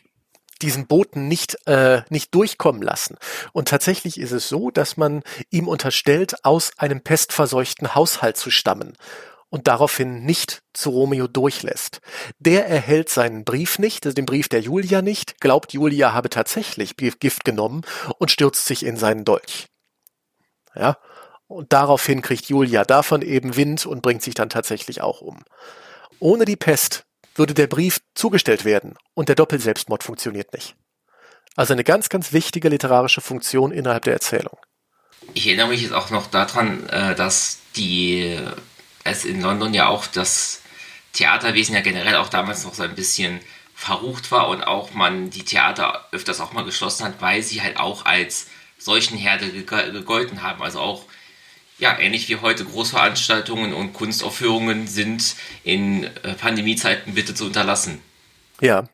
diesen 0.62 0.86
Boten 0.86 1.26
nicht, 1.26 1.56
äh, 1.66 2.02
nicht 2.10 2.34
durchkommen 2.34 2.82
lassen. 2.82 3.16
Und 3.54 3.68
tatsächlich 3.68 4.20
ist 4.20 4.32
es 4.32 4.50
so, 4.50 4.70
dass 4.70 4.98
man 4.98 5.22
ihm 5.48 5.68
unterstellt, 5.68 6.44
aus 6.44 6.72
einem 6.76 7.00
pestverseuchten 7.00 7.94
Haushalt 7.94 8.36
zu 8.36 8.50
stammen 8.50 8.94
und 9.50 9.66
daraufhin 9.66 10.24
nicht 10.24 10.62
zu 10.72 10.90
Romeo 10.90 11.26
durchlässt. 11.26 12.00
Der 12.38 12.66
erhält 12.68 13.08
seinen 13.08 13.44
Brief 13.44 13.78
nicht, 13.78 14.06
also 14.06 14.14
den 14.14 14.26
Brief 14.26 14.48
der 14.48 14.60
Julia 14.60 15.02
nicht, 15.02 15.40
glaubt 15.40 15.72
Julia 15.72 16.12
habe 16.12 16.30
tatsächlich 16.30 16.96
Gift 16.96 17.44
genommen 17.44 17.82
und 18.18 18.30
stürzt 18.30 18.64
sich 18.64 18.86
in 18.86 18.96
seinen 18.96 19.24
Dolch. 19.24 19.66
Ja, 20.74 20.96
und 21.48 21.72
daraufhin 21.72 22.22
kriegt 22.22 22.46
Julia 22.46 22.84
davon 22.84 23.22
eben 23.22 23.56
Wind 23.56 23.84
und 23.84 24.02
bringt 24.02 24.22
sich 24.22 24.34
dann 24.34 24.48
tatsächlich 24.48 25.02
auch 25.02 25.20
um. 25.20 25.42
Ohne 26.20 26.44
die 26.44 26.56
Pest 26.56 27.04
würde 27.34 27.54
der 27.54 27.66
Brief 27.66 28.00
zugestellt 28.14 28.64
werden 28.64 28.96
und 29.14 29.28
der 29.28 29.36
Doppelselbstmord 29.36 30.04
funktioniert 30.04 30.52
nicht. 30.52 30.76
Also 31.56 31.72
eine 31.72 31.82
ganz, 31.82 32.08
ganz 32.08 32.32
wichtige 32.32 32.68
literarische 32.68 33.20
Funktion 33.20 33.72
innerhalb 33.72 34.04
der 34.04 34.12
Erzählung. 34.12 34.58
Ich 35.34 35.46
erinnere 35.46 35.68
mich 35.68 35.82
jetzt 35.82 35.92
auch 35.92 36.10
noch 36.10 36.28
daran, 36.28 36.88
äh, 36.88 37.14
dass 37.14 37.58
die 37.76 38.38
es 39.04 39.24
in 39.24 39.40
London 39.40 39.74
ja 39.74 39.88
auch 39.88 40.06
das 40.06 40.62
Theaterwesen 41.12 41.74
ja 41.74 41.80
generell 41.80 42.16
auch 42.16 42.28
damals 42.28 42.64
noch 42.64 42.74
so 42.74 42.82
ein 42.82 42.94
bisschen 42.94 43.40
verrucht 43.74 44.30
war 44.30 44.48
und 44.48 44.62
auch 44.62 44.92
man 44.92 45.30
die 45.30 45.44
Theater 45.44 46.06
öfters 46.12 46.40
auch 46.40 46.52
mal 46.52 46.64
geschlossen 46.64 47.04
hat, 47.04 47.20
weil 47.20 47.42
sie 47.42 47.62
halt 47.62 47.78
auch 47.78 48.04
als 48.04 48.48
Seuchenherde 48.78 49.50
gegolten 49.50 50.42
haben. 50.42 50.62
Also 50.62 50.80
auch 50.80 51.04
ja, 51.78 51.98
ähnlich 51.98 52.28
wie 52.28 52.36
heute 52.36 52.64
Großveranstaltungen 52.64 53.72
und 53.72 53.94
Kunstaufführungen 53.94 54.86
sind 54.86 55.34
in 55.64 56.04
äh, 56.04 56.34
Pandemiezeiten 56.34 57.14
bitte 57.14 57.34
zu 57.34 57.46
unterlassen. 57.46 58.02
Ja, 58.60 58.84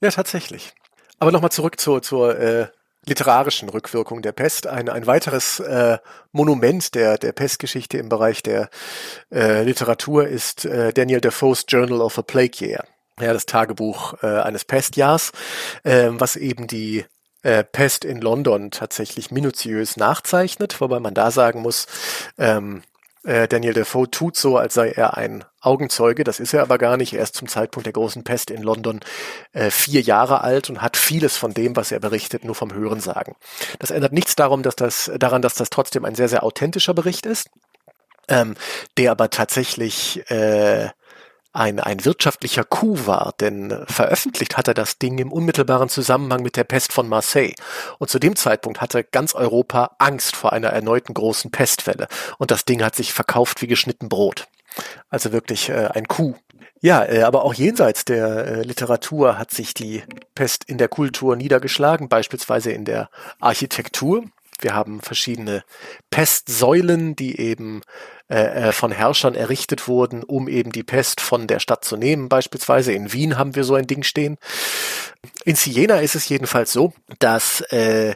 ja, 0.00 0.10
tatsächlich. 0.10 0.72
Aber 1.18 1.32
nochmal 1.32 1.50
zurück 1.50 1.80
zur, 1.80 2.02
zur 2.02 2.38
äh, 2.38 2.68
literarischen 3.08 3.68
Rückwirkung 3.68 4.22
der 4.22 4.32
Pest. 4.32 4.66
Ein, 4.66 4.88
ein 4.88 5.06
weiteres 5.06 5.60
äh, 5.60 5.98
Monument 6.32 6.94
der, 6.94 7.18
der 7.18 7.32
Pestgeschichte 7.32 7.98
im 7.98 8.08
Bereich 8.08 8.42
der 8.42 8.68
äh, 9.32 9.62
Literatur 9.62 10.26
ist 10.26 10.64
äh, 10.64 10.92
Daniel 10.92 11.20
Defoe's 11.20 11.64
Journal 11.68 12.00
of 12.00 12.18
a 12.18 12.22
Plague 12.22 12.66
Year. 12.66 12.84
Ja, 13.20 13.32
das 13.32 13.46
Tagebuch 13.46 14.22
äh, 14.22 14.26
eines 14.26 14.64
Pestjahrs, 14.64 15.32
äh, 15.84 16.08
was 16.10 16.36
eben 16.36 16.66
die 16.66 17.06
äh, 17.42 17.64
Pest 17.64 18.04
in 18.04 18.20
London 18.20 18.70
tatsächlich 18.70 19.30
minutiös 19.30 19.96
nachzeichnet, 19.96 20.80
wobei 20.80 21.00
man 21.00 21.14
da 21.14 21.30
sagen 21.30 21.62
muss, 21.62 21.86
ähm, 22.36 22.82
äh, 23.26 23.48
Daniel 23.48 23.74
Defoe 23.74 24.10
tut 24.10 24.36
so, 24.36 24.56
als 24.56 24.74
sei 24.74 24.90
er 24.90 25.16
ein 25.16 25.44
Augenzeuge. 25.60 26.22
Das 26.22 26.38
ist 26.38 26.54
er 26.54 26.62
aber 26.62 26.78
gar 26.78 26.96
nicht. 26.96 27.12
Er 27.12 27.22
ist 27.22 27.34
zum 27.34 27.48
Zeitpunkt 27.48 27.86
der 27.86 27.92
großen 27.92 28.22
Pest 28.24 28.50
in 28.50 28.62
London 28.62 29.00
äh, 29.52 29.70
vier 29.70 30.00
Jahre 30.00 30.42
alt 30.42 30.70
und 30.70 30.80
hat 30.80 30.96
vieles 30.96 31.36
von 31.36 31.52
dem, 31.52 31.74
was 31.74 31.90
er 31.90 31.98
berichtet, 31.98 32.44
nur 32.44 32.54
vom 32.54 32.72
Hören 32.72 33.00
sagen. 33.00 33.34
Das 33.80 33.90
ändert 33.90 34.12
nichts 34.12 34.36
darum, 34.36 34.62
dass 34.62 34.76
das, 34.76 35.10
daran, 35.18 35.42
dass 35.42 35.54
das 35.54 35.70
trotzdem 35.70 36.04
ein 36.04 36.14
sehr, 36.14 36.28
sehr 36.28 36.44
authentischer 36.44 36.94
Bericht 36.94 37.26
ist, 37.26 37.50
ähm, 38.28 38.54
der 38.96 39.10
aber 39.10 39.28
tatsächlich 39.28 40.30
äh, 40.30 40.88
ein, 41.56 41.80
ein 41.80 42.04
wirtschaftlicher 42.04 42.64
Coup 42.64 43.06
war, 43.06 43.34
denn 43.40 43.84
veröffentlicht 43.86 44.56
hat 44.56 44.68
er 44.68 44.74
das 44.74 44.98
Ding 44.98 45.18
im 45.18 45.32
unmittelbaren 45.32 45.88
Zusammenhang 45.88 46.42
mit 46.42 46.56
der 46.56 46.64
Pest 46.64 46.92
von 46.92 47.08
Marseille. 47.08 47.54
Und 47.98 48.10
zu 48.10 48.18
dem 48.18 48.36
Zeitpunkt 48.36 48.80
hatte 48.80 49.04
ganz 49.04 49.34
Europa 49.34 49.96
Angst 49.98 50.36
vor 50.36 50.52
einer 50.52 50.68
erneuten 50.68 51.14
großen 51.14 51.50
Pestwelle. 51.50 52.08
Und 52.38 52.50
das 52.50 52.64
Ding 52.64 52.82
hat 52.82 52.94
sich 52.94 53.12
verkauft 53.12 53.62
wie 53.62 53.66
geschnitten 53.66 54.08
Brot. 54.08 54.46
Also 55.08 55.32
wirklich 55.32 55.68
äh, 55.68 55.88
ein 55.94 56.06
Coup. 56.06 56.36
Ja, 56.80 57.04
äh, 57.04 57.22
aber 57.22 57.44
auch 57.44 57.54
jenseits 57.54 58.04
der 58.04 58.46
äh, 58.46 58.62
Literatur 58.62 59.38
hat 59.38 59.50
sich 59.50 59.72
die 59.72 60.02
Pest 60.34 60.64
in 60.64 60.78
der 60.78 60.88
Kultur 60.88 61.34
niedergeschlagen, 61.36 62.08
beispielsweise 62.08 62.72
in 62.72 62.84
der 62.84 63.08
Architektur. 63.40 64.24
Wir 64.62 64.74
haben 64.74 65.00
verschiedene 65.00 65.64
Pestsäulen, 66.10 67.16
die 67.16 67.38
eben 67.40 67.82
äh, 68.28 68.68
äh, 68.68 68.72
von 68.72 68.90
Herrschern 68.90 69.34
errichtet 69.34 69.86
wurden, 69.86 70.24
um 70.24 70.48
eben 70.48 70.72
die 70.72 70.82
Pest 70.82 71.20
von 71.20 71.46
der 71.46 71.60
Stadt 71.60 71.84
zu 71.84 71.96
nehmen. 71.96 72.28
Beispielsweise 72.28 72.92
in 72.92 73.12
Wien 73.12 73.38
haben 73.38 73.54
wir 73.54 73.62
so 73.62 73.74
ein 73.74 73.86
Ding 73.86 74.02
stehen. 74.02 74.36
In 75.44 75.54
Siena 75.54 76.00
ist 76.00 76.16
es 76.16 76.28
jedenfalls 76.28 76.72
so, 76.72 76.92
dass 77.20 77.60
äh, 77.72 78.14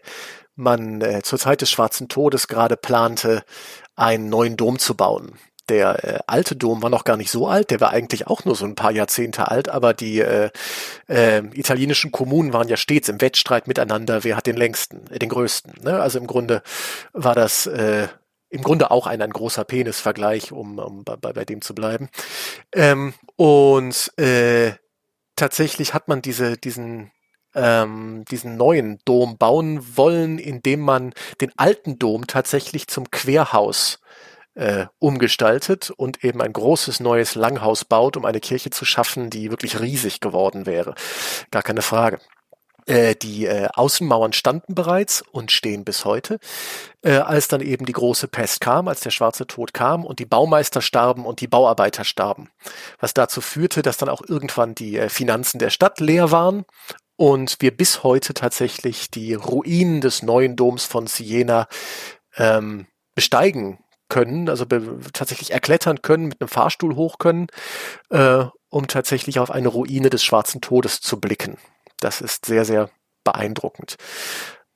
man 0.57 1.01
äh, 1.01 1.23
zur 1.23 1.39
Zeit 1.39 1.61
des 1.61 1.71
Schwarzen 1.71 2.09
Todes 2.09 2.49
gerade 2.49 2.77
plante, 2.77 3.45
einen 3.95 4.29
neuen 4.29 4.57
Dom 4.57 4.79
zu 4.79 4.95
bauen. 4.95 5.39
Der 5.71 6.05
äh, 6.05 6.19
alte 6.27 6.57
Dom 6.57 6.83
war 6.83 6.91
noch 6.91 7.05
gar 7.05 7.17
nicht 7.17 7.31
so 7.31 7.47
alt, 7.47 7.71
der 7.71 7.81
war 7.81 7.91
eigentlich 7.91 8.27
auch 8.27 8.45
nur 8.45 8.55
so 8.55 8.67
ein 8.67 8.75
paar 8.75 8.91
Jahrzehnte 8.91 9.49
alt, 9.49 9.69
aber 9.69 9.95
die 9.95 10.21
äh, 10.21 10.51
äh, 11.09 11.43
italienischen 11.55 12.11
Kommunen 12.11 12.53
waren 12.53 12.69
ja 12.69 12.77
stets 12.77 13.09
im 13.09 13.21
Wettstreit 13.21 13.69
miteinander, 13.69 14.25
wer 14.25 14.37
hat 14.37 14.47
den 14.47 14.57
längsten, 14.57 15.07
äh, 15.11 15.19
den 15.19 15.31
größten. 15.31 15.83
Ne? 15.83 16.01
Also 16.01 16.19
im 16.19 16.27
Grunde 16.27 16.63
war 17.13 17.35
das 17.35 17.67
äh, 17.67 18.09
im 18.51 18.63
Grunde 18.63 18.91
auch 18.91 19.07
ein, 19.07 19.23
ein 19.23 19.31
großer 19.31 19.65
Penisvergleich, 19.65 20.53
um, 20.53 20.79
um 20.79 21.05
bei, 21.05 21.17
bei 21.17 21.45
dem 21.45 21.63
zu 21.63 21.75
bleiben. 21.75 22.11
Ähm, 22.75 23.15
und 23.37 24.13
äh, 24.19 24.73
tatsächlich 25.37 25.95
hat 25.95 26.09
man 26.09 26.21
diese, 26.21 26.57
diesen, 26.57 27.13
ähm, 27.55 28.25
diesen 28.29 28.57
neuen 28.57 28.99
Dom 29.05 29.39
bauen 29.39 29.97
wollen, 29.97 30.39
indem 30.39 30.81
man 30.81 31.15
den 31.41 31.53
alten 31.57 31.99
Dom 31.99 32.27
tatsächlich 32.27 32.89
zum 32.89 33.11
Querhaus 33.11 34.01
äh, 34.61 34.87
umgestaltet 34.99 35.91
und 35.91 36.23
eben 36.23 36.43
ein 36.43 36.53
großes 36.53 37.01
neues 37.01 37.35
Langhaus 37.35 37.87
baut, 37.87 38.19
um 38.19 38.27
eine 38.27 38.41
Kirche 38.41 38.69
zu 38.69 38.85
schaffen, 38.85 39.31
die 39.31 39.51
wirklich 39.51 39.81
riesig 39.81 40.21
geworden 40.21 40.67
wäre. 40.67 40.95
Gar 41.51 41.63
keine 41.63 41.81
Frage. 41.81 42.21
Äh, 42.87 43.15
die 43.15 43.47
äh, 43.47 43.69
Außenmauern 43.73 44.35
standen 44.35 44.75
bereits 44.75 45.23
und 45.33 45.51
stehen 45.51 45.85
bis 45.85 46.05
heute, 46.05 46.39
äh, 47.03 47.13
als 47.13 47.49
dann 47.49 47.63
eben 47.63 47.87
die 47.87 47.93
große 47.93 48.29
Pest 48.29 48.61
kam, 48.61 48.87
als 48.87 49.01
der 49.01 49.11
schwarze 49.11 49.47
Tod 49.47 49.73
kam 49.73 50.05
und 50.05 50.19
die 50.19 50.27
Baumeister 50.27 50.83
starben 50.83 51.25
und 51.25 51.41
die 51.41 51.49
Bauarbeiter 51.49 52.05
starben. 52.05 52.51
Was 52.99 53.15
dazu 53.15 53.41
führte, 53.41 53.81
dass 53.81 53.97
dann 53.97 54.11
auch 54.11 54.23
irgendwann 54.29 54.75
die 54.75 54.99
äh, 54.99 55.09
Finanzen 55.09 55.59
der 55.59 55.71
Stadt 55.71 56.01
leer 56.01 56.31
waren 56.31 56.67
und 57.17 57.57
wir 57.61 57.75
bis 57.75 58.03
heute 58.03 58.35
tatsächlich 58.35 59.11
die 59.11 59.33
Ruinen 59.33 60.03
des 60.03 60.23
neuen 60.23 60.57
Doms 60.57 60.85
von 60.85 61.07
Siena 61.07 61.67
ähm, 62.37 62.87
besteigen 63.15 63.79
können, 64.11 64.51
also 64.51 64.67
tatsächlich 65.15 65.53
erklettern 65.53 66.03
können, 66.03 66.27
mit 66.27 66.43
einem 66.43 66.49
Fahrstuhl 66.49 66.95
hoch 66.97 67.17
können, 67.19 67.47
äh, 68.11 68.45
um 68.69 68.87
tatsächlich 68.87 69.39
auf 69.39 69.51
eine 69.51 69.69
Ruine 69.69 70.11
des 70.11 70.23
Schwarzen 70.23 70.61
Todes 70.61 71.01
zu 71.01 71.19
blicken. 71.19 71.57
Das 72.01 72.21
ist 72.21 72.45
sehr, 72.45 72.67
sehr 72.67 72.91
beeindruckend. 73.25 73.97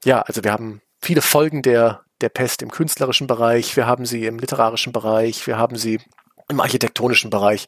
Ja, 0.05 0.23
also 0.23 0.43
wir 0.43 0.53
haben 0.53 0.81
viele 1.03 1.21
Folgen 1.21 1.61
der, 1.61 2.03
der 2.23 2.31
Pest 2.31 2.63
im 2.63 2.71
künstlerischen 2.71 3.27
Bereich, 3.27 3.77
wir 3.77 3.87
haben 3.87 4.07
sie 4.07 4.25
im 4.25 4.39
literarischen 4.39 4.93
Bereich, 4.93 5.47
wir 5.47 5.59
haben 5.59 5.77
sie 5.77 6.01
im 6.49 6.61
architektonischen 6.61 7.31
Bereich 7.31 7.67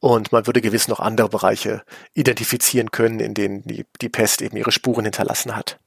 und 0.00 0.32
man 0.32 0.46
würde 0.46 0.60
gewiss 0.60 0.88
noch 0.88 1.00
andere 1.00 1.28
Bereiche 1.28 1.82
identifizieren 2.14 2.90
können, 2.90 3.20
in 3.20 3.34
denen 3.34 3.62
die, 3.62 3.84
die 4.00 4.08
Pest 4.08 4.42
eben 4.42 4.56
ihre 4.56 4.72
Spuren 4.72 5.04
hinterlassen 5.04 5.54
hat. 5.54 5.78